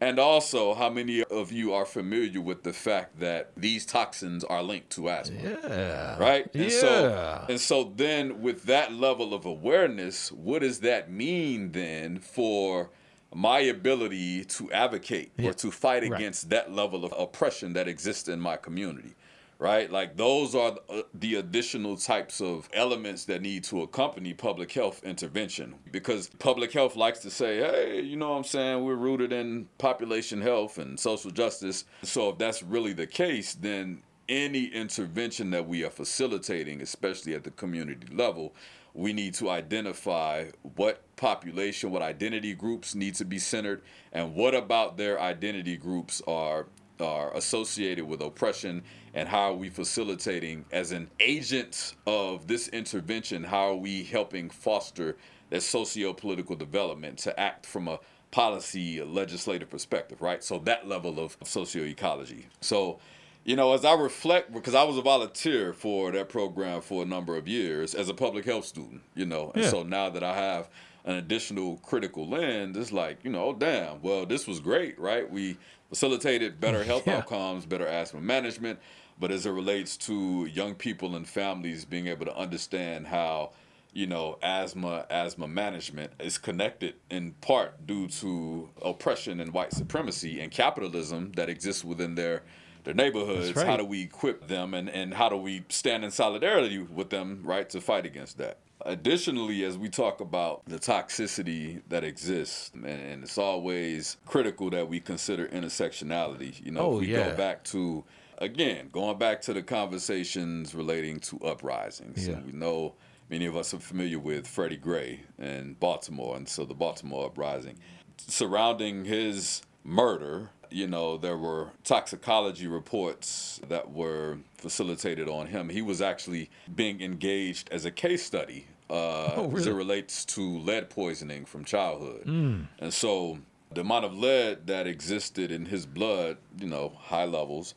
And 0.00 0.20
also, 0.20 0.74
how 0.74 0.90
many 0.90 1.24
of 1.24 1.50
you 1.50 1.72
are 1.72 1.86
familiar 1.86 2.40
with 2.40 2.62
the 2.62 2.72
fact 2.72 3.18
that 3.18 3.50
these 3.56 3.86
toxins 3.86 4.44
are 4.44 4.62
linked 4.62 4.90
to 4.90 5.08
asthma? 5.08 5.40
Yeah. 5.42 6.18
Right? 6.18 6.48
And 6.54 6.64
yeah. 6.64 6.80
so 6.80 7.46
and 7.48 7.60
so 7.60 7.92
then 7.96 8.40
with 8.42 8.64
that 8.64 8.92
level 8.92 9.34
of 9.34 9.46
awareness, 9.46 10.30
what 10.30 10.60
does 10.60 10.80
that 10.80 11.10
mean 11.10 11.72
then 11.72 12.18
for 12.18 12.90
my 13.34 13.60
ability 13.60 14.44
to 14.44 14.70
advocate 14.70 15.32
yeah. 15.38 15.48
or 15.48 15.54
to 15.54 15.70
fight 15.72 16.02
right. 16.02 16.12
against 16.12 16.50
that 16.50 16.72
level 16.72 17.04
of 17.04 17.12
oppression 17.18 17.72
that 17.72 17.88
exists 17.88 18.28
in 18.28 18.38
my 18.38 18.56
community? 18.56 19.16
Right? 19.58 19.90
Like 19.90 20.16
those 20.16 20.54
are 20.54 20.76
uh, 20.88 21.02
the 21.14 21.36
additional 21.36 21.96
types 21.96 22.40
of 22.40 22.68
elements 22.72 23.24
that 23.26 23.42
need 23.42 23.64
to 23.64 23.82
accompany 23.82 24.34
public 24.34 24.72
health 24.72 25.02
intervention 25.04 25.76
because 25.90 26.28
public 26.38 26.72
health 26.72 26.96
likes 26.96 27.20
to 27.20 27.30
say, 27.30 27.58
hey, 27.58 28.00
you 28.00 28.16
know 28.16 28.30
what 28.30 28.36
I'm 28.36 28.44
saying? 28.44 28.84
We're 28.84 28.94
rooted 28.94 29.32
in 29.32 29.68
population 29.78 30.40
health 30.40 30.78
and 30.78 30.98
social 30.98 31.30
justice. 31.30 31.84
So 32.02 32.30
if 32.30 32.38
that's 32.38 32.62
really 32.62 32.92
the 32.92 33.06
case, 33.06 33.54
then 33.54 34.02
any 34.28 34.66
intervention 34.66 35.50
that 35.50 35.66
we 35.66 35.84
are 35.84 35.90
facilitating, 35.90 36.80
especially 36.82 37.34
at 37.34 37.44
the 37.44 37.50
community 37.50 38.14
level, 38.14 38.54
we 38.92 39.12
need 39.12 39.34
to 39.34 39.50
identify 39.50 40.46
what 40.74 41.02
population, 41.16 41.90
what 41.90 42.02
identity 42.02 42.54
groups 42.54 42.94
need 42.94 43.14
to 43.14 43.24
be 43.24 43.38
centered, 43.38 43.82
and 44.12 44.34
what 44.34 44.54
about 44.54 44.96
their 44.96 45.20
identity 45.20 45.76
groups 45.76 46.22
are 46.26 46.66
are 47.00 47.34
associated 47.34 48.06
with 48.06 48.20
oppression 48.20 48.82
and 49.14 49.28
how 49.28 49.50
are 49.50 49.54
we 49.54 49.68
facilitating 49.68 50.64
as 50.72 50.92
an 50.92 51.08
agent 51.20 51.94
of 52.06 52.46
this 52.46 52.68
intervention 52.68 53.44
how 53.44 53.70
are 53.70 53.76
we 53.76 54.02
helping 54.04 54.50
foster 54.50 55.16
that 55.50 55.62
socio-political 55.62 56.56
development 56.56 57.18
to 57.18 57.38
act 57.38 57.66
from 57.66 57.88
a 57.88 57.98
policy 58.30 58.98
a 58.98 59.04
legislative 59.04 59.70
perspective 59.70 60.20
right? 60.20 60.42
So 60.42 60.58
that 60.60 60.86
level 60.86 61.20
of 61.20 61.38
socioecology. 61.40 62.44
So 62.60 62.98
you 63.44 63.54
know 63.54 63.72
as 63.72 63.84
i 63.84 63.94
reflect 63.94 64.52
because 64.52 64.74
i 64.74 64.82
was 64.82 64.98
a 64.98 65.02
volunteer 65.02 65.72
for 65.72 66.10
that 66.10 66.28
program 66.28 66.80
for 66.80 67.04
a 67.04 67.06
number 67.06 67.36
of 67.36 67.46
years 67.46 67.94
as 67.94 68.08
a 68.08 68.14
public 68.14 68.44
health 68.44 68.64
student 68.64 69.00
you 69.14 69.24
know? 69.24 69.52
And 69.54 69.62
yeah. 69.62 69.70
so 69.70 69.84
now 69.84 70.10
that 70.10 70.24
i 70.24 70.34
have 70.34 70.68
an 71.04 71.14
additional 71.14 71.76
critical 71.76 72.28
lens 72.28 72.76
it's 72.76 72.90
like 72.90 73.18
you 73.22 73.30
know 73.30 73.44
oh 73.44 73.54
damn 73.54 74.02
well 74.02 74.26
this 74.26 74.46
was 74.48 74.58
great 74.58 74.98
right? 74.98 75.30
We 75.30 75.56
facilitated 75.88 76.60
better 76.60 76.84
health 76.90 77.06
yeah. 77.06 77.18
outcomes, 77.18 77.66
better 77.66 77.86
asthma 77.86 78.20
management. 78.20 78.78
But 79.18 79.30
as 79.30 79.46
it 79.46 79.50
relates 79.50 79.96
to 79.98 80.44
young 80.46 80.74
people 80.74 81.16
and 81.16 81.26
families 81.26 81.84
being 81.84 82.06
able 82.06 82.26
to 82.26 82.36
understand 82.36 83.06
how, 83.06 83.52
you 83.94 84.06
know, 84.06 84.38
asthma, 84.42 85.06
asthma 85.08 85.48
management 85.48 86.12
is 86.20 86.36
connected 86.36 86.96
in 87.10 87.32
part 87.40 87.86
due 87.86 88.08
to 88.08 88.68
oppression 88.82 89.40
and 89.40 89.54
white 89.54 89.72
supremacy 89.72 90.40
and 90.40 90.50
capitalism 90.52 91.32
that 91.32 91.48
exists 91.48 91.82
within 91.84 92.14
their 92.14 92.42
their 92.84 92.94
neighborhoods. 92.94 93.54
Right. 93.54 93.66
How 93.66 93.76
do 93.76 93.84
we 93.84 94.02
equip 94.02 94.46
them 94.46 94.72
and, 94.72 94.88
and 94.88 95.12
how 95.12 95.28
do 95.28 95.36
we 95.36 95.64
stand 95.68 96.04
in 96.04 96.12
solidarity 96.12 96.78
with 96.78 97.10
them, 97.10 97.40
right, 97.42 97.68
to 97.70 97.80
fight 97.80 98.06
against 98.06 98.38
that? 98.38 98.58
Additionally, 98.84 99.64
as 99.64 99.78
we 99.78 99.88
talk 99.88 100.20
about 100.20 100.64
the 100.66 100.78
toxicity 100.78 101.82
that 101.88 102.04
exists, 102.04 102.70
and, 102.74 103.24
it's 103.24 103.38
always 103.38 104.18
critical 104.26 104.70
that 104.70 104.88
we 104.88 105.00
consider 105.00 105.48
intersectionality. 105.48 106.64
You 106.64 106.72
know, 106.72 106.80
oh, 106.80 106.98
we 106.98 107.08
yeah. 107.08 107.30
go 107.30 107.36
back 107.36 107.64
to 107.64 108.04
again, 108.38 108.88
going 108.92 109.18
back 109.18 109.40
to 109.42 109.54
the 109.54 109.62
conversations 109.62 110.74
relating 110.74 111.20
to 111.20 111.38
uprisings. 111.40 112.28
Yeah. 112.28 112.40
we 112.44 112.52
know 112.52 112.94
many 113.30 113.46
of 113.46 113.56
us 113.56 113.72
are 113.74 113.78
familiar 113.78 114.18
with 114.18 114.46
Freddie 114.46 114.76
Gray 114.76 115.20
in 115.38 115.74
Baltimore, 115.74 116.36
and 116.36 116.48
so 116.48 116.64
the 116.64 116.74
Baltimore 116.74 117.26
uprising. 117.26 117.78
Surrounding 118.18 119.04
his 119.04 119.62
murder, 119.84 120.50
you 120.70 120.86
know, 120.86 121.16
there 121.16 121.36
were 121.36 121.70
toxicology 121.84 122.66
reports 122.66 123.60
that 123.68 123.92
were 123.92 124.38
facilitated 124.56 125.28
on 125.28 125.46
him. 125.46 125.68
He 125.68 125.82
was 125.82 126.00
actually 126.00 126.50
being 126.74 127.00
engaged 127.00 127.68
as 127.70 127.84
a 127.84 127.90
case 127.90 128.24
study 128.24 128.66
uh, 128.90 128.92
oh, 129.36 129.46
really? 129.48 129.60
as 129.60 129.66
it 129.66 129.74
relates 129.74 130.24
to 130.26 130.58
lead 130.58 130.90
poisoning 130.90 131.44
from 131.44 131.64
childhood. 131.64 132.24
Mm. 132.26 132.66
And 132.78 132.92
so 132.92 133.38
the 133.72 133.80
amount 133.80 134.04
of 134.04 134.14
lead 134.14 134.66
that 134.66 134.86
existed 134.86 135.50
in 135.50 135.66
his 135.66 135.86
blood, 135.86 136.38
you 136.58 136.66
know, 136.66 136.92
high 136.96 137.24
levels, 137.24 137.74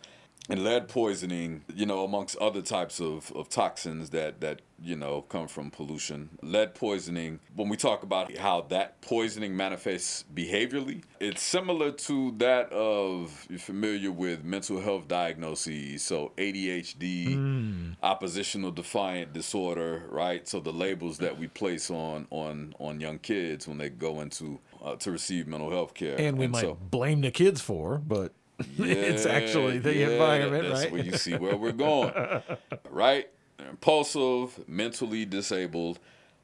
and 0.49 0.63
lead 0.63 0.87
poisoning, 0.87 1.63
you 1.73 1.85
know, 1.85 2.03
amongst 2.03 2.35
other 2.37 2.61
types 2.61 2.99
of, 2.99 3.31
of 3.35 3.49
toxins 3.49 4.09
that, 4.09 4.41
that, 4.41 4.61
you 4.81 4.95
know, 4.95 5.21
come 5.21 5.47
from 5.47 5.69
pollution. 5.69 6.29
Lead 6.41 6.73
poisoning, 6.73 7.39
when 7.55 7.69
we 7.69 7.77
talk 7.77 8.01
about 8.01 8.35
how 8.35 8.61
that 8.69 8.99
poisoning 9.01 9.55
manifests 9.55 10.25
behaviorally, 10.33 11.03
it's 11.19 11.43
similar 11.43 11.91
to 11.91 12.33
that 12.37 12.71
of, 12.71 13.45
you're 13.49 13.59
familiar 13.59 14.11
with 14.11 14.43
mental 14.43 14.81
health 14.81 15.07
diagnoses, 15.07 16.01
so 16.01 16.31
ADHD, 16.37 17.35
mm. 17.35 17.95
oppositional 18.01 18.71
defiant 18.71 19.33
disorder, 19.33 20.05
right? 20.09 20.47
So 20.47 20.59
the 20.59 20.73
labels 20.73 21.19
that 21.19 21.37
we 21.37 21.47
place 21.47 21.91
on 21.91 22.27
on 22.31 22.73
on 22.79 22.99
young 22.99 23.19
kids 23.19 23.67
when 23.67 23.77
they 23.77 23.89
go 23.89 24.21
into 24.21 24.59
uh, 24.83 24.95
to 24.95 25.11
receive 25.11 25.47
mental 25.47 25.69
health 25.69 25.93
care. 25.93 26.15
And 26.19 26.37
we 26.37 26.45
and 26.45 26.53
might 26.53 26.61
so, 26.61 26.75
blame 26.75 27.21
the 27.21 27.31
kids 27.31 27.61
for, 27.61 27.97
but 27.97 28.33
yeah, 28.77 28.85
it's 28.85 29.25
actually 29.25 29.79
the 29.79 29.95
yeah, 29.95 30.09
environment, 30.09 30.67
that's 30.67 30.83
right? 30.83 30.91
where 30.91 31.03
you 31.03 31.13
see 31.17 31.35
where 31.35 31.55
we're 31.55 31.71
going, 31.71 32.13
right? 32.89 33.29
Impulsive, 33.59 34.67
mentally 34.67 35.25
disabled. 35.25 35.99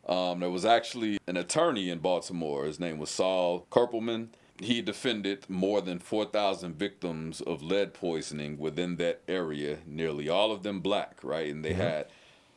Um, 0.08 0.40
there 0.42 0.50
was 0.50 0.66
actually 0.66 1.18
an 1.28 1.38
attorney 1.38 1.90
in 1.90 2.00
Baltimore. 2.00 2.66
His 2.66 2.80
name 2.80 3.00
was 3.00 3.10
Saul 3.10 3.66
Kerpelman. 3.72 4.30
He 4.60 4.82
defended 4.82 5.50
more 5.50 5.82
than 5.82 6.00
4,000 6.00 6.76
victims 6.76 7.42
of 7.42 7.62
lead 7.62 7.94
poisoning 7.94 8.58
within 8.58 8.96
that 8.98 9.22
area, 9.28 9.80
nearly 9.86 10.30
all 10.30 10.52
of 10.52 10.64
them 10.64 10.80
black, 10.80 11.20
right? 11.24 11.52
And 11.52 11.66
they 11.66 11.72
mm-hmm. 11.72 11.82
had 11.82 12.08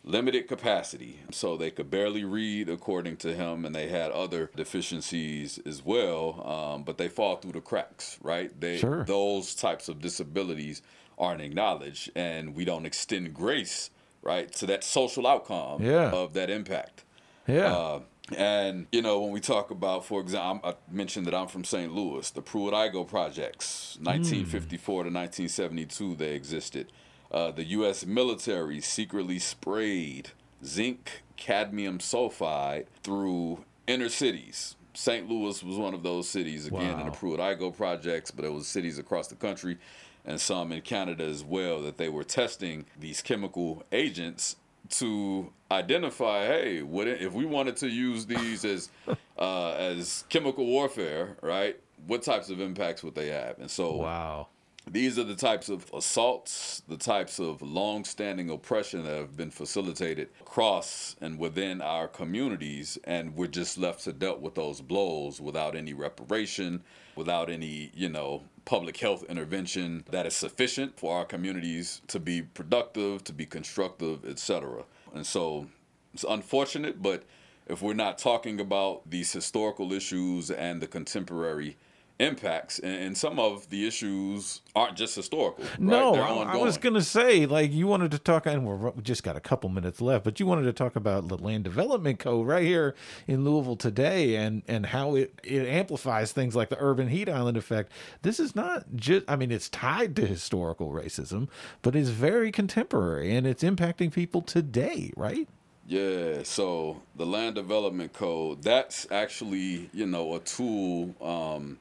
limited 0.05 0.49
capacity, 0.49 1.21
so 1.31 1.57
they 1.57 1.71
could 1.71 1.91
barely 1.91 2.25
read, 2.25 2.69
according 2.69 3.17
to 3.19 3.35
him, 3.35 3.65
and 3.65 3.75
they 3.75 3.89
had 3.89 4.11
other 4.11 4.51
deficiencies 4.57 5.59
as 5.67 5.85
well. 5.85 6.47
Um, 6.47 6.83
but 6.83 6.99
they 6.99 7.09
fall 7.09 7.37
through 7.37 7.53
the 7.53 7.61
cracks, 7.61 8.19
right? 8.23 8.59
They 8.61 8.79
sure. 8.79 9.05
those 9.05 9.55
types 9.55 9.89
of 9.89 10.01
disabilities 10.01 10.83
aren't 11.19 11.43
acknowledged, 11.43 12.11
and 12.15 12.55
we 12.55 12.65
don't 12.65 12.87
extend 12.87 13.35
grace, 13.35 13.91
right, 14.23 14.51
to 14.53 14.67
that 14.67 14.85
social 14.85 15.27
outcome 15.27 15.83
yeah. 15.83 16.11
of 16.11 16.33
that 16.35 16.51
impact. 16.51 17.05
Yeah. 17.47 17.75
Uh, 17.75 18.01
and 18.37 18.87
you 18.93 19.01
know 19.01 19.21
when 19.21 19.33
we 19.33 19.41
talk 19.41 19.71
about, 19.71 20.05
for 20.05 20.21
example, 20.21 20.71
I 20.71 20.95
mentioned 20.95 21.27
that 21.27 21.35
I'm 21.35 21.49
from 21.49 21.65
St. 21.65 21.93
Louis. 21.93 22.31
The 22.31 22.43
Pruitt-Igoe 22.43 23.09
projects, 23.09 23.97
1954 24.03 24.79
mm. 24.79 25.07
to 25.07 25.15
1972, 25.15 26.15
they 26.15 26.35
existed. 26.35 26.93
Uh, 27.31 27.51
the 27.51 27.65
U.S. 27.65 28.07
military 28.07 28.81
secretly 28.81 29.39
sprayed 29.39 30.31
zinc 30.65 31.23
cadmium 31.37 31.99
sulfide 31.99 32.87
through 33.03 33.65
inner 33.87 34.09
cities. 34.09 34.77
St. 34.95 35.29
Louis 35.29 35.63
was 35.63 35.77
one 35.77 35.95
of 35.95 36.03
those 36.03 36.29
cities, 36.29 36.67
again, 36.67 36.95
wow. 36.95 37.01
in 37.01 37.07
the 37.07 37.13
Pruitt-Igoe 37.13 37.77
projects, 37.77 38.31
but 38.31 38.45
it 38.45 38.53
was 38.53 38.67
cities 38.67 38.99
across 38.99 39.29
the 39.29 39.37
country 39.37 39.79
and 40.25 40.41
some 40.41 40.73
in 40.73 40.83
Canada 40.83 41.25
as 41.25 41.45
well 41.45 41.81
that 41.83 41.97
they 41.97 42.09
were 42.09 42.25
testing 42.25 42.85
these 42.99 43.23
chemical 43.23 43.85
agents 43.93 44.57
to 44.91 45.53
identify, 45.71 46.47
hey, 46.47 46.83
what 46.83 47.07
if 47.07 47.33
we 47.33 47.45
wanted 47.45 47.77
to 47.77 47.89
use 47.89 48.27
these 48.27 48.65
as 48.65 48.91
uh, 49.39 49.71
as 49.73 50.25
chemical 50.29 50.67
warfare, 50.67 51.37
right? 51.43 51.79
What 52.07 52.23
types 52.23 52.51
of 52.51 52.61
impacts 52.61 53.03
would 53.03 53.15
they 53.15 53.29
have? 53.29 53.59
And 53.59 53.71
so, 53.71 53.97
wow 53.97 54.49
these 54.91 55.19
are 55.19 55.25
the 55.25 55.35
types 55.35 55.69
of 55.69 55.87
assaults, 55.93 56.83
the 56.89 56.97
types 56.97 57.39
of 57.39 57.63
long 57.63 58.05
standing 58.05 58.51
oppression 58.51 59.05
that 59.05 59.17
have 59.17 59.37
been 59.37 59.51
facilitated 59.51 60.29
across 60.41 61.17
and 61.21 61.39
within 61.39 61.81
our 61.81 62.09
communities. 62.09 62.99
And 63.05 63.35
we're 63.35 63.49
just 63.49 63.79
left 63.79 64.05
to 64.05 64.13
deal 64.13 64.39
with 64.39 64.55
those 64.55 64.81
blows 64.81 65.41
without 65.41 65.77
any 65.77 65.93
reparation, 65.93 66.83
without 67.17 67.51
any, 67.51 67.91
you 67.95 68.09
know, 68.09 68.43
public 68.65 68.97
health 68.99 69.25
intervention 69.25 70.05
that 70.11 70.27
is 70.27 70.37
sufficient 70.37 70.99
for 70.99 71.17
our 71.17 71.25
communities 71.25 72.03
to 72.09 72.21
be 72.21 72.43
productive, 72.43 73.25
to 73.25 73.33
be 73.33 73.47
constructive, 73.47 74.25
etc. 74.25 74.85
And 75.15 75.27
so 75.27 75.67
it's 76.15 76.25
unfortunate, 76.29 77.03
but 77.03 77.25
if 77.67 77.83
we're 77.83 77.95
not 77.95 78.19
talking 78.19 78.61
about 78.61 79.09
these 79.11 79.33
historical 79.33 79.93
issues 79.93 80.51
and 80.51 80.81
the 80.81 80.87
contemporary 80.87 81.77
impacts, 82.19 82.79
and, 82.81 83.17
some 83.17 83.39
of 83.39 83.69
the 83.71 83.87
issues 83.87 84.61
aren't 84.75 84.97
just 84.97 85.17
historical. 85.17 85.65
No, 85.79 86.15
I, 86.15 86.55
I, 86.55 86.57
was 86.57 86.77
going 86.77 86.95
to 86.95 87.03
say, 87.03 87.47
like, 87.47 87.73
you 87.73 87.87
wanted 87.87 88.11
to 88.13 88.19
talk, 88.19 88.47
and 88.47 88.65
we 88.65 89.03
just 89.03 89.23
got 89.23 89.37
a 89.37 89.41
couple 89.41 89.69
minutes 89.71 90.01
left, 90.01 90.25
but 90.25 90.39
you 90.39 90.47
wanted 90.47 90.65
to 90.65 90.73
talk 90.73 90.95
about 90.95 91.29
the 91.29 91.37
Land 91.37 91.65
Development 91.65 92.19
Code 92.19 92.47
right 92.47 92.65
here 92.65 92.95
in 93.27 93.45
Louisville 93.45 93.77
today, 93.77 94.37
and 94.37 94.63
and 94.69 94.87
how 94.87 95.15
it 95.15 95.39
it 95.43 95.67
amplifies 95.67 96.33
things 96.33 96.55
like 96.55 96.69
the 96.69 96.77
urban 96.81 97.09
heat 97.09 97.29
island 97.29 97.57
effect. 97.57 97.91
This 98.23 98.39
is 98.39 98.55
not 98.55 98.85
just, 98.95 99.25
I 99.29 99.37
mean, 99.37 99.51
it's 99.51 99.69
tied 99.69 100.15
to 100.17 100.27
historical 100.27 100.91
racism, 100.91 101.49
but 101.83 101.97
it's 101.97 102.11
very 102.11 102.53
contemporary, 102.53 103.35
and 103.35 103.47
it's 103.47 103.63
impacting 103.63 104.13
people 104.13 104.43
today, 104.43 105.13
right? 105.17 105.49
Yeah, 105.89 106.43
so 106.43 107.01
the 107.17 107.25
land 107.25 107.55
development 107.55 108.13
code, 108.13 108.63
that's 108.63 109.11
actually, 109.11 109.89
you 109.95 110.05
know, 110.05 110.35
a 110.35 110.41
tool 110.41 111.15
um, 111.23 111.79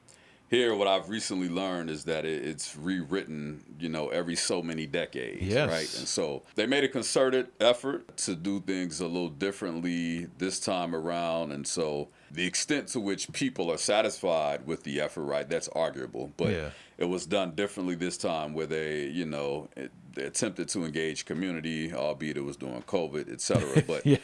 here 0.48 0.74
what 0.74 0.88
I've 0.88 1.08
recently 1.08 1.48
learned 1.48 1.90
is 1.90 2.04
that 2.04 2.24
it, 2.24 2.44
it's 2.44 2.76
rewritten, 2.76 3.64
you 3.78 3.88
know, 3.88 4.08
every 4.08 4.36
so 4.36 4.62
many 4.62 4.86
decades, 4.86 5.42
yes. 5.42 5.68
right? 5.68 5.98
And 5.98 6.08
so 6.08 6.42
they 6.54 6.66
made 6.66 6.84
a 6.84 6.88
concerted 6.88 7.48
effort 7.60 8.16
to 8.18 8.34
do 8.34 8.60
things 8.60 9.00
a 9.00 9.06
little 9.06 9.28
differently 9.28 10.26
this 10.38 10.58
time 10.58 10.94
around, 10.94 11.52
and 11.52 11.66
so 11.66 12.08
the 12.30 12.46
extent 12.46 12.88
to 12.88 13.00
which 13.00 13.30
people 13.32 13.70
are 13.70 13.78
satisfied 13.78 14.66
with 14.66 14.84
the 14.84 15.00
effort, 15.00 15.22
right? 15.22 15.48
That's 15.48 15.68
arguable, 15.68 16.32
but 16.36 16.50
yeah. 16.50 16.70
it 16.96 17.06
was 17.06 17.26
done 17.26 17.54
differently 17.54 17.94
this 17.94 18.16
time, 18.16 18.54
where 18.54 18.66
they, 18.66 19.06
you 19.06 19.26
know, 19.26 19.68
it, 19.76 19.92
attempted 20.26 20.68
to 20.70 20.84
engage 20.84 21.24
community, 21.24 21.92
albeit 21.92 22.36
it 22.36 22.44
was 22.44 22.56
during 22.56 22.82
COVID, 22.82 23.32
et 23.32 23.40
cetera. 23.48 23.82
But 23.82 24.06
yeah. 24.06 24.18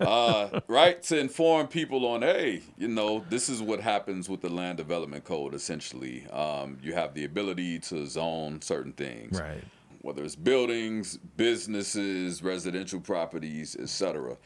uh, 0.00 0.60
right 0.68 1.02
to 1.04 1.18
inform 1.18 1.68
people 1.68 2.06
on, 2.06 2.22
hey, 2.22 2.62
you 2.76 2.88
know, 2.88 3.24
this 3.28 3.48
is 3.48 3.62
what 3.62 3.80
happens 3.80 4.28
with 4.28 4.40
the 4.40 4.48
land 4.48 4.78
development 4.78 5.24
code. 5.24 5.54
Essentially, 5.54 6.26
um, 6.28 6.78
you 6.82 6.94
have 6.94 7.14
the 7.14 7.24
ability 7.24 7.78
to 7.80 8.06
zone 8.06 8.60
certain 8.62 8.92
things, 8.92 9.40
right? 9.40 9.64
Whether 10.02 10.24
it's 10.24 10.36
buildings, 10.36 11.18
businesses, 11.36 12.42
residential 12.42 13.00
properties, 13.00 13.76
et 13.78 13.90
cetera. 13.90 14.36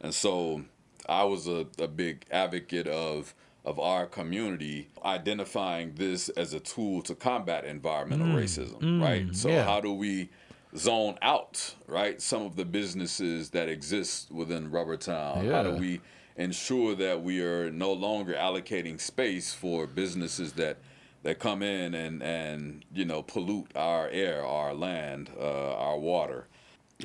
And 0.00 0.12
so, 0.12 0.64
I 1.08 1.24
was 1.24 1.46
a, 1.46 1.66
a 1.78 1.86
big 1.86 2.26
advocate 2.30 2.88
of 2.88 3.34
of 3.64 3.80
our 3.80 4.06
community 4.06 4.88
identifying 5.04 5.94
this 5.94 6.28
as 6.30 6.52
a 6.52 6.60
tool 6.60 7.00
to 7.02 7.14
combat 7.14 7.64
environmental 7.64 8.26
mm, 8.26 8.34
racism, 8.34 8.78
mm, 8.80 9.02
right? 9.02 9.34
So 9.34 9.48
yeah. 9.48 9.64
how 9.64 9.80
do 9.80 9.92
we 9.92 10.28
zone 10.76 11.18
out, 11.22 11.74
right? 11.86 12.20
Some 12.20 12.42
of 12.42 12.56
the 12.56 12.64
businesses 12.64 13.50
that 13.50 13.68
exist 13.68 14.30
within 14.30 14.70
Rubbertown. 14.70 15.44
Yeah. 15.44 15.52
How 15.52 15.62
do 15.62 15.72
we 15.72 16.00
ensure 16.36 16.94
that 16.96 17.22
we 17.22 17.40
are 17.42 17.70
no 17.70 17.92
longer 17.92 18.34
allocating 18.34 19.00
space 19.00 19.54
for 19.54 19.86
businesses 19.86 20.52
that 20.54 20.78
that 21.22 21.38
come 21.38 21.62
in 21.62 21.94
and 21.94 22.22
and 22.22 22.84
you 22.92 23.04
know 23.04 23.22
pollute 23.22 23.70
our 23.74 24.08
air, 24.08 24.44
our 24.44 24.74
land, 24.74 25.30
uh, 25.38 25.74
our 25.74 25.98
water, 25.98 26.48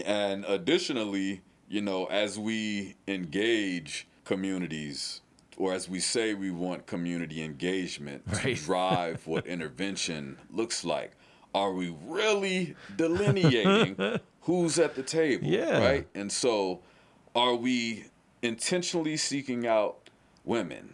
and 0.06 0.46
additionally, 0.46 1.42
you 1.68 1.82
know, 1.82 2.06
as 2.06 2.38
we 2.38 2.96
engage 3.08 4.08
communities 4.26 5.22
or 5.58 5.74
as 5.74 5.90
we 5.90 6.00
say 6.00 6.34
we 6.34 6.52
want 6.52 6.86
community 6.86 7.44
engagement 7.44 8.24
right. 8.28 8.42
to 8.42 8.56
drive 8.56 9.26
what 9.28 9.46
intervention 9.46 10.38
looks 10.52 10.84
like 10.84 11.12
are 11.54 11.72
we 11.72 11.96
really 12.06 12.76
delineating 12.96 14.20
who's 14.42 14.80
at 14.80 14.96
the 14.96 15.04
table? 15.04 15.46
Yeah. 15.48 15.80
Right? 15.80 16.08
And 16.14 16.32
so 16.32 16.82
are 17.36 17.56
we 17.56 18.06
intentionally 18.42 19.18
seeking 19.18 19.68
out 19.68 20.10
women? 20.44 20.94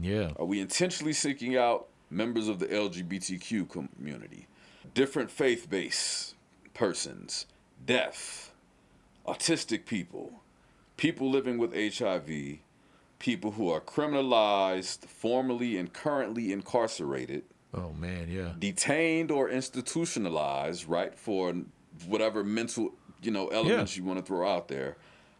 Yeah. 0.00 0.30
Are 0.38 0.44
we 0.44 0.60
intentionally 0.60 1.12
seeking 1.12 1.56
out 1.56 1.86
members 2.10 2.48
of 2.48 2.58
the 2.58 2.66
LGBTQ 2.66 3.68
community? 3.96 4.46
Different 4.94 5.30
faith 5.30 5.68
based 5.68 6.34
persons, 6.74 7.46
deaf, 7.84 8.52
autistic 9.26 9.86
people, 9.86 10.42
people 10.96 11.30
living 11.30 11.58
with 11.58 11.74
HIV, 11.74 12.58
people 13.18 13.52
who 13.52 13.70
are 13.70 13.80
criminalized, 13.80 15.06
formerly 15.06 15.76
and 15.78 15.92
currently 15.92 16.52
incarcerated 16.52 17.44
Oh 17.76 17.92
man, 17.92 18.28
yeah. 18.30 18.52
Detained 18.58 19.30
or 19.30 19.48
institutionalized, 19.48 20.88
right, 20.88 21.14
for 21.14 21.54
whatever 22.06 22.42
mental, 22.42 22.92
you 23.22 23.30
know, 23.30 23.48
elements 23.48 23.96
yeah. 23.96 24.02
you 24.02 24.08
want 24.08 24.18
to 24.18 24.24
throw 24.24 24.48
out 24.48 24.68
there. 24.68 24.96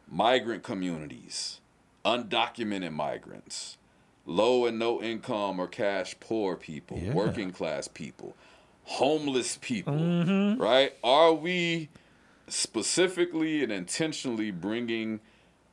Migrant 0.09 0.63
communities, 0.63 1.61
undocumented 2.05 2.93
migrants, 2.93 3.77
low 4.25 4.67
and 4.67 4.79
no 4.79 5.03
income 5.03 5.59
or 5.59 5.67
cash 5.67 6.15
poor 6.21 6.57
people, 6.57 6.99
yeah. 6.99 7.13
working 7.13 7.51
class 7.51 7.89
people, 7.89 8.37
homeless 8.85 9.59
people, 9.61 9.95
mm-hmm. 9.95 10.61
right? 10.61 10.95
Are 11.03 11.33
we 11.33 11.89
specifically 12.49 13.63
and 13.63 13.73
intentionally 13.73 14.51
bringing 14.51 15.21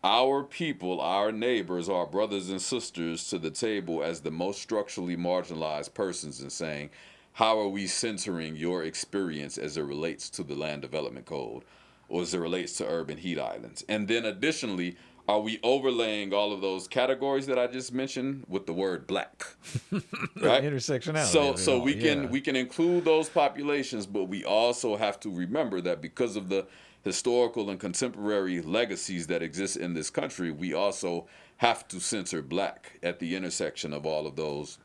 our 0.04 0.44
people, 0.44 1.00
our 1.00 1.32
neighbors, 1.32 1.88
our 1.88 2.06
brothers 2.06 2.50
and 2.50 2.62
sisters 2.62 3.30
to 3.30 3.40
the 3.40 3.52
table 3.52 4.04
as 4.04 4.22
the 4.22 4.32
most 4.32 4.62
structurally 4.62 5.16
marginalized 5.16 5.94
persons 5.94 6.42
and 6.42 6.52
saying, 6.52 6.90
how 7.34 7.60
are 7.60 7.70
we 7.70 7.88
centering 7.88 8.56
your 8.56 8.84
experience 8.84 9.58
as 9.58 9.78
it 9.78 9.84
relates 9.84 10.30
to 10.32 10.44
the 10.44 10.56
land 10.56 10.82
development 10.82 11.26
code 11.26 11.64
or 12.10 12.22
as 12.22 12.34
it 12.34 12.40
relates 12.40 12.78
to 12.78 12.88
urban 12.88 13.18
heat 13.18 13.40
islands? 13.40 13.84
And 13.88 14.08
then 14.08 14.26
additionally, 14.26 14.98
are 15.28 15.40
we 15.40 15.58
overlaying 15.64 16.34
all 16.34 16.52
of 16.52 16.60
those 16.60 16.88
categories 16.88 17.48
that 17.48 17.58
I 17.58 17.68
just 17.68 17.94
mentioned 17.94 18.44
with 18.50 18.66
the 18.66 18.74
word 18.74 19.08
black? 19.08 19.46
right? 19.92 20.64
Intersectionality. 20.64 21.26
So 21.26 21.56
so 21.56 21.80
we 21.80 21.96
can 21.96 22.24
yeah. 22.24 22.30
we 22.30 22.42
can 22.42 22.58
include 22.58 23.06
those 23.06 23.30
populations, 23.30 24.06
but 24.06 24.26
we 24.26 24.44
also 24.44 24.98
have 24.98 25.20
to 25.22 25.30
remember 25.30 25.80
that 25.80 26.02
because 26.02 26.36
of 26.36 26.50
the 26.50 26.68
historical 27.04 27.70
and 27.70 27.80
contemporary 27.80 28.62
legacies 28.62 29.28
that 29.28 29.42
exist 29.42 29.78
in 29.78 29.94
this 29.94 30.10
country, 30.10 30.52
we 30.52 30.74
also 30.74 31.28
have 31.58 31.88
to 31.90 32.00
censor 32.00 32.42
black 32.42 33.00
at 33.04 33.20
the 33.20 33.36
intersection 33.36 33.94
of 33.94 34.06
all 34.06 34.26
of 34.28 34.36
those 34.36 34.78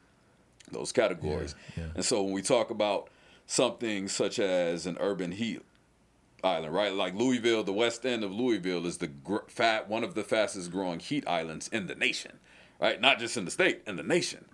those 0.71 0.93
categories. 0.93 1.55
Yeah, 1.77 1.85
yeah. 1.85 1.91
And 1.95 2.05
so 2.05 2.23
when 2.23 2.35
we 2.35 2.43
talk 2.43 2.71
about 2.71 3.09
something 3.47 4.07
such 4.07 4.39
as 4.39 4.87
an 4.87 4.99
urban 5.01 5.33
heat 5.33 5.62
island, 6.45 6.75
right? 6.75 6.93
Like 6.93 7.14
Louisville, 7.14 7.64
the 7.64 7.73
west 7.73 8.05
end 8.05 8.23
of 8.23 8.31
Louisville 8.33 8.87
is 8.87 8.99
the 8.99 9.07
gr- 9.07 9.39
fat 9.49 9.89
one 9.89 10.05
of 10.05 10.14
the 10.14 10.23
fastest 10.23 10.71
growing 10.71 11.01
heat 11.01 11.27
islands 11.27 11.69
in 11.69 11.87
the 11.87 11.95
nation, 11.95 12.33
right? 12.81 13.01
Not 13.01 13.19
just 13.19 13.37
in 13.37 13.45
the 13.45 13.51
state, 13.51 13.83
in 13.87 13.97
the 13.97 14.03
nation. 14.03 14.45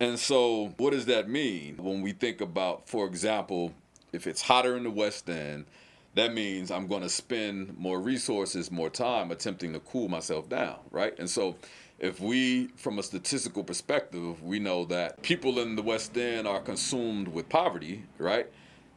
And 0.00 0.18
so, 0.18 0.74
what 0.78 0.90
does 0.90 1.06
that 1.06 1.28
mean 1.28 1.76
when 1.76 2.02
we 2.02 2.12
think 2.12 2.40
about, 2.40 2.88
for 2.88 3.06
example, 3.06 3.72
if 4.12 4.26
it's 4.26 4.42
hotter 4.42 4.76
in 4.76 4.82
the 4.82 4.90
west 4.90 5.30
end, 5.30 5.66
that 6.14 6.34
means 6.34 6.70
I'm 6.70 6.86
going 6.86 7.02
to 7.02 7.08
spend 7.08 7.76
more 7.78 8.00
resources, 8.00 8.70
more 8.70 8.90
time 8.90 9.30
attempting 9.30 9.72
to 9.72 9.80
cool 9.80 10.08
myself 10.08 10.48
down, 10.48 10.76
right? 10.90 11.18
And 11.18 11.28
so, 11.28 11.56
if 11.98 12.20
we, 12.20 12.66
from 12.76 12.98
a 12.98 13.02
statistical 13.02 13.62
perspective, 13.62 14.42
we 14.42 14.58
know 14.58 14.84
that 14.86 15.22
people 15.22 15.60
in 15.60 15.76
the 15.76 15.82
West 15.82 16.16
End 16.16 16.48
are 16.48 16.60
consumed 16.60 17.28
with 17.28 17.48
poverty, 17.48 18.04
right? 18.18 18.48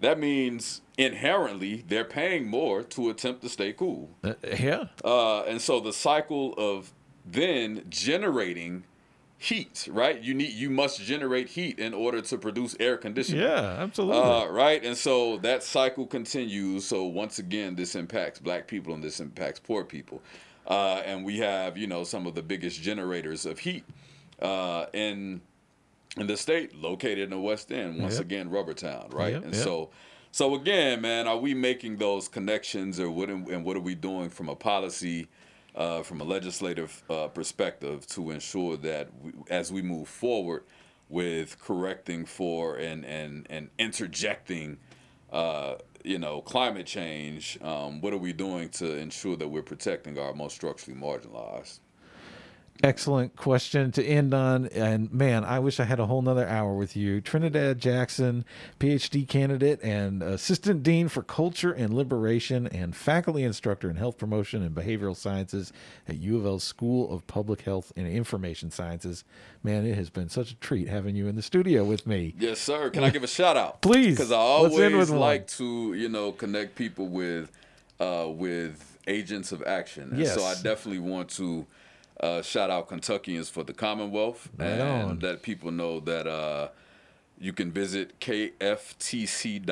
That 0.01 0.20
means 0.20 0.82
inherently 0.97 1.86
they're 1.88 2.03
paying 2.03 2.47
more 2.47 2.84
to 2.84 3.09
attempt 3.09 3.41
to 3.43 3.49
stay 3.49 3.74
cool. 3.74 4.09
Uh, 4.24 4.34
yeah. 4.59 4.86
Uh, 5.03 5.43
and 5.43 5.61
so 5.61 5.80
the 5.80 5.93
cycle 5.93 6.53
of 6.57 6.93
then 7.26 7.86
generating 7.89 8.84
heat, 9.45 9.87
right? 9.91 10.21
You 10.21 10.33
need 10.33 10.51
you 10.51 10.69
must 10.69 11.01
generate 11.01 11.49
heat 11.49 11.79
in 11.79 11.93
order 11.93 12.21
to 12.21 12.37
produce 12.37 12.75
air 12.79 12.97
conditioning. 12.97 13.43
Yeah, 13.43 13.77
absolutely. 13.79 14.21
Uh, 14.21 14.47
right, 14.47 14.83
and 14.83 14.97
so 14.97 15.37
that 15.37 15.63
cycle 15.63 16.05
continues. 16.05 16.85
So 16.85 17.05
once 17.05 17.39
again, 17.39 17.75
this 17.75 17.95
impacts 17.95 18.39
black 18.39 18.67
people 18.67 18.93
and 18.93 19.03
this 19.03 19.19
impacts 19.19 19.59
poor 19.59 19.83
people, 19.83 20.21
uh, 20.67 21.01
and 21.05 21.23
we 21.23 21.37
have 21.39 21.77
you 21.77 21.87
know 21.87 22.03
some 22.03 22.27
of 22.27 22.35
the 22.35 22.43
biggest 22.43 22.81
generators 22.81 23.45
of 23.45 23.59
heat 23.59 23.85
uh, 24.41 24.87
in 24.93 25.41
in 26.17 26.27
the 26.27 26.37
state, 26.37 26.75
located 26.75 27.19
in 27.19 27.29
the 27.29 27.39
West 27.39 27.71
End. 27.71 28.01
Once 28.01 28.15
yep. 28.15 28.23
again, 28.23 28.49
Rubbertown, 28.49 29.13
right? 29.13 29.33
Yep, 29.33 29.43
and 29.45 29.53
yep. 29.53 29.63
so. 29.63 29.89
So 30.31 30.53
again, 30.55 30.99
man, 30.99 31.29
are 31.29 31.37
we 31.37 31.53
making 31.53 31.95
those 31.95 32.27
connections, 32.27 32.99
or 32.99 33.09
what? 33.09 33.29
And 33.29 33.63
what 33.63 33.77
are 33.77 33.81
we 33.81 33.95
doing 33.95 34.29
from 34.29 34.49
a 34.49 34.55
policy 34.55 35.29
uh, 35.76 36.01
from 36.03 36.21
a 36.21 36.23
legislative 36.23 37.03
uh, 37.09 37.28
perspective 37.28 38.07
to 38.07 38.32
ensure 38.32 38.78
that 38.78 39.09
we, 39.21 39.34
as 39.49 39.71
we 39.71 39.82
move 39.82 40.07
forward 40.07 40.63
with 41.09 41.59
correcting 41.59 42.26
for 42.26 42.78
and 42.78 43.05
and 43.05 43.45
and 43.49 43.69
interjecting 43.78 44.78
uh, 45.32 45.76
you 46.03 46.17
know 46.17 46.41
climate 46.41 46.86
change 46.86 47.59
um, 47.61 48.01
what 48.01 48.13
are 48.13 48.17
we 48.17 48.34
doing 48.34 48.69
to 48.69 48.95
ensure 48.97 49.36
that 49.36 49.47
we're 49.47 49.61
protecting 49.61 50.17
our 50.17 50.34
most 50.34 50.55
structurally 50.55 50.99
marginalized 50.99 51.80
Excellent 52.84 53.36
question 53.38 53.91
to 53.93 54.03
end 54.03 54.34
on. 54.34 54.67
And 54.67 55.11
man, 55.11 55.45
I 55.45 55.59
wish 55.59 55.80
I 55.80 55.86
had 55.86 55.99
a 55.99 56.05
whole 56.05 56.21
nother 56.21 56.47
hour 56.47 56.73
with 56.73 56.95
you. 56.95 57.21
Trinidad 57.21 57.80
Jackson, 57.80 58.43
PhD 58.80 59.28
candidate 59.28 59.82
and 59.82 60.21
assistant 60.21 60.84
dean 60.84 61.07
for 61.07 61.23
culture 61.23 61.71
and 61.71 61.93
liberation 61.93 62.67
and 62.67 62.95
faculty 62.95 63.43
instructor 63.43 63.89
in 63.89 63.95
health 63.95 64.17
promotion 64.17 64.61
and 64.61 64.76
behavioral 64.76 65.15
sciences 65.15 65.71
at 66.07 66.17
U 66.17 66.38
of 66.38 66.45
L 66.45 66.59
School 66.59 67.13
of 67.13 67.26
Public 67.28 67.61
Health 67.61 67.93
and 67.95 68.07
Information 68.07 68.71
Sciences. 68.71 69.23
Man, 69.63 69.86
it 69.86 69.95
has 69.95 70.09
been 70.09 70.28
such 70.28 70.51
a 70.51 70.55
treat 70.55 70.89
having 70.89 71.15
you 71.15 71.28
in 71.28 71.36
the 71.36 71.41
studio 71.41 71.86
with 71.86 72.05
me. 72.05 72.36
Yes, 72.38 72.59
sir. 72.59 72.89
Can 72.89 73.03
I 73.03 73.09
give 73.09 73.23
a 73.23 73.28
shout 73.28 73.55
out? 73.55 73.82
Please. 73.82 74.15
Because 74.17 74.32
I 74.34 74.38
always 74.38 75.09
like 75.09 75.41
one. 75.41 75.47
to, 75.47 75.93
you 75.93 76.09
know, 76.09 76.34
connect 76.34 76.76
people 76.76 77.07
with 77.07 77.51
uh, 77.99 78.28
with 78.28 78.99
agents 79.07 79.51
of 79.51 79.63
action. 79.63 80.09
And 80.11 80.19
yes. 80.19 80.36
so 80.36 80.43
I 80.43 80.55
definitely 80.55 80.99
want 80.99 81.30
to 81.32 81.65
uh, 82.20 82.41
shout 82.41 82.70
out 82.70 82.88
Kentuckians 82.89 83.49
for 83.49 83.63
the 83.63 83.74
Commonwealth 83.74 84.49
right 84.57 84.68
and 84.68 84.82
on. 84.82 85.20
let 85.20 85.41
people 85.41 85.72
know 85.72 85.99
that 86.01 86.28
uh, 86.28 86.70
you 87.39 87.53
can 87.53 87.72
visit 87.72 88.20
kftc.org. 88.20 89.66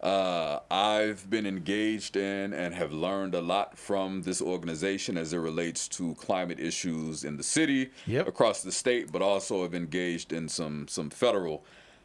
Uh, 0.00 0.60
I've 0.70 1.28
been 1.28 1.44
engaged 1.44 2.16
in 2.16 2.52
and 2.52 2.72
have 2.72 2.92
learned 2.92 3.34
a 3.34 3.40
lot 3.40 3.76
from 3.76 4.22
this 4.22 4.40
organization 4.40 5.18
as 5.18 5.32
it 5.32 5.38
relates 5.38 5.88
to 5.88 6.14
climate 6.14 6.60
issues 6.60 7.24
in 7.24 7.36
the 7.36 7.42
city, 7.42 7.90
yep. 8.06 8.28
across 8.28 8.62
the 8.62 8.70
state, 8.70 9.10
but 9.10 9.22
also 9.22 9.62
have 9.62 9.74
engaged 9.74 10.32
in 10.32 10.48
some 10.48 10.86
some 10.86 11.10
federal 11.10 11.64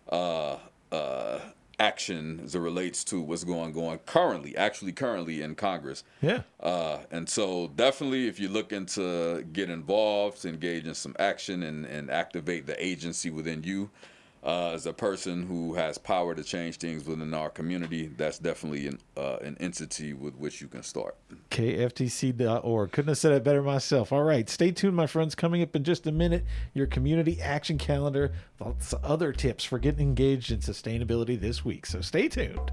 uh, 0.10 0.58
uh, 0.92 1.40
action 1.80 2.42
as 2.44 2.56
it 2.56 2.60
relates 2.60 3.04
to 3.06 3.22
what's 3.22 3.44
going 3.44 3.76
on 3.76 3.98
currently, 4.00 4.56
actually 4.56 4.92
currently 4.92 5.42
in 5.42 5.56
Congress. 5.56 6.04
Yeah. 6.22 6.42
Uh, 6.60 7.00
and 7.12 7.28
so 7.28 7.72
definitely, 7.76 8.28
if 8.28 8.40
you're 8.40 8.52
looking 8.52 8.86
to 8.88 9.44
get 9.54 9.70
involved, 9.70 10.42
to 10.44 10.50
engage 10.50 10.86
in 10.86 10.94
some 10.94 11.16
action 11.20 11.64
and, 11.64 11.86
and 11.86 12.10
activate 12.10 12.68
the 12.68 12.84
agency 12.84 13.30
within 13.30 13.64
you, 13.64 13.90
uh, 14.44 14.72
as 14.72 14.86
a 14.86 14.94
person 14.94 15.44
who 15.48 15.74
has 15.74 15.98
power 15.98 16.36
to 16.36 16.44
change 16.44 16.78
things 16.78 17.06
within 17.06 17.34
our 17.34 17.50
community, 17.50 18.08
that's 18.08 18.39
definitely 18.39 18.88
an, 18.88 19.00
uh, 19.16 19.38
an 19.38 19.56
entity 19.60 20.14
with 20.14 20.36
which 20.36 20.62
you 20.62 20.68
can 20.68 20.84
start. 20.84 21.16
KFTC.org. 21.50 22.91
Couldn't 22.91 23.10
have 23.10 23.18
said 23.18 23.32
it 23.32 23.44
better 23.44 23.62
myself. 23.62 24.12
All 24.12 24.24
right. 24.24 24.50
Stay 24.50 24.72
tuned, 24.72 24.96
my 24.96 25.08
friends. 25.08 25.34
Coming 25.34 25.62
up 25.62 25.76
in 25.76 25.84
just 25.84 26.08
a 26.08 26.12
minute, 26.12 26.44
your 26.74 26.88
community 26.88 27.41
action 27.41 27.78
calendar, 27.78 28.34
lots 28.60 28.94
of 28.94 29.04
other 29.04 29.32
tips 29.32 29.64
for 29.64 29.80
getting 29.80 30.02
engaged 30.02 30.52
in 30.52 30.60
sustainability 30.60 31.39
this 31.39 31.64
week. 31.64 31.86
So 31.86 32.02
stay 32.02 32.28
tuned. 32.28 32.72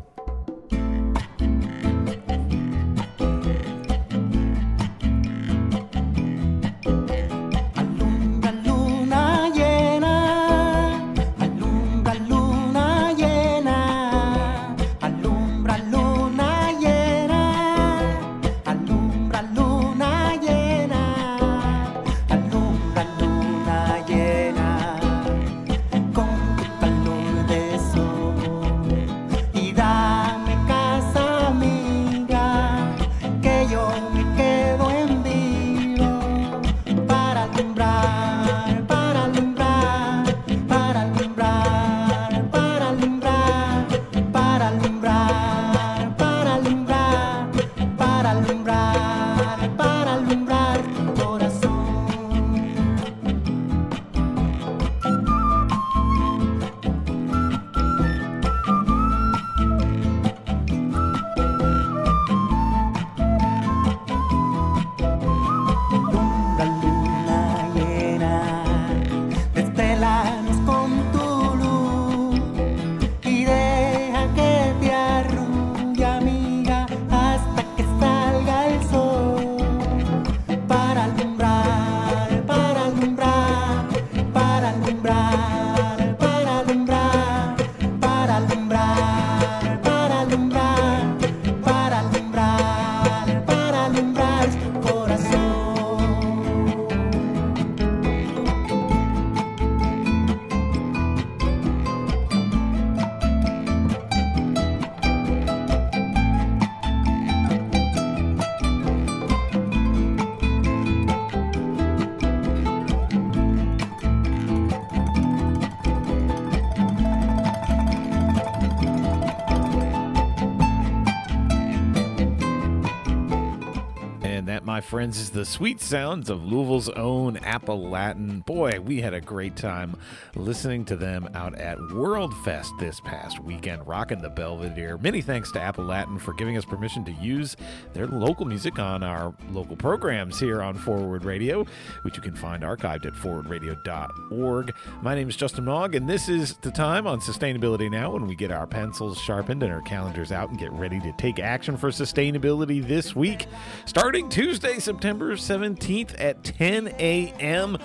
Friends, 124.91 125.21
is 125.21 125.31
the 125.31 125.45
sweet 125.45 125.81
sounds 125.81 126.29
of 126.31 126.43
Louisville's 126.43 126.89
own 126.89 127.37
Appalatin. 127.37 128.45
Boy, 128.45 128.81
we 128.81 129.01
had 129.01 129.15
a 129.15 129.21
great 129.21 129.55
time 129.55 129.97
listening 130.35 130.85
to 130.87 130.97
them 130.97 131.29
out 131.33 131.55
at 131.55 131.79
World 131.93 132.37
Fest 132.39 132.73
this 132.81 132.99
past 132.99 133.39
weekend, 133.39 133.87
rocking 133.87 134.21
the 134.21 134.29
Belvedere. 134.29 134.99
Many 134.99 135.23
thanks 135.23 135.53
to 135.53 135.61
Appalatin 135.61 136.21
for 136.21 136.35
giving 136.35 136.57
us 136.57 136.65
permission 136.65 137.05
to 137.05 137.13
use 137.13 137.57
their 137.93 138.09
local 138.09 138.45
music 138.45 138.81
on 138.81 139.05
our 139.05 139.33
local 139.53 139.77
programs 139.77 140.41
here 140.41 140.61
on 140.61 140.75
Forward 140.75 141.25
Radio, 141.25 141.65
which 142.03 142.17
you 142.17 142.23
can 142.23 142.35
find 142.35 142.65
archived 142.65 143.07
at 143.07 143.13
forwardradio.org. 143.13 144.75
My 145.03 145.15
name 145.15 145.29
is 145.29 145.37
Justin 145.37 145.67
Mog, 145.67 145.95
and 145.95 146.11
this 146.11 146.29
is 146.29 146.57
the 146.63 146.73
time 146.73 147.07
on 147.07 147.21
Sustainability 147.21 147.89
Now 147.89 148.11
when 148.11 148.27
we 148.27 148.35
get 148.35 148.51
our 148.51 148.67
pencils 148.67 149.21
sharpened 149.21 149.63
and 149.63 149.73
our 149.73 149.83
calendars 149.83 150.33
out 150.33 150.49
and 150.51 150.59
get 150.59 150.73
ready 150.73 150.99
to 150.99 151.13
take 151.13 151.39
action 151.39 151.77
for 151.77 151.91
sustainability 151.91 152.85
this 152.85 153.15
week. 153.15 153.47
Starting 153.85 154.29
Tuesday, 154.29 154.81
September 154.91 155.37
17th 155.37 156.17
at 156.19 156.43
10 156.43 156.89
a.m. 156.99 157.79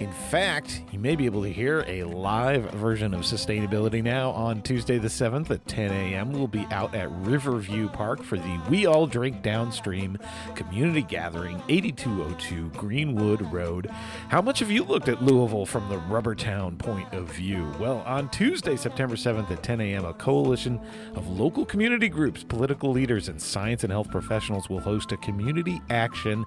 In 0.00 0.12
fact, 0.12 0.82
you 0.92 0.98
may 0.98 1.14
be 1.14 1.26
able 1.26 1.42
to 1.42 1.52
hear 1.52 1.84
a 1.86 2.04
live 2.04 2.70
version 2.70 3.12
of 3.12 3.20
Sustainability 3.20 4.02
Now 4.02 4.30
on 4.30 4.62
Tuesday 4.62 4.96
the 4.96 5.08
7th 5.08 5.50
at 5.50 5.66
10 5.68 5.90
a.m. 5.90 6.32
We'll 6.32 6.48
be 6.48 6.66
out 6.70 6.94
at 6.94 7.10
Riverview 7.10 7.90
Park 7.90 8.22
for 8.22 8.38
the 8.38 8.60
We 8.70 8.86
All 8.86 9.06
Drink 9.06 9.42
Downstream 9.42 10.16
community 10.54 11.02
gathering, 11.02 11.62
8202 11.68 12.70
Greenwood 12.70 13.42
Road. 13.52 13.90
How 14.30 14.40
much 14.40 14.60
have 14.60 14.70
you 14.70 14.84
looked 14.84 15.10
at 15.10 15.22
Louisville 15.22 15.66
from 15.66 15.86
the 15.90 15.98
Rubbertown 15.98 16.78
point 16.78 17.12
of 17.12 17.30
view? 17.30 17.70
Well, 17.78 17.98
on 18.06 18.30
Tuesday, 18.30 18.76
September 18.76 19.16
7th 19.16 19.50
at 19.50 19.62
10 19.62 19.82
a.m., 19.82 20.06
a 20.06 20.14
coalition 20.14 20.80
of 21.14 21.28
local 21.28 21.66
community 21.66 22.08
groups, 22.08 22.42
political 22.42 22.90
leaders, 22.90 23.28
and 23.28 23.40
science 23.40 23.84
and 23.84 23.92
health 23.92 24.10
professionals 24.10 24.70
will 24.70 24.80
host 24.80 25.12
a 25.12 25.18
community 25.18 25.82
action 25.90 26.46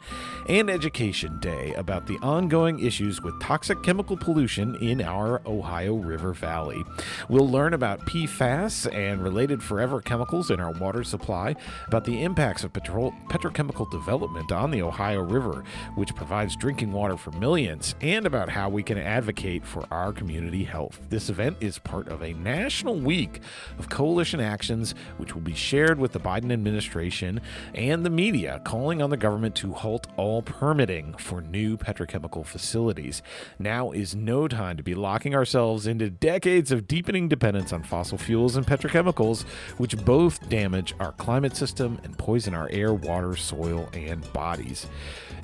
and 0.50 0.72
education 0.72 1.40
day 1.40 1.76
about 1.76 2.08
the 2.08 2.18
ongoing 2.24 2.80
issues 2.80 3.22
with 3.22 3.43
toxic 3.44 3.84
chemical 3.84 4.16
pollution 4.16 4.74
in 4.76 5.02
our 5.02 5.42
Ohio 5.46 5.96
River 5.96 6.32
Valley. 6.32 6.82
We'll 7.28 7.50
learn 7.50 7.74
about 7.74 8.00
PFAS 8.06 8.90
and 8.96 9.22
related 9.22 9.62
forever 9.62 10.00
chemicals 10.00 10.50
in 10.50 10.62
our 10.62 10.72
water 10.72 11.04
supply, 11.04 11.58
about 11.86 12.06
the 12.06 12.24
impacts 12.24 12.64
of 12.64 12.72
petrochemical 12.72 13.92
development 13.92 14.54
on 14.54 14.72
the 14.72 14.82
Ohio 14.82 15.20
River, 15.20 15.66
which 15.96 16.16
provides 16.16 16.56
drinking 16.56 16.94
water 16.94 17.18
for 17.18 17.32
millions, 17.32 17.96
and 18.00 18.26
about 18.26 18.48
how 18.48 18.70
we 18.70 18.82
can 18.82 18.98
advocate 18.98 19.66
for 19.66 19.86
our 19.92 20.14
community 20.14 20.64
health. 20.64 21.02
This 21.10 21.30
event 21.30 21.58
is 21.60 21.80
part 21.80 22.08
of 22.08 22.24
a 22.24 22.32
national 22.36 22.96
week 22.96 23.42
of 23.78 23.90
coalition 23.90 24.40
actions, 24.40 24.96
which 25.18 25.36
will 25.36 25.42
be 25.42 25.54
shared 25.54 26.00
with 26.00 26.14
the 26.14 26.20
Biden 26.20 26.54
administration 26.54 27.42
and 27.76 28.06
the 28.06 28.10
media, 28.10 28.62
calling 28.64 29.02
on 29.02 29.10
the 29.10 29.18
government 29.18 29.54
to 29.56 29.74
halt 29.74 30.08
all 30.16 30.42
permitting 30.42 31.14
for 31.16 31.42
new 31.42 31.76
petrochemical 31.76 32.46
facilities. 32.46 33.22
Now 33.60 33.92
is 33.92 34.16
no 34.16 34.48
time 34.48 34.78
to 34.78 34.84
be 34.84 34.96
locking 34.96 35.36
ourselves 35.36 35.88
into 35.88 36.10
decades 36.10 36.72
of 36.72 36.88
deepening 36.88 37.28
dependence 37.28 37.74
on 37.74 37.84
fossil 37.84 38.18
fuels 38.18 38.56
and 38.56 38.66
petrochemicals, 38.66 39.44
which 39.78 39.98
both 40.06 40.50
damage 40.50 40.94
our 41.00 41.12
climate 41.14 41.56
system 41.56 42.00
and 42.04 42.18
poison 42.18 42.54
our 42.54 42.70
air, 42.72 42.94
water, 42.94 43.36
soil, 43.36 43.90
and 43.94 44.32
bodies. 44.34 44.88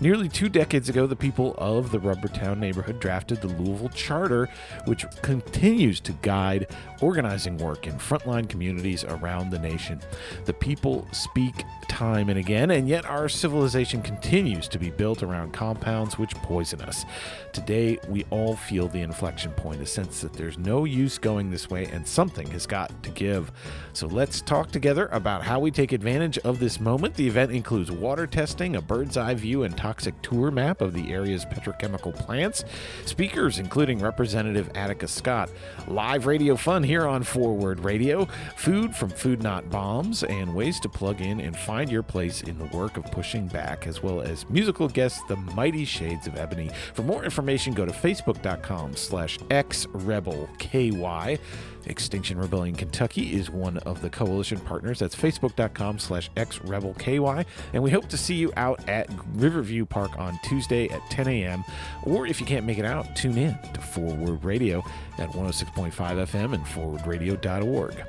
Nearly 0.02 0.30
two 0.30 0.48
decades 0.48 0.88
ago, 0.88 1.08
the 1.08 1.16
people 1.16 1.56
of 1.58 1.92
the 1.92 2.00
Rubbertown 2.00 2.58
neighborhood 2.58 3.02
drafted 3.02 3.42
the 3.42 3.48
Louisville 3.48 3.90
Charter, 3.90 4.48
which 4.86 5.06
continues 5.22 6.00
to 6.02 6.14
guide 6.22 6.68
organizing 7.02 7.58
work 7.58 7.86
in 7.86 7.96
frontline 7.96 8.48
communities 8.48 9.04
around 9.04 9.50
the 9.50 9.60
nation. 9.60 10.00
The 10.46 10.54
people 10.54 11.06
speak 11.12 11.66
time 11.90 12.30
and 12.30 12.40
again, 12.40 12.72
and 12.72 12.88
yet 12.88 13.06
our 13.06 13.28
civilization 13.28 14.02
continues 14.02 14.70
to 14.70 14.80
be 14.80 14.90
built 14.90 15.22
around 15.22 15.52
compounds 15.52 16.18
which 16.18 16.34
poison 16.36 16.80
us. 16.82 17.04
Today, 17.52 17.68
we 17.70 18.26
all 18.32 18.55
feel 18.55 18.88
the 18.88 19.01
inflection 19.01 19.51
point, 19.51 19.80
a 19.80 19.86
sense 19.86 20.22
that 20.22 20.34
there's 20.34 20.57
no 20.57 20.86
use 20.86 21.20
going 21.20 21.51
this 21.51 21.70
way 21.70 21.86
and 21.86 22.07
something 22.07 22.49
has 22.49 22.65
got 22.65 23.03
to 23.03 23.11
give. 23.11 23.51
So 23.93 24.07
let's 24.07 24.41
talk 24.41 24.72
together 24.72 25.07
about 25.11 25.43
how 25.43 25.59
we 25.59 25.70
take 25.70 25.91
advantage 25.91 26.39
of 26.39 26.57
this 26.57 26.80
moment. 26.80 27.13
The 27.13 27.28
event 27.28 27.51
includes 27.51 27.91
water 27.91 28.26
testing, 28.26 28.76
a 28.76 28.82
bird's 28.82 29.17
eye 29.17 29.36
view 29.36 29.63
and 29.63 29.78
toxic 29.78 30.20
tour 30.24 30.49
map 30.49 30.82
of 30.82 30.93
the 30.93 31.11
area's 31.11 31.45
petrochemical 31.45 32.15
plants, 32.15 32.63
speakers 33.05 33.59
including 33.59 33.99
Representative 33.99 34.72
Attica 34.74 35.07
Scott, 35.07 35.51
live 35.88 36.26
radio 36.26 36.55
fun 36.55 36.82
here 36.82 37.05
on 37.05 37.22
Forward 37.22 37.82
Radio, 37.82 38.26
food 38.55 38.95
from 38.95 39.09
Food 39.09 39.43
Not 39.43 39.70
Bombs, 39.70 40.24
and 40.24 40.55
ways 40.55 40.80
to 40.80 40.89
plug 40.89 41.22
in 41.22 41.39
and 41.39 41.55
find 41.55 41.91
your 41.91 42.03
place 42.03 42.41
in 42.41 42.57
the 42.57 42.65
work 42.76 42.97
of 42.97 43.03
pushing 43.11 43.45
back, 43.47 43.86
as 43.86 44.01
well 44.01 44.22
as 44.22 44.49
musical 44.49 44.88
guests, 44.88 45.22
the 45.28 45.36
Mighty 45.36 45.86
Shades 45.86 46.26
of 46.26 46.36
Ebony. 46.36 46.72
For 46.95 47.03
more 47.03 47.24
information, 47.24 47.59
go 47.68 47.86
to 47.86 47.91
facebook.com 47.91 48.95
slash 48.95 49.38
xrebelky. 49.39 51.39
Extinction 51.86 52.38
Rebellion 52.38 52.76
Kentucky 52.76 53.34
is 53.34 53.49
one 53.49 53.78
of 53.80 54.01
the 54.01 54.10
coalition 54.10 54.60
partners. 54.60 54.99
That's 54.99 55.16
facebook.com 55.16 55.99
slash 55.99 56.30
xrebelky. 56.36 57.45
And 57.74 57.84
we 57.84 57.91
hope 57.91 58.07
to 58.10 58.18
see 58.18 58.36
you 58.36 58.51
out 58.57 58.88
at 58.88 59.10
Riverview 59.34 59.86
Park 59.86 60.18
on 60.18 60.39
Tuesday 60.43 60.89
at 60.89 61.01
10 61.10 61.28
a.m. 61.28 61.64
Or 62.03 62.28
if 62.28 62.39
you 62.39 62.45
can't 62.45 62.66
make 62.66 62.78
it 62.78 62.86
out, 62.86 63.16
tune 63.16 63.38
in 63.38 63.57
to 63.74 63.82
Forward 63.82 64.43
Radio 64.43 64.84
at 65.18 65.30
106.5 65.30 65.91
FM 65.91 66.53
and 66.53 66.66
forwardradio.org. 66.66 68.03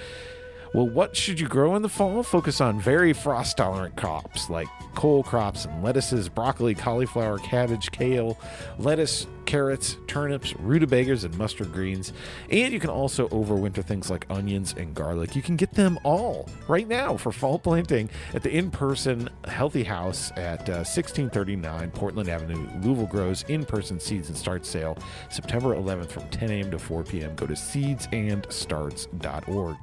Well, 0.74 0.88
what 0.88 1.16
should 1.16 1.40
you 1.40 1.48
grow 1.48 1.76
in 1.76 1.82
the 1.82 1.90
fall? 1.90 2.22
Focus 2.22 2.62
on 2.62 2.80
very 2.80 3.12
frost 3.12 3.58
tolerant 3.58 3.96
crops 3.96 4.52
like 4.52 4.68
cole 4.94 5.24
crops 5.24 5.66
and 5.66 5.84
lettuces, 5.84 6.30
broccoli, 6.30 6.76
cauliflower, 6.76 7.40
cabbage, 7.40 7.92
kale, 7.92 8.38
lettuce, 8.78 9.26
carrots, 9.50 9.98
turnips, 10.06 10.56
rutabagas, 10.58 11.24
and 11.24 11.36
mustard 11.36 11.74
greens. 11.74 12.14
And 12.52 12.72
you 12.72 12.80
can 12.80 12.92
also 12.92 13.28
overwinter 13.30 13.84
things 13.84 14.12
like 14.12 14.28
onions 14.30 14.76
and 14.78 14.94
garlic. 14.94 15.36
You 15.36 15.42
can 15.42 15.56
get 15.56 15.74
them 15.74 15.98
all 16.04 16.48
right 16.68 16.88
now 16.88 17.18
for 17.18 17.32
fall 17.32 17.58
planting 17.58 18.12
at 18.36 18.44
the 18.44 18.56
in 18.56 18.70
person 18.70 19.28
Healthy 19.46 19.86
House 19.86 20.30
at 20.38 20.70
uh, 20.70 20.86
1639 20.86 21.90
Portland 21.90 22.30
Avenue, 22.30 22.70
Louisville 22.84 23.08
Grows 23.08 23.42
in 23.48 23.66
person 23.66 24.00
seeds 24.00 24.30
and 24.30 24.38
start 24.38 24.68
sale 24.68 24.96
September 25.30 25.76
11th 25.76 26.12
from 26.12 26.30
10 26.30 26.52
a.m. 26.52 26.70
to 26.70 26.78
4 26.78 27.04
p.m. 27.06 27.36
Go 27.36 27.48
to 27.48 27.54
seedsandstarts.org. 27.54 29.78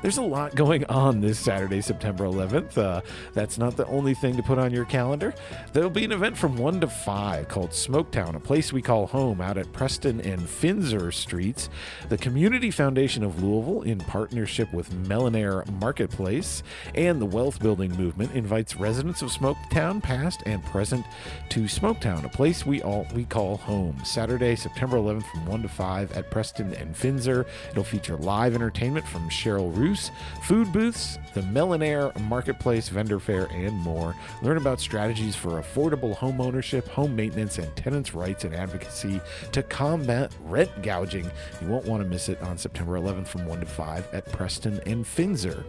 There's 0.00 0.16
a 0.16 0.22
lot 0.22 0.54
going 0.54 0.86
on 0.86 1.20
this 1.20 1.38
Saturday, 1.38 1.82
September 1.82 2.24
11th. 2.24 2.78
Uh, 2.78 3.02
that's 3.34 3.58
not 3.58 3.76
the 3.76 3.84
only 3.88 4.14
thing 4.14 4.38
to 4.38 4.42
put 4.42 4.58
on 4.58 4.72
your 4.72 4.86
calendar. 4.86 5.34
There'll 5.74 5.90
be 5.90 6.06
an 6.06 6.12
event 6.12 6.38
from 6.38 6.56
1 6.56 6.80
to 6.80 6.88
5 6.88 7.48
called 7.48 7.72
Smoketown, 7.72 8.36
a 8.36 8.40
place 8.40 8.72
we 8.72 8.80
call 8.80 9.01
home 9.06 9.40
out 9.40 9.58
at 9.58 9.72
Preston 9.72 10.20
and 10.20 10.40
Finzer 10.40 11.12
Streets. 11.12 11.68
The 12.08 12.18
Community 12.18 12.70
Foundation 12.70 13.22
of 13.22 13.42
Louisville, 13.42 13.82
in 13.82 13.98
partnership 13.98 14.72
with 14.72 14.90
Melanair 15.06 15.68
Marketplace 15.80 16.62
and 16.94 17.20
the 17.20 17.26
Wealth 17.26 17.60
Building 17.60 17.96
Movement, 17.96 18.32
invites 18.34 18.76
residents 18.76 19.22
of 19.22 19.30
Smoketown, 19.30 20.02
past 20.02 20.42
and 20.46 20.64
present, 20.64 21.04
to 21.48 21.60
Smoketown, 21.62 22.24
a 22.24 22.28
place 22.28 22.66
we 22.66 22.82
all 22.82 23.06
we 23.14 23.24
call 23.24 23.56
home. 23.56 23.96
Saturday, 24.04 24.54
September 24.54 24.96
11th, 24.98 25.24
from 25.30 25.46
1 25.46 25.62
to 25.62 25.68
5 25.68 26.12
at 26.12 26.30
Preston 26.30 26.74
and 26.74 26.94
Finzer. 26.94 27.46
It'll 27.70 27.84
feature 27.84 28.16
live 28.16 28.54
entertainment 28.54 29.06
from 29.06 29.28
Cheryl 29.28 29.74
Roos, 29.74 30.10
food 30.42 30.72
booths, 30.72 31.18
the 31.34 31.40
Melanair 31.40 32.18
Marketplace 32.28 32.88
vendor 32.88 33.18
fair, 33.18 33.46
and 33.52 33.74
more. 33.74 34.14
Learn 34.42 34.56
about 34.56 34.80
strategies 34.80 35.34
for 35.34 35.60
affordable 35.60 36.14
home 36.14 36.40
ownership, 36.40 36.86
home 36.88 37.16
maintenance, 37.16 37.58
and 37.58 37.74
tenants' 37.76 38.14
rights 38.14 38.44
and 38.44 38.54
advocacy 38.54 38.91
advocacy 38.92 39.20
to 39.52 39.62
combat 39.62 40.32
rent 40.44 40.70
gouging. 40.82 41.30
You 41.60 41.68
won't 41.68 41.86
want 41.86 42.02
to 42.02 42.08
miss 42.08 42.28
it 42.28 42.40
on 42.42 42.58
September 42.58 42.98
11th 42.98 43.28
from 43.28 43.46
1 43.46 43.60
to 43.60 43.66
5 43.66 44.08
at 44.12 44.30
Preston 44.32 44.80
and 44.86 45.04
Finzer. 45.04 45.64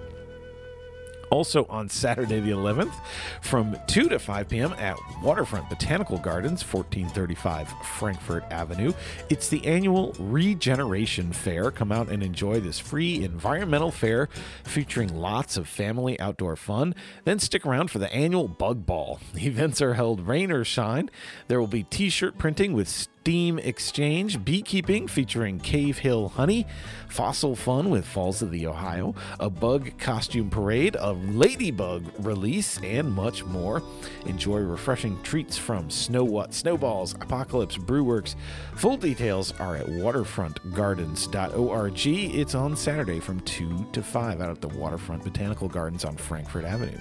Also 1.34 1.66
on 1.68 1.90
Saturday 1.90 2.40
the 2.40 2.52
11th 2.52 2.94
from 3.42 3.76
2 3.88 4.08
to 4.10 4.20
5 4.20 4.50
p.m. 4.50 4.72
at 4.74 4.96
Waterfront 5.24 5.68
Botanical 5.68 6.20
Gardens, 6.20 6.62
1435 6.62 7.74
Frankfort 7.98 8.44
Avenue. 8.52 8.94
It's 9.30 9.50
the 9.50 9.66
annual 9.66 10.14
Regeneration 10.20 11.34
Fair. 11.34 11.72
Come 11.72 11.92
out 11.92 12.10
and 12.10 12.22
enjoy 12.22 12.60
this 12.60 12.78
free 12.78 13.24
environmental 13.24 13.90
fair 13.90 14.30
featuring 14.64 15.12
lots 15.12 15.58
of 15.58 15.68
family 15.68 16.20
outdoor 16.20 16.56
fun. 16.56 16.94
Then 17.24 17.40
stick 17.40 17.66
around 17.66 17.90
for 17.90 17.98
the 17.98 18.14
annual 18.14 18.48
Bug 18.48 18.86
Ball. 18.86 19.20
The 19.34 19.48
events 19.48 19.82
are 19.82 19.96
held 19.96 20.28
rain 20.28 20.52
or 20.52 20.64
shine. 20.64 21.10
There 21.48 21.60
will 21.60 21.66
be 21.66 21.82
t 21.82 22.12
shirt 22.12 22.38
printing 22.38 22.74
with 22.74 23.08
Steam 23.24 23.58
Exchange, 23.58 24.44
Beekeeping 24.44 25.08
featuring 25.08 25.58
Cave 25.58 26.00
Hill 26.00 26.28
Honey, 26.28 26.68
Fossil 27.08 27.56
Fun 27.56 27.90
with 27.90 28.06
Falls 28.06 28.42
of 28.42 28.52
the 28.52 28.68
Ohio, 28.68 29.16
a 29.40 29.50
Bug 29.50 29.98
Costume 29.98 30.50
Parade, 30.50 30.98
a 31.00 31.14
Ladybug 31.14 32.04
release, 32.20 32.82
and 32.84 33.10
much 33.10 33.46
more. 33.46 33.82
Enjoy 34.26 34.58
refreshing 34.58 35.18
treats 35.24 35.58
from 35.58 35.90
Snow 35.90 36.26
What 36.26 36.54
Snowballs, 36.54 37.14
Apocalypse 37.14 37.78
Brewworks. 37.78 38.36
Full 38.76 38.98
details 38.98 39.54
are 39.58 39.78
at 39.78 39.86
waterfrontgardens.org. 39.86 42.06
It's 42.06 42.56
on 42.56 42.76
Saturday 42.76 43.22
from 43.22 43.40
2 43.40 43.88
to 43.94 44.04
5 44.04 44.42
out 44.42 44.50
at 44.50 44.60
the 44.60 44.68
Waterfront 44.68 45.24
Botanical 45.24 45.70
Gardens 45.70 46.04
on 46.04 46.18
Frankfort 46.18 46.66
Avenue. 46.66 47.00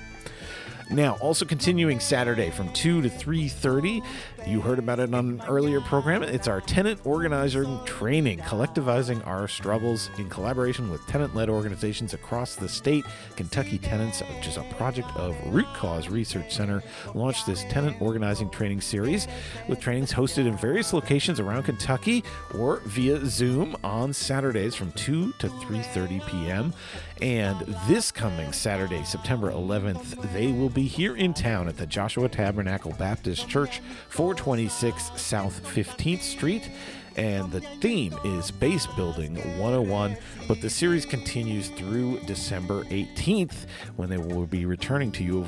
Now, 0.92 1.16
also 1.22 1.46
continuing 1.46 2.00
Saturday 2.00 2.50
from 2.50 2.70
2 2.74 3.00
to 3.00 3.08
3:30, 3.08 4.02
you 4.46 4.60
heard 4.60 4.78
about 4.78 5.00
it 5.00 5.14
on 5.14 5.40
an 5.40 5.42
earlier 5.48 5.80
program. 5.80 6.22
It's 6.22 6.48
our 6.48 6.60
tenant 6.60 7.00
organizing 7.04 7.82
training, 7.86 8.40
collectivizing 8.40 9.26
our 9.26 9.48
struggles 9.48 10.10
in 10.18 10.28
collaboration 10.28 10.90
with 10.90 11.06
tenant-led 11.06 11.48
organizations 11.48 12.12
across 12.12 12.56
the 12.56 12.68
state. 12.68 13.06
Kentucky 13.36 13.78
Tenants, 13.78 14.20
which 14.20 14.46
is 14.46 14.58
a 14.58 14.64
project 14.76 15.08
of 15.16 15.34
Root 15.46 15.68
Cause 15.74 16.08
Research 16.08 16.52
Center, 16.52 16.82
launched 17.14 17.46
this 17.46 17.64
tenant 17.70 17.96
organizing 18.02 18.50
training 18.50 18.82
series 18.82 19.28
with 19.68 19.80
trainings 19.80 20.12
hosted 20.12 20.46
in 20.46 20.58
various 20.58 20.92
locations 20.92 21.40
around 21.40 21.62
Kentucky 21.62 22.22
or 22.58 22.82
via 22.84 23.24
Zoom 23.24 23.76
on 23.82 24.12
Saturdays 24.12 24.74
from 24.74 24.92
2 24.92 25.32
to 25.38 25.48
3:30 25.48 26.26
p.m. 26.26 26.74
And 27.22 27.60
this 27.86 28.10
coming 28.10 28.52
Saturday, 28.52 29.04
September 29.04 29.52
11th, 29.52 30.20
they 30.34 30.50
will 30.50 30.68
be 30.68 30.81
here 30.86 31.16
in 31.16 31.34
town 31.34 31.68
at 31.68 31.76
the 31.76 31.86
Joshua 31.86 32.28
Tabernacle 32.28 32.94
Baptist 32.98 33.48
Church, 33.48 33.80
426 34.08 35.20
South 35.20 35.62
15th 35.74 36.22
Street 36.22 36.70
and 37.16 37.50
the 37.50 37.60
theme 37.80 38.14
is 38.24 38.50
Base 38.50 38.86
Building 38.88 39.36
101. 39.58 40.16
But 40.48 40.60
the 40.60 40.70
series 40.70 41.06
continues 41.06 41.68
through 41.68 42.20
December 42.20 42.84
18th 42.84 43.66
when 43.96 44.08
they 44.08 44.16
will 44.16 44.46
be 44.46 44.66
returning 44.66 45.12
to 45.12 45.42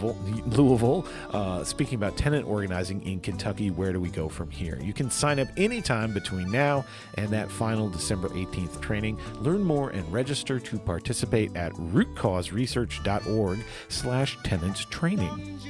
Louisville, 0.46 1.06
uh, 1.30 1.64
speaking 1.64 1.96
about 1.96 2.16
tenant 2.16 2.46
organizing 2.46 3.02
in 3.06 3.20
Kentucky. 3.20 3.70
Where 3.70 3.92
do 3.92 4.00
we 4.00 4.10
go 4.10 4.28
from 4.28 4.50
here? 4.50 4.78
You 4.82 4.92
can 4.92 5.10
sign 5.10 5.38
up 5.38 5.48
anytime 5.56 6.12
between 6.12 6.50
now 6.50 6.84
and 7.14 7.28
that 7.30 7.50
final 7.50 7.88
December 7.88 8.28
18th 8.30 8.80
training. 8.80 9.18
Learn 9.40 9.62
more 9.62 9.90
and 9.90 10.10
register 10.12 10.60
to 10.60 10.78
participate 10.78 11.54
at 11.56 11.72
rootcauseresearch.org 11.72 13.64
slash 13.88 14.38
tenant 14.42 14.90
training. 14.90 15.60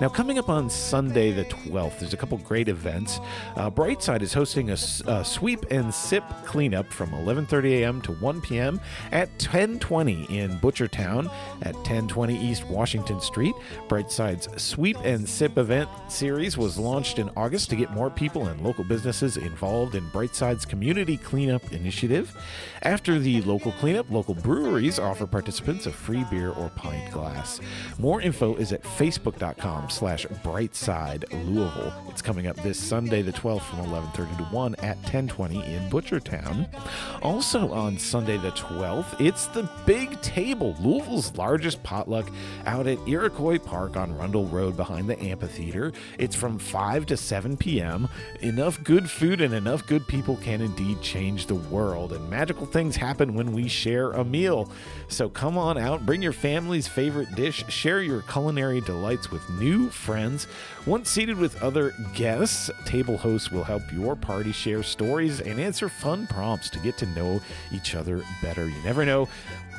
Now, 0.00 0.08
coming 0.08 0.38
up 0.38 0.48
on 0.48 0.68
Sunday 0.70 1.32
the 1.32 1.44
12th, 1.44 1.98
there's 1.98 2.12
a 2.12 2.16
couple 2.16 2.38
great 2.38 2.68
events. 2.68 3.20
Uh, 3.56 3.70
Brightside 3.70 4.22
is 4.22 4.32
hosting 4.32 4.70
a, 4.70 4.76
a 5.06 5.24
sweep 5.24 5.64
and 5.70 5.92
sip 5.92 6.24
cleanup 6.44 6.92
from 6.92 7.10
11:30 7.10 7.80
a.m. 7.80 8.02
to 8.02 8.12
1 8.12 8.40
p.m. 8.40 8.80
at 9.10 9.28
1020 9.30 10.24
in 10.24 10.58
Butchertown 10.58 11.26
at 11.62 11.74
1020 11.74 12.38
East 12.38 12.64
Washington 12.66 13.20
Street. 13.20 13.54
Brightside's 13.88 14.48
Sweep 14.62 14.96
and 15.04 15.28
Sip 15.28 15.58
event 15.58 15.88
series 16.08 16.56
was 16.56 16.78
launched 16.78 17.18
in 17.18 17.30
August 17.36 17.70
to 17.70 17.76
get 17.76 17.90
more 17.90 18.10
people 18.10 18.48
and 18.48 18.60
local 18.60 18.84
businesses 18.84 19.36
involved 19.36 19.94
in 19.94 20.04
Brightside's 20.10 20.64
community 20.64 21.16
cleanup 21.16 21.72
initiative. 21.72 22.36
After 22.82 23.18
the 23.18 23.40
local 23.42 23.72
cleanup, 23.72 24.10
local 24.10 24.34
breweries 24.34 24.98
offer 24.98 25.26
participants 25.26 25.86
a 25.86 25.92
free 25.92 26.24
beer 26.30 26.50
or 26.50 26.68
pint 26.70 27.10
glass. 27.12 27.60
More 27.98 28.20
info 28.20 28.56
is 28.56 28.72
at 28.72 28.82
facebook.com 28.82 29.71
slash 29.88 30.26
brightside 30.44 31.24
Louisville. 31.46 31.92
It's 32.08 32.22
coming 32.22 32.46
up 32.46 32.56
this 32.56 32.78
Sunday 32.78 33.22
the 33.22 33.32
12th 33.32 33.62
from 33.62 33.80
11:30 33.80 34.36
to 34.36 34.44
1 34.44 34.74
at 34.76 34.96
1020 34.98 35.64
in 35.64 35.90
Butchertown. 35.90 36.68
Also 37.22 37.72
on 37.72 37.98
Sunday 37.98 38.36
the 38.36 38.50
12th, 38.52 39.20
it's 39.20 39.46
the 39.46 39.68
Big 39.86 40.20
Table, 40.20 40.76
Louisville's 40.80 41.36
largest 41.36 41.82
potluck 41.82 42.30
out 42.66 42.86
at 42.86 42.98
Iroquois 43.06 43.58
Park 43.58 43.96
on 43.96 44.16
Rundle 44.16 44.46
Road 44.46 44.76
behind 44.76 45.08
the 45.08 45.20
amphitheater. 45.22 45.92
It's 46.18 46.36
from 46.36 46.58
5 46.58 47.06
to 47.06 47.16
7 47.16 47.56
p.m. 47.56 48.08
Enough 48.40 48.82
good 48.84 49.10
food 49.10 49.40
and 49.40 49.54
enough 49.54 49.86
good 49.86 50.06
people 50.06 50.36
can 50.36 50.60
indeed 50.60 51.00
change 51.00 51.46
the 51.46 51.54
world, 51.54 52.12
and 52.12 52.28
magical 52.28 52.66
things 52.66 52.96
happen 52.96 53.34
when 53.34 53.52
we 53.52 53.68
share 53.68 54.12
a 54.12 54.24
meal. 54.24 54.70
So 55.08 55.28
come 55.28 55.56
on 55.56 55.78
out, 55.78 56.04
bring 56.06 56.22
your 56.22 56.32
family's 56.32 56.88
favorite 56.88 57.34
dish, 57.34 57.64
share 57.68 58.02
your 58.02 58.22
culinary 58.22 58.80
delights 58.80 59.30
with 59.30 59.48
new 59.62 59.88
friends. 59.88 60.48
Once 60.86 61.08
seated 61.08 61.38
with 61.38 61.62
other 61.62 61.94
guests, 62.14 62.68
table 62.84 63.16
hosts 63.16 63.52
will 63.52 63.62
help 63.62 63.82
your 63.92 64.16
party 64.16 64.50
share 64.50 64.82
stories 64.82 65.40
and 65.40 65.60
answer 65.60 65.88
fun 65.88 66.26
prompts 66.26 66.68
to 66.68 66.80
get 66.80 66.98
to 66.98 67.06
know 67.14 67.40
each 67.70 67.94
other 67.94 68.24
better. 68.42 68.68
You 68.68 68.82
never 68.82 69.04
know 69.04 69.28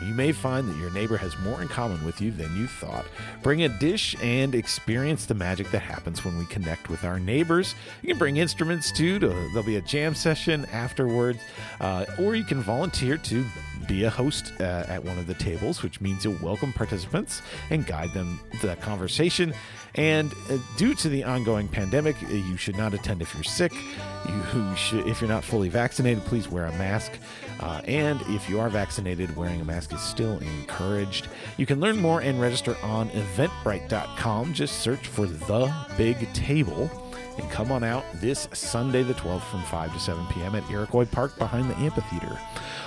you 0.02 0.14
may 0.14 0.32
find 0.32 0.68
that 0.68 0.78
your 0.78 0.92
neighbor 0.92 1.18
has 1.18 1.38
more 1.40 1.62
in 1.62 1.68
common 1.68 2.04
with 2.04 2.20
you 2.20 2.32
than 2.32 2.56
you 2.56 2.66
thought. 2.66 3.06
Bring 3.44 3.64
a 3.64 3.70
dish 3.70 4.16
and 4.22 4.56
experience 4.56 5.26
the 5.26 5.36
magic 5.36 5.70
that 5.72 5.80
happens 5.80 6.26
when 6.26 6.38
we 6.38 6.46
connect 6.46 6.90
with 6.90 7.04
our 7.04 7.20
neighbors. 7.20 7.76
You 8.02 8.10
can 8.10 8.18
bring 8.18 8.38
instruments 8.38 8.92
too. 8.92 9.20
To, 9.20 9.28
there'll 9.28 9.64
be 9.64 9.76
a 9.76 9.82
jam 9.82 10.16
session 10.16 10.66
afterwards, 10.72 11.40
uh, 11.80 12.06
or 12.18 12.36
you 12.36 12.44
can 12.44 12.62
volunteer 12.62 13.18
to 13.18 13.46
be 13.88 14.04
a 14.04 14.10
host 14.10 14.54
uh, 14.60 14.86
at 14.88 15.04
one 15.04 15.18
of 15.18 15.28
the 15.28 15.34
tables, 15.36 15.84
which 15.84 16.02
means 16.02 16.24
you'll 16.24 16.38
welcome 16.42 16.74
participants 16.74 17.42
and 17.70 17.86
guide 17.86 18.14
them 18.14 18.40
to 18.60 18.68
that 18.68 18.82
conversation. 18.82 19.54
And 19.96 20.34
uh, 20.50 20.58
due 20.78 20.96
to 20.96 21.10
the 21.10 21.24
ongoing 21.24 21.68
pandemic, 21.68 22.16
uh, 22.24 22.28
you 22.28 22.58
should 22.58 22.76
not 22.76 22.94
attend 22.94 23.22
if 23.22 23.34
you're 23.34 23.44
sick. 23.44 23.74
You 24.26 24.76
should, 24.78 25.08
if 25.08 25.20
you're 25.20 25.30
not 25.30 25.44
fully 25.44 25.68
vaccinated, 25.68 26.24
please 26.24 26.48
wear 26.48 26.66
a 26.66 26.72
mask. 26.78 27.12
Uh, 27.60 27.82
and 27.86 28.22
if 28.30 28.50
you 28.50 28.58
are 28.58 28.70
vaccinated, 28.70 29.36
wearing 29.36 29.60
a 29.60 29.66
mask 29.66 29.92
is 29.94 30.00
still 30.00 30.38
encouraged. 30.38 31.28
You 31.58 31.66
can 31.66 31.82
learn 31.82 32.00
more 32.00 32.22
and 32.22 32.40
register 32.40 32.78
on 32.84 33.10
eventbrite.com. 33.10 34.54
Just 34.54 34.80
search 34.80 35.08
for 35.08 35.26
The 35.26 35.74
Big 35.98 36.32
Table 36.32 37.03
and 37.38 37.50
come 37.50 37.72
on 37.72 37.84
out 37.84 38.06
this 38.16 38.48
Sunday, 38.54 39.04
the 39.04 39.14
12th, 39.14 39.44
from 39.44 39.64
5 39.64 39.94
to 39.94 40.00
7 40.00 40.26
p.m. 40.28 40.56
at 40.56 40.70
Iroquois 40.70 41.06
Park 41.06 41.38
behind 41.38 41.70
the 41.70 41.76
amphitheater. 41.78 42.40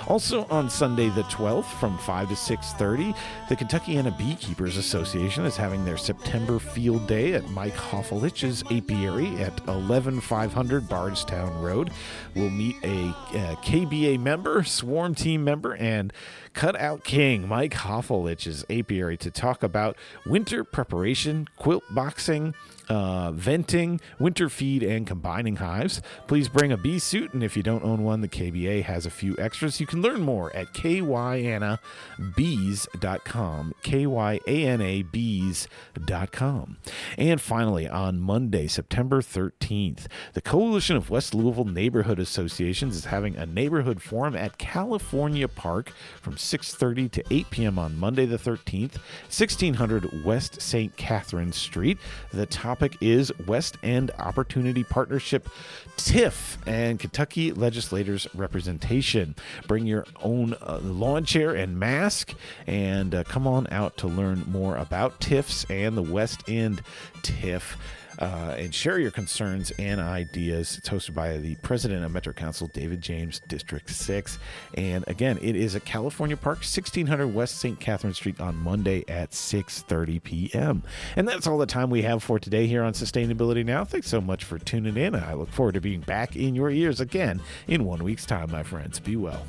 Also 0.07 0.45
on 0.49 0.69
Sunday 0.69 1.09
the 1.09 1.23
12th 1.23 1.65
from 1.79 1.97
5 1.97 2.29
to 2.29 2.35
6:30, 2.35 3.15
the 3.49 3.55
Kentuckiana 3.55 4.17
Beekeepers 4.17 4.77
Association 4.77 5.45
is 5.45 5.57
having 5.57 5.83
their 5.83 5.97
September 5.97 6.59
Field 6.59 7.07
Day 7.07 7.33
at 7.33 7.49
Mike 7.49 7.75
Hoffelich's 7.75 8.63
apiary 8.71 9.35
at 9.41 9.59
11500 9.67 10.87
Bardstown 10.87 11.61
Road. 11.61 11.91
We'll 12.35 12.49
meet 12.49 12.77
a, 12.83 13.09
a 13.33 13.57
KBA 13.57 14.19
member, 14.21 14.63
swarm 14.63 15.13
team 15.13 15.43
member, 15.43 15.75
and 15.75 16.13
Cutout 16.53 17.03
King 17.03 17.47
Mike 17.47 17.73
Hoffelich's 17.73 18.63
apiary 18.69 19.17
to 19.17 19.29
talk 19.29 19.61
about 19.61 19.97
winter 20.25 20.63
preparation, 20.63 21.47
quilt 21.57 21.83
boxing, 21.91 22.53
uh, 22.89 23.31
venting, 23.31 24.01
winter 24.19 24.49
feed, 24.49 24.83
and 24.83 25.07
combining 25.07 25.55
hives. 25.57 26.01
Please 26.27 26.49
bring 26.49 26.71
a 26.71 26.77
bee 26.77 26.99
suit, 26.99 27.33
and 27.33 27.43
if 27.43 27.57
you 27.57 27.63
don't 27.63 27.83
own 27.83 28.03
one, 28.03 28.21
the 28.21 28.27
KBA 28.27 28.83
has 28.83 29.05
a 29.05 29.09
few 29.09 29.35
extras. 29.37 29.79
You 29.79 29.87
can 29.87 30.01
learn 30.01 30.21
more 30.21 30.53
at 30.55 30.73
kyanabees.com. 30.73 33.73
K-Y-A-N-A-Bees.com. 33.83 36.77
And 37.17 37.41
finally, 37.41 37.87
on 37.87 38.19
Monday, 38.19 38.67
September 38.67 39.21
13th, 39.21 40.07
the 40.33 40.41
Coalition 40.41 40.95
of 40.95 41.09
West 41.09 41.33
Louisville 41.33 41.65
Neighborhood 41.65 42.19
Associations 42.19 42.95
is 42.95 43.05
having 43.05 43.35
a 43.35 43.45
neighborhood 43.45 44.01
forum 44.01 44.35
at 44.35 44.57
California 44.57 45.47
Park 45.47 45.91
from 46.21 46.35
6.30 46.35 47.11
to 47.11 47.23
8 47.31 47.49
p.m. 47.49 47.79
on 47.79 47.97
Monday 47.97 48.25
the 48.25 48.37
13th, 48.37 48.95
1600 49.25 50.23
West 50.23 50.61
St. 50.61 50.95
Catherine 50.97 51.51
Street. 51.51 51.97
The 52.31 52.45
topic 52.77 52.97
is 53.01 53.31
West 53.47 53.75
End 53.81 54.11
Opportunity 54.19 54.83
Partnership 54.83 55.49
TIF 55.95 56.57
and 56.67 56.99
Kentucky 56.99 57.51
legislators 57.51 58.27
representation. 58.35 59.35
Bring 59.65 59.87
your 59.87 60.05
own 60.21 60.53
uh, 60.61 60.77
lawn 60.83 61.25
chair 61.25 61.55
and 61.55 61.79
mask 61.79 62.35
and 62.67 63.15
uh, 63.15 63.23
come 63.23 63.47
on 63.47 63.65
out 63.71 63.97
to 63.97 64.07
learn 64.07 64.43
more 64.47 64.77
about 64.77 65.19
TIFs 65.19 65.65
and 65.71 65.97
the 65.97 66.03
West 66.03 66.47
End 66.47 66.83
TIF 67.23 67.77
uh, 68.19 68.55
and 68.57 68.73
share 68.73 68.99
your 68.99 69.11
concerns 69.11 69.71
and 69.79 69.99
ideas. 70.01 70.77
It's 70.77 70.89
hosted 70.89 71.13
by 71.13 71.37
the 71.37 71.55
president 71.55 72.03
of 72.03 72.11
Metro 72.11 72.33
Council, 72.33 72.67
David 72.67 73.01
James, 73.01 73.41
District 73.47 73.89
6. 73.89 74.39
And 74.75 75.03
again, 75.07 75.37
it 75.41 75.55
is 75.55 75.75
at 75.75 75.85
California 75.85 76.37
Park, 76.37 76.57
1600 76.57 77.27
West 77.27 77.57
St. 77.59 77.79
Catherine 77.79 78.13
Street 78.13 78.39
on 78.39 78.55
Monday 78.55 79.03
at 79.07 79.31
6.30 79.31 80.23
p.m. 80.23 80.83
And 81.15 81.27
that's 81.27 81.47
all 81.47 81.57
the 81.57 81.65
time 81.65 81.89
we 81.89 82.01
have 82.03 82.23
for 82.23 82.39
today 82.39 82.67
here 82.67 82.83
on 82.83 82.93
Sustainability 82.93 83.65
Now. 83.65 83.83
Thanks 83.83 84.07
so 84.07 84.21
much 84.21 84.43
for 84.43 84.57
tuning 84.57 84.97
in. 84.97 85.15
I 85.15 85.33
look 85.33 85.51
forward 85.51 85.73
to 85.73 85.81
being 85.81 86.01
back 86.01 86.35
in 86.35 86.55
your 86.55 86.69
ears 86.69 86.99
again 86.99 87.41
in 87.67 87.85
one 87.85 88.03
week's 88.03 88.25
time, 88.25 88.51
my 88.51 88.63
friends. 88.63 88.99
Be 88.99 89.15
well. 89.15 89.45